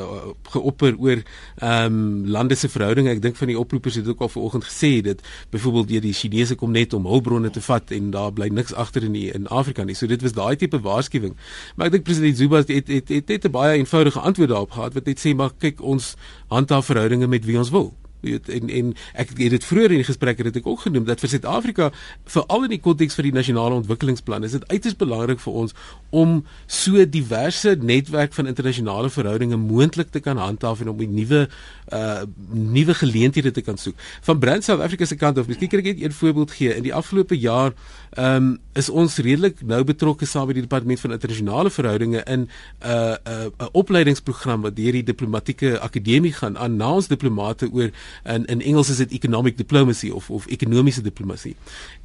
geopper 0.50 0.98
oor 0.98 1.22
ehm 1.58 1.86
um, 1.86 2.26
lande 2.26 2.56
se 2.56 2.70
verhoudinge. 2.70 3.10
Ek 3.10 3.22
dink 3.22 3.36
van 3.36 3.48
die 3.48 3.60
oproepers 3.60 3.96
het 3.96 4.08
ook 4.08 4.22
al 4.22 4.30
vanoggend 4.30 4.66
gesê 4.66 5.02
dat 5.02 5.22
byvoorbeeld 5.50 5.88
deur 5.88 6.02
die 6.02 6.14
Chinese 6.14 6.56
kom 6.56 6.72
net 6.72 6.94
om 6.94 7.06
hulpbronne 7.06 7.50
te 7.50 7.62
vat 7.62 7.92
en 7.92 8.12
daar 8.12 8.34
bly 8.34 8.48
niks 8.48 8.74
agter 8.74 9.04
in 9.04 9.14
die, 9.14 9.32
in 9.32 9.48
Afrika 9.48 9.84
nie. 9.84 9.96
So 9.96 10.08
dit 10.08 10.22
was 10.22 10.34
daai 10.34 10.56
tipe 10.56 10.80
waarskuwing. 10.80 11.36
Maar 11.76 11.86
ek 11.86 11.92
dink 11.92 12.04
president 12.04 12.38
Zuma 12.38 12.58
het 12.58 12.68
het 12.68 12.88
het, 12.88 13.10
het, 13.10 13.28
het 13.30 13.46
'n 13.46 13.52
baie 13.52 13.78
eenvoudige 13.78 14.20
antwoord 14.20 14.50
daarop 14.50 14.72
gehad 14.72 14.94
wat 14.94 15.06
net 15.06 15.20
sê 15.20 15.36
maar 15.36 15.52
kyk 15.58 15.82
ons 15.82 16.16
handhaaf 16.48 16.86
verhoudinge 16.86 17.28
met 17.28 17.46
wie 17.46 17.58
ons 17.58 17.70
wil 17.70 17.94
weet 18.22 18.50
en 18.50 18.70
en 18.70 18.94
ek 19.14 19.34
het 19.38 19.56
dit 19.58 19.66
vroeër 19.66 19.96
in 19.96 20.04
die 20.04 20.10
gesprek 20.10 20.38
het 20.42 20.56
ek 20.56 20.68
ook 20.68 20.86
genoem 20.88 21.06
dat 21.10 21.20
vir 21.20 21.30
Suid-Afrika 21.30 21.92
veral 22.26 22.64
in 22.68 22.76
die 22.76 22.82
konteks 22.82 23.18
van 23.18 23.30
die 23.30 23.36
nasionale 23.36 23.82
ontwikkelingsplan 23.82 24.44
is 24.44 24.58
dit 24.58 24.68
uiters 24.72 24.96
belangrik 24.96 25.40
vir 25.40 25.54
ons 25.54 25.76
om 26.10 26.42
so 26.68 27.06
diverse 27.06 27.76
netwerk 27.82 28.34
van 28.34 28.48
internasionale 28.48 29.10
verhoudinge 29.10 29.58
moontlik 29.58 30.12
te 30.12 30.20
kan 30.20 30.38
handhaaf 30.38 30.82
en 30.82 30.90
om 30.90 31.02
'n 31.02 31.14
nuwe 31.14 31.48
uh 31.94 32.22
nuwe 32.52 32.94
geleenthede 32.94 33.52
te 33.52 33.62
kan 33.62 33.78
soek. 33.78 33.96
Van 34.22 34.40
Brand 34.40 34.64
South 34.64 34.80
Africa 34.80 35.06
se 35.06 35.16
kant 35.16 35.38
af, 35.38 35.48
miskien 35.48 35.70
kan 35.70 35.80
ek 35.80 35.86
net 35.86 36.02
een 36.02 36.12
voorbeeld 36.12 36.52
gee. 36.52 36.76
In 36.76 36.84
die 36.84 36.94
afgelope 36.94 37.38
jaar 37.40 37.74
ehm 38.12 38.36
um, 38.36 38.60
is 38.74 38.90
ons 38.90 39.18
redelik 39.18 39.62
nou 39.64 39.84
betrokke 39.84 40.26
saam 40.26 40.46
met 40.48 40.56
die 40.56 40.64
departement 40.64 41.00
van 41.00 41.12
internasionale 41.12 41.70
verhoudinge 41.70 42.24
in 42.24 42.40
'n 42.40 42.50
uh 42.86 43.16
'n 43.26 43.32
uh, 43.32 43.66
'n 43.66 43.70
opleidingsprogram 43.72 44.62
wat 44.62 44.76
deur 44.76 44.92
die 44.92 45.04
diplomatieke 45.04 45.80
akademie 45.80 46.34
gaan 46.34 46.58
aan 46.58 46.76
na 46.76 46.92
ons 46.94 47.08
diplomate 47.08 47.72
oor 47.72 47.90
in 48.24 48.46
in 48.46 48.62
Engels 48.62 48.90
is 48.90 48.98
dit 48.98 49.12
economic 49.12 49.58
diplomacy 49.58 50.10
of 50.10 50.30
of 50.30 50.48
ekonomiese 50.48 51.02
diplomatie. 51.02 51.56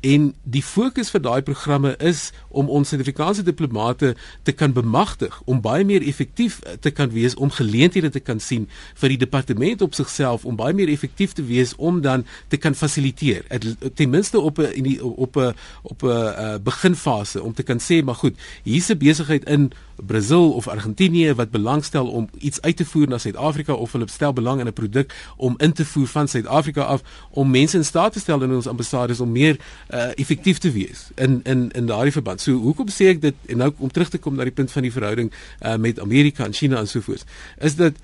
En 0.00 0.34
die 0.42 0.62
fokus 0.62 1.10
vir 1.10 1.20
daai 1.20 1.42
programme 1.42 1.94
is 1.98 2.32
om 2.48 2.68
ons 2.68 2.88
Suid-Afrikaanse 2.88 3.42
diplomate 3.42 4.14
te 4.42 4.52
kan 4.52 4.72
bemagtig 4.72 5.40
om 5.44 5.60
baie 5.60 5.84
meer 5.84 6.02
effektief 6.02 6.60
te 6.80 6.90
kan 6.90 7.10
wees 7.10 7.34
om 7.34 7.50
geleenthede 7.50 8.10
te 8.10 8.20
kan 8.20 8.40
sien 8.40 8.68
vir 8.94 9.14
die 9.14 9.20
departement 9.24 9.82
op 9.82 9.94
sigself 9.94 10.44
om 10.44 10.56
baie 10.56 10.74
meer 10.74 10.88
effektief 10.92 11.32
te 11.32 11.44
wees 11.44 11.74
om 11.76 12.00
dan 12.00 12.24
te 12.48 12.56
kan 12.56 12.74
fasiliteer. 12.74 13.44
Ten 13.94 14.10
minste 14.10 14.40
op 14.40 14.58
'n 14.58 15.00
op 15.00 15.36
'n 15.36 15.54
op 15.82 16.02
'n 16.02 16.06
uh, 16.06 16.54
beginfase 16.62 17.42
om 17.42 17.52
te 17.54 17.62
kan 17.62 17.80
sê 17.80 18.04
maar 18.04 18.14
goed, 18.14 18.34
hier's 18.62 18.88
'n 18.88 18.98
besigheid 18.98 19.44
in 19.44 19.72
Brasil 19.96 20.50
of 20.52 20.68
Argentinië 20.68 21.34
wat 21.34 21.50
belangstel 21.50 22.06
om 22.06 22.28
iets 22.38 22.60
uit 22.60 22.76
te 22.76 22.84
voer 22.84 23.08
na 23.08 23.18
Suid-Afrika 23.18 23.72
of 23.72 23.92
hulle 23.92 24.08
stel 24.08 24.32
belang 24.32 24.60
in 24.60 24.66
'n 24.66 24.72
produk 24.72 25.14
om 25.36 25.54
in 25.58 25.72
te 25.72 25.84
voer 25.84 26.06
van 26.06 26.28
Suid-Afrika 26.28 26.82
af 26.82 27.02
om 27.30 27.50
mense 27.50 27.76
in 27.76 27.84
staat 27.84 28.12
te 28.12 28.20
stel 28.20 28.42
in 28.42 28.54
ons 28.54 28.66
ambassades 28.66 29.20
om 29.20 29.32
meer 29.32 29.56
uh, 29.90 30.08
effektief 30.14 30.58
te 30.58 30.70
wees 30.72 31.08
in 31.14 31.40
in 31.44 31.70
in 31.70 31.86
daardie 31.86 32.12
verband. 32.12 32.40
So 32.40 32.52
hoekom 32.52 32.88
sê 32.88 33.08
ek 33.14 33.20
dit 33.20 33.34
en 33.46 33.56
nou 33.56 33.72
om 33.78 33.90
terug 33.90 34.08
te 34.08 34.18
kom 34.18 34.34
na 34.34 34.42
die 34.42 34.52
punt 34.52 34.72
van 34.72 34.82
die 34.82 34.92
verhouding 34.92 35.32
uh, 35.32 35.76
met 35.76 36.00
Amerika 36.00 36.44
en 36.44 36.52
China 36.52 36.78
en 36.78 36.88
so 36.88 37.00
voort. 37.00 37.24
Is 37.58 37.74
dit 37.74 37.96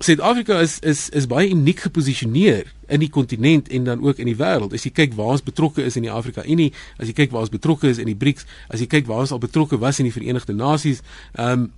Suid-Afrika 0.00 0.60
is 0.64 0.78
is 0.80 1.08
is 1.08 1.26
baie 1.28 1.50
uniek 1.52 1.82
geposisioneer 1.84 2.70
in 2.88 3.02
die 3.02 3.10
kontinent 3.12 3.68
en 3.68 3.84
dan 3.84 4.00
ook 4.00 4.16
in 4.16 4.30
die 4.30 4.36
wêreld. 4.38 4.72
As 4.72 4.86
jy 4.86 4.92
kyk 4.96 5.12
waar 5.18 5.34
ons 5.34 5.44
betrokke 5.44 5.84
is 5.84 5.98
in 6.00 6.06
die 6.06 6.12
Afrika 6.12 6.44
Unie, 6.48 6.70
as 6.96 7.10
jy 7.10 7.12
kyk 7.18 7.34
waar 7.34 7.44
ons 7.44 7.52
betrokke 7.52 7.90
is 7.90 8.00
in 8.00 8.08
die 8.08 8.16
BRICS, 8.16 8.46
as 8.72 8.80
jy 8.80 8.88
kyk 8.88 9.10
waar 9.10 9.26
ons 9.26 9.34
al 9.36 9.42
betrokke 9.42 9.76
was 9.82 10.00
in 10.00 10.08
die 10.08 10.14
Verenigde 10.14 10.56
Nasies, 10.56 11.04
ehm 11.36 11.66
um, 11.66 11.68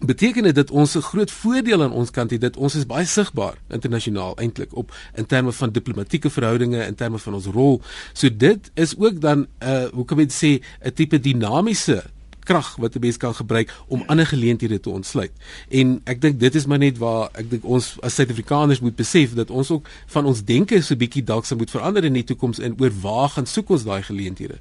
beteken 0.00 0.46
dit 0.48 0.54
dat 0.56 0.70
ons 0.70 0.96
'n 0.96 1.04
groot 1.04 1.30
voordeel 1.30 1.82
aan 1.82 1.92
ons 1.92 2.10
kant 2.10 2.30
het 2.30 2.40
dat 2.40 2.56
ons 2.56 2.74
is 2.74 2.86
baie 2.86 3.04
sigbaar 3.04 3.58
internasionaal 3.68 4.36
eintlik 4.36 4.72
op 4.76 4.94
in 5.14 5.26
terme 5.26 5.52
van 5.52 5.70
diplomatieke 5.70 6.30
verhoudinge, 6.30 6.86
in 6.86 6.94
terme 6.94 7.18
van 7.18 7.34
ons 7.34 7.46
rol. 7.46 7.82
So 8.12 8.36
dit 8.36 8.70
is 8.74 8.96
ook 8.98 9.20
dan 9.20 9.38
'n 9.38 9.48
uh, 9.64 9.84
hoe 9.92 10.04
kan 10.04 10.18
ek 10.20 10.32
sê 10.32 10.64
'n 10.80 10.92
tipe 10.94 11.20
dinamiese 11.20 12.04
krag 12.50 12.74
wat 12.82 12.94
'n 12.94 13.00
mens 13.00 13.16
kan 13.16 13.34
gebruik 13.34 13.68
om 13.86 14.02
ander 14.06 14.26
geleenthede 14.26 14.80
te 14.80 14.90
ontsluit. 14.90 15.32
En 15.68 16.00
ek 16.04 16.20
dink 16.20 16.40
dit 16.40 16.54
is 16.54 16.66
maar 16.66 16.78
net 16.78 16.98
waar 16.98 17.28
ek 17.32 17.50
dink 17.50 17.64
ons 17.64 17.96
as 18.02 18.14
Suid-Afrikaners 18.14 18.80
moet 18.80 18.96
besef 18.96 19.34
dat 19.34 19.50
ons 19.50 19.70
ook 19.70 19.88
van 20.06 20.26
ons 20.26 20.44
denke 20.44 20.82
so 20.82 20.94
'n 20.94 20.98
bietjie 20.98 21.24
dalk 21.24 21.44
sou 21.44 21.58
moet 21.58 21.70
verander 21.70 22.04
in 22.04 22.12
die 22.12 22.24
toekoms 22.24 22.58
en 22.58 22.74
oor 22.78 22.92
waar 23.00 23.28
gaan 23.28 23.46
soek 23.46 23.70
ons 23.70 23.84
daai 23.84 24.02
geleenthede. 24.02 24.58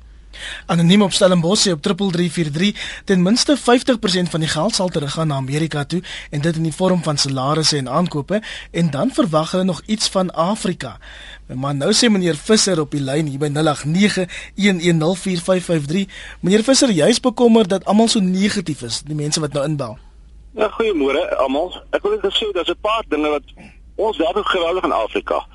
Anoniem 0.65 1.01
op 1.01 1.11
Stellenbosch 1.11 1.67
op 1.67 1.81
3343 1.81 3.01
ten 3.05 3.21
minste 3.21 3.57
50% 3.57 4.29
van 4.29 4.39
die 4.39 4.49
geld 4.49 4.75
sal 4.75 4.89
teruggaan 4.89 5.27
na 5.27 5.35
Amerika 5.35 5.83
toe 5.83 6.01
en 6.29 6.41
dit 6.41 6.55
in 6.55 6.63
die 6.63 6.73
vorm 6.73 7.03
van 7.03 7.17
salarisse 7.17 7.77
en 7.77 7.89
aankope 7.89 8.41
en 8.71 8.89
dan 8.89 9.11
verwag 9.13 9.51
hulle 9.51 9.63
nog 9.63 9.81
iets 9.85 10.09
van 10.09 10.33
Afrika. 10.33 10.97
Maar 11.55 11.75
nou 11.75 11.89
sê 11.93 12.09
meneer 12.13 12.37
Visser 12.37 12.79
op 12.81 12.91
die 12.93 13.01
lyn 13.01 13.25
hier 13.25 13.39
by 13.41 13.49
0891104553. 13.49 13.57
Meneer 16.45 16.63
Visser, 16.63 16.91
jy's 16.93 17.19
bekommerd 17.19 17.69
dat 17.69 17.85
almal 17.89 18.07
so 18.07 18.19
negatief 18.21 18.81
is, 18.85 19.01
die 19.01 19.17
mense 19.17 19.41
wat 19.41 19.53
nou 19.57 19.63
inbel. 19.65 19.97
Ja, 20.53 20.69
goeiemôre 20.77 21.23
almal. 21.41 21.73
Ek 21.89 22.05
wil 22.05 22.11
net 22.21 22.33
sê 22.37 22.45
daar's 22.53 22.69
'n 22.69 22.77
paar 22.81 23.03
dinge 23.09 23.29
wat 23.29 23.43
ons 23.95 24.17
werklik 24.17 24.47
geweldig 24.47 24.83
in 24.83 24.91
Afrika. 24.91 25.45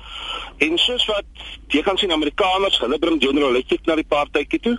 En 0.57 0.77
soos 0.77 1.05
wat 1.05 1.25
jy 1.67 1.81
kan 1.81 1.97
sien 1.97 2.11
Amerikaners, 2.11 2.79
hulle 2.79 2.99
bring 2.99 3.21
General 3.21 3.49
Electric 3.49 3.85
na 3.85 3.95
die 3.95 4.07
partytjie 4.07 4.59
toe. 4.59 4.77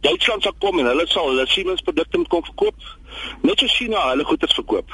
Duitsland 0.00 0.42
sal 0.42 0.52
kom 0.58 0.78
en 0.78 0.86
hulle 0.86 1.06
sal 1.06 1.28
hulle 1.28 1.46
Siemens 1.46 1.82
produkte 1.82 2.24
kom 2.28 2.44
verkoop. 2.44 2.74
Net 3.42 3.58
so 3.58 3.66
China 3.66 4.08
hulle 4.08 4.24
goederes 4.24 4.54
verkoop. 4.54 4.90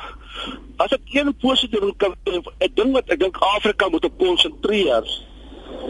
As 0.76 0.92
ek 0.96 1.00
een 1.14 1.34
positiewe 1.40 1.94
kan 1.96 2.14
'n 2.24 2.72
ding 2.74 2.92
wat 2.92 3.08
ek 3.08 3.20
dink 3.20 3.36
Afrika 3.36 3.88
moet 3.88 4.04
op 4.04 4.18
konsentreer. 4.18 5.04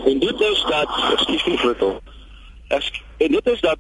En 0.05 0.19
dit 0.19 0.41
is 0.41 0.65
dat 0.69 0.89
ekskuus 1.13 1.43
vir 1.43 1.59
Fritto. 1.59 2.01
Ek 2.69 3.03
en 3.19 3.33
dit 3.33 3.47
is 3.47 3.61
dat 3.61 3.79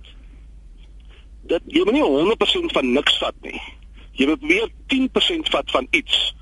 dat 1.43 1.63
jy 1.67 1.85
moet 1.85 1.93
nie 1.93 2.03
100% 2.03 2.73
van 2.73 2.93
niks 2.93 3.19
vat 3.19 3.35
nie. 3.41 3.61
Jy 4.13 4.27
moet 4.27 4.41
weer 4.41 4.69
10% 4.87 5.49
vat 5.51 5.71
van 5.71 5.87
iets. 5.91 6.35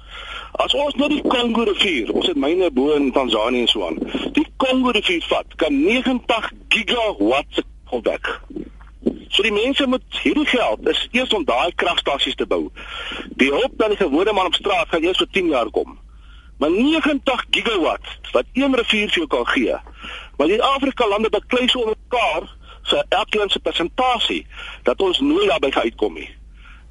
As 0.52 0.74
ons 0.74 0.94
nou 0.94 1.08
die 1.08 1.22
Kongo 1.22 1.62
rivier, 1.62 2.10
ons 2.12 2.26
het 2.26 2.36
myne 2.36 2.70
bo 2.74 2.92
in 2.92 3.12
Tanzanië 3.14 3.60
en 3.60 3.68
so 3.68 3.86
aan. 3.86 3.98
Die 4.36 4.46
Kongo 4.56 4.90
rivier 4.90 5.24
vat 5.30 5.54
kan 5.56 5.82
90 5.82 6.50
gigawatt 6.68 7.62
opwek. 7.90 8.40
So 9.28 9.42
die 9.42 9.52
mense 9.52 9.86
moet 9.86 10.20
hierdie 10.22 10.46
geld 10.46 10.88
is 10.88 11.08
eers 11.16 11.32
om 11.32 11.44
daai 11.44 11.72
kragstasies 11.74 12.34
te 12.36 12.46
bou. 12.46 12.68
Die 13.40 13.48
hulp 13.48 13.78
dan 13.80 13.94
die 13.94 14.00
gewone 14.00 14.32
man 14.32 14.50
op 14.50 14.54
straat 14.54 14.88
gaan 14.92 15.04
eers 15.06 15.22
vir 15.22 15.30
10 15.30 15.52
jaar 15.54 15.70
kom. 15.70 15.98
Maar 16.60 16.70
90 16.70 17.44
gigawatt 17.50 18.32
wat 18.32 18.44
een 18.52 18.74
rivier 18.76 19.08
vir 19.08 19.22
jou 19.22 19.26
kan 19.26 19.46
gee. 19.46 19.76
Maar 20.36 20.46
die 20.52 20.62
Afrika 20.62 21.08
lande 21.08 21.30
beklei 21.30 21.68
so 21.68 21.86
mekaar 21.86 22.48
vir 22.90 23.04
elkeen 23.08 23.50
se 23.50 23.60
persentasie 23.60 24.46
dat 24.82 25.00
ons 25.00 25.20
nooit 25.20 25.48
daarby 25.48 25.70
gaan 25.70 25.88
uitkom 25.88 26.14
nie. 26.14 26.28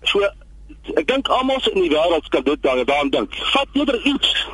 So 0.03 0.25
ek 0.95 1.05
dink 1.07 1.27
almal 1.27 1.61
in 1.73 1.81
die 1.81 1.93
wêreld 1.93 2.29
kan 2.33 2.43
dit 2.43 2.63
daaraan 2.63 3.09
dink. 3.13 3.35
Vat 3.53 3.77
eerder 3.77 4.01
iets 4.05 4.47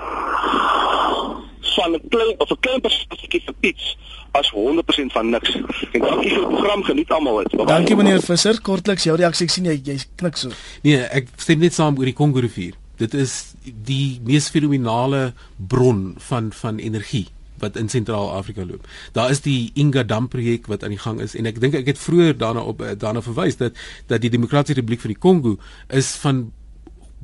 van 1.76 1.96
'n 1.96 2.08
klein 2.10 2.36
of 2.40 2.52
'n 2.52 2.60
klein 2.60 2.82
persentasie 2.82 3.42
van 3.46 3.56
iets 3.60 3.96
as 4.36 4.52
100% 4.54 5.14
van 5.16 5.30
niks. 5.34 5.56
En 5.56 6.02
dankie 6.04 6.32
vir 6.32 6.42
die 6.42 6.48
program, 6.48 6.84
geniet 6.88 7.12
almal 7.12 7.44
dit. 7.44 7.60
Dankie 7.68 7.98
meneer 8.00 8.24
Visser, 8.26 8.60
kortliks 8.62 9.08
jou 9.08 9.16
reaksie. 9.20 9.48
Sien 9.52 9.70
jy 9.70 9.78
jy 9.84 10.00
knik 10.20 10.40
so. 10.40 10.52
Nee, 10.86 11.04
ek 11.16 11.32
stem 11.42 11.64
net 11.64 11.78
saam 11.78 11.98
oor 12.00 12.10
die 12.10 12.18
Kongo 12.18 12.44
rivier. 12.44 12.76
Dit 13.00 13.16
is 13.18 13.56
die 13.64 14.20
mees 14.24 14.50
fenominale 14.54 15.34
bron 15.58 16.14
van 16.30 16.52
van 16.56 16.80
energie 16.80 17.28
wat 17.64 17.76
in 17.80 17.90
Sentraal-Afrika 17.90 18.66
loop. 18.68 18.88
Daar 19.16 19.30
is 19.32 19.42
die 19.42 19.72
Inga 19.80 20.04
Dam 20.04 20.28
projek 20.28 20.68
wat 20.68 20.84
aan 20.84 20.96
die 20.96 21.00
gang 21.00 21.22
is 21.24 21.36
en 21.40 21.48
ek 21.48 21.60
dink 21.64 21.78
ek 21.80 21.88
het 21.94 22.00
vroeër 22.00 22.36
daarna 22.38 22.66
op 22.68 22.84
daarna 23.00 23.24
verwys 23.24 23.60
dat 23.62 23.80
dat 24.12 24.22
die 24.22 24.32
Demokratiese 24.34 24.80
Republiek 24.80 25.04
van 25.06 25.14
die 25.14 25.22
Kongo 25.28 25.56
is 25.88 26.12
van 26.24 26.50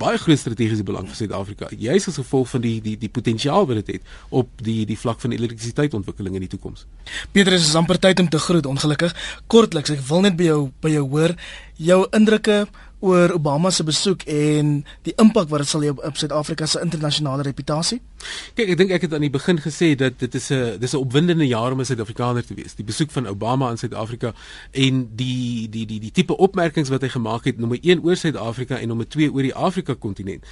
baie 0.02 0.20
groot 0.22 0.40
strategiese 0.40 0.86
belang 0.88 1.08
vir 1.10 1.20
Suid-Afrika. 1.20 1.70
Juist 1.78 2.12
as 2.12 2.20
gevolg 2.22 2.50
van 2.52 2.64
die 2.66 2.76
die 2.84 2.98
die 3.00 3.10
potensiaal 3.10 3.68
wat 3.70 3.82
dit 3.82 3.96
het 3.96 4.14
op 4.42 4.50
die 4.66 4.84
die 4.90 4.98
vlak 4.98 5.22
van 5.24 5.36
elektrisiteitsontwikkeling 5.38 6.38
in 6.40 6.46
die 6.48 6.52
toekoms. 6.52 6.86
Petrus 7.36 7.68
is 7.70 7.78
amper 7.80 8.00
tyd 8.02 8.20
om 8.24 8.30
te 8.30 8.42
groet 8.42 8.70
ongelukkig. 8.70 9.16
Kortliks, 9.52 9.94
ek 9.94 10.06
wil 10.10 10.26
net 10.28 10.38
by 10.40 10.50
jou 10.50 10.62
by 10.82 10.96
jou 10.96 11.06
hoor 11.14 11.36
jou 11.82 12.02
indrukke 12.18 12.66
oor 13.02 13.34
Obama 13.34 13.70
se 13.70 13.84
besoek 13.84 14.24
en 14.30 14.74
die 15.06 15.14
impak 15.22 15.50
wat 15.50 15.64
dit 15.64 15.70
sal 15.70 15.86
hê 15.86 15.92
op 15.92 16.18
Suid-Afrika 16.18 16.68
se 16.70 16.82
internasionale 16.84 17.46
reputasie? 17.48 18.00
Kyk, 18.54 18.70
ek 18.74 18.78
dink 18.78 18.94
ek 18.96 19.08
het 19.08 19.16
aan 19.18 19.26
die 19.26 19.34
begin 19.34 19.58
gesê 19.62 19.94
dat 19.98 20.20
dit 20.22 20.36
is 20.38 20.52
'n 20.52 20.78
dis 20.80 20.94
'n 20.94 21.02
opwindende 21.02 21.48
jaar 21.48 21.72
om 21.72 21.80
'n 21.82 21.86
Suid-Afrikaner 21.86 22.46
te 22.46 22.54
wees. 22.54 22.76
Die 22.76 22.86
besoek 22.86 23.12
van 23.12 23.28
Obama 23.28 23.70
aan 23.70 23.78
Suid-Afrika 23.78 24.34
en 24.72 25.10
die 25.16 25.70
die 25.70 25.86
die 25.86 26.00
die 26.00 26.12
tipe 26.12 26.38
opmerkings 26.38 26.90
wat 26.90 27.02
hy 27.02 27.10
gemaak 27.10 27.46
het 27.46 27.58
nommer 27.58 27.80
1 27.82 28.04
oor 28.04 28.16
Suid-Afrika 28.16 28.78
en 28.78 28.88
nommer 28.88 29.08
2 29.08 29.34
oor 29.34 29.42
die 29.42 29.56
Afrika 29.56 29.94
kontinent. 29.94 30.46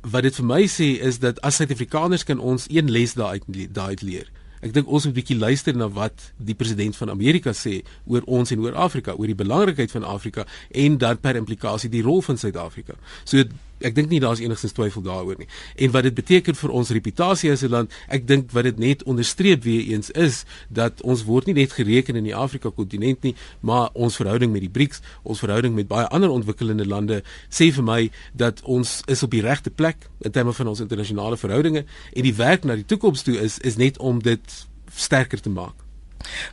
Wat 0.00 0.22
dit 0.22 0.34
vir 0.34 0.44
my 0.44 0.66
sê 0.66 1.00
is 1.00 1.18
dat 1.18 1.40
as 1.40 1.56
Suid-Afrikaners 1.56 2.24
kan 2.24 2.38
ons 2.38 2.66
een 2.68 2.90
les 2.90 3.14
daaruit 3.14 3.44
daaruit 3.74 4.02
leer. 4.02 4.30
Ek 4.60 4.74
dink 4.76 4.88
ons 4.88 5.04
moet 5.04 5.14
'n 5.14 5.20
bietjie 5.20 5.38
luister 5.38 5.76
na 5.76 5.88
wat 5.88 6.32
die 6.36 6.54
president 6.54 6.96
van 6.96 7.10
Amerika 7.10 7.52
sê 7.52 7.82
oor 8.06 8.22
ons 8.26 8.50
en 8.50 8.60
oor 8.60 8.74
Afrika, 8.74 9.12
oor 9.12 9.26
die 9.26 9.34
belangrikheid 9.34 9.90
van 9.90 10.04
Afrika 10.04 10.46
en 10.70 10.98
dan 10.98 11.18
per 11.18 11.36
implikasie 11.36 11.90
die 11.90 12.02
rol 12.02 12.20
van 12.22 12.36
Suid-Afrika. 12.36 12.94
So 13.24 13.44
ek 13.80 13.94
dink 13.94 14.10
nie 14.10 14.20
daar's 14.20 14.40
enigstens 14.40 14.72
twyfel 14.76 15.02
daaroor 15.02 15.38
nie. 15.38 15.48
En 15.76 15.90
wat 15.90 16.08
dit 16.08 16.14
beteken 16.14 16.54
vir 16.54 16.70
ons 16.70 16.90
reputasie 16.90 17.50
as 17.52 17.62
'n 17.62 17.70
land, 17.70 17.92
ek 18.08 18.26
dink 18.26 18.50
wat 18.52 18.64
dit 18.64 18.78
net 18.78 19.02
onderstreep 19.02 19.62
weer 19.62 19.82
eens 19.92 20.10
is 20.10 20.44
dat 20.68 21.02
ons 21.02 21.24
word 21.24 21.46
nie 21.46 21.54
net 21.54 21.72
gereken 21.72 22.16
in 22.16 22.24
die 22.24 22.34
Afrika 22.34 22.70
kontinent 22.70 23.22
nie, 23.22 23.34
maar 23.60 23.90
ons 23.92 24.16
verhouding 24.16 24.52
met 24.52 24.60
die 24.60 24.70
BRICS, 24.70 25.00
ons 25.22 25.38
verhouding 25.38 25.74
met 25.74 25.88
baie 25.88 26.06
ander 26.06 26.30
ontwikkelende 26.30 26.86
lande 26.86 27.22
sê 27.48 27.72
vir 27.72 27.84
my 27.84 28.10
dat 28.32 28.62
ons 28.62 29.02
is 29.06 29.22
op 29.22 29.30
die 29.30 29.42
regte 29.42 29.70
plek 29.70 30.08
in 30.20 30.30
terme 30.30 30.52
van 30.52 30.66
ons 30.66 30.80
internasionale 30.80 31.36
verhoudinge 31.36 31.84
en 32.12 32.22
die 32.22 32.34
werk 32.34 32.64
na 32.64 32.74
die 32.74 32.86
toekoms 32.86 33.22
toe 33.22 33.38
is 33.40 33.58
is 33.58 33.76
net 33.76 33.98
om 33.98 34.22
dit 34.22 34.66
sterker 34.94 35.40
te 35.40 35.50
maak. 35.50 35.89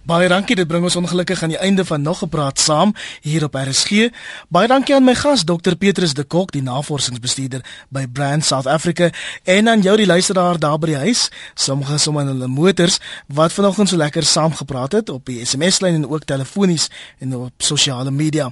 Baie 0.08 0.28
dankie, 0.32 0.56
dit 0.56 0.68
bring 0.68 0.84
ons 0.84 0.96
ongelukkig 0.96 1.44
aan 1.44 1.52
die 1.54 1.58
einde 1.58 1.86
van 1.86 2.02
nog 2.02 2.20
gepraat 2.24 2.60
saam 2.60 2.94
hier 3.22 3.44
op 3.44 3.56
RSG. 3.56 4.10
Baie 4.50 4.68
dankie 4.68 4.96
aan 4.96 5.04
my 5.04 5.16
gas 5.16 5.44
Dr 5.44 5.76
Petrus 5.76 6.14
de 6.14 6.24
Kok, 6.24 6.52
die 6.52 6.62
navorsingsbestuurder 6.62 7.66
by 7.90 8.06
Brand 8.08 8.46
South 8.46 8.68
Africa 8.68 9.10
en 9.44 9.70
aan 9.70 9.82
jou 9.82 9.98
die 9.98 10.06
luisteraar 10.06 10.60
daar 10.60 10.80
by 10.80 10.94
die 10.94 11.02
huis, 11.08 11.28
sommige 11.56 11.98
sommer 11.98 12.28
in 12.28 12.36
hulle 12.36 12.48
motors 12.48 13.00
wat 13.28 13.54
vanoggend 13.54 13.90
so 13.90 13.98
lekker 13.98 14.24
saam 14.24 14.56
gepraat 14.56 14.92
het 14.92 15.10
op 15.10 15.26
die 15.26 15.46
SMS 15.46 15.82
lyn 15.84 16.02
en 16.02 16.10
ook 16.10 16.24
telefonies 16.24 16.90
en 17.20 17.36
op 17.36 17.54
sosiale 17.58 18.12
media. 18.12 18.52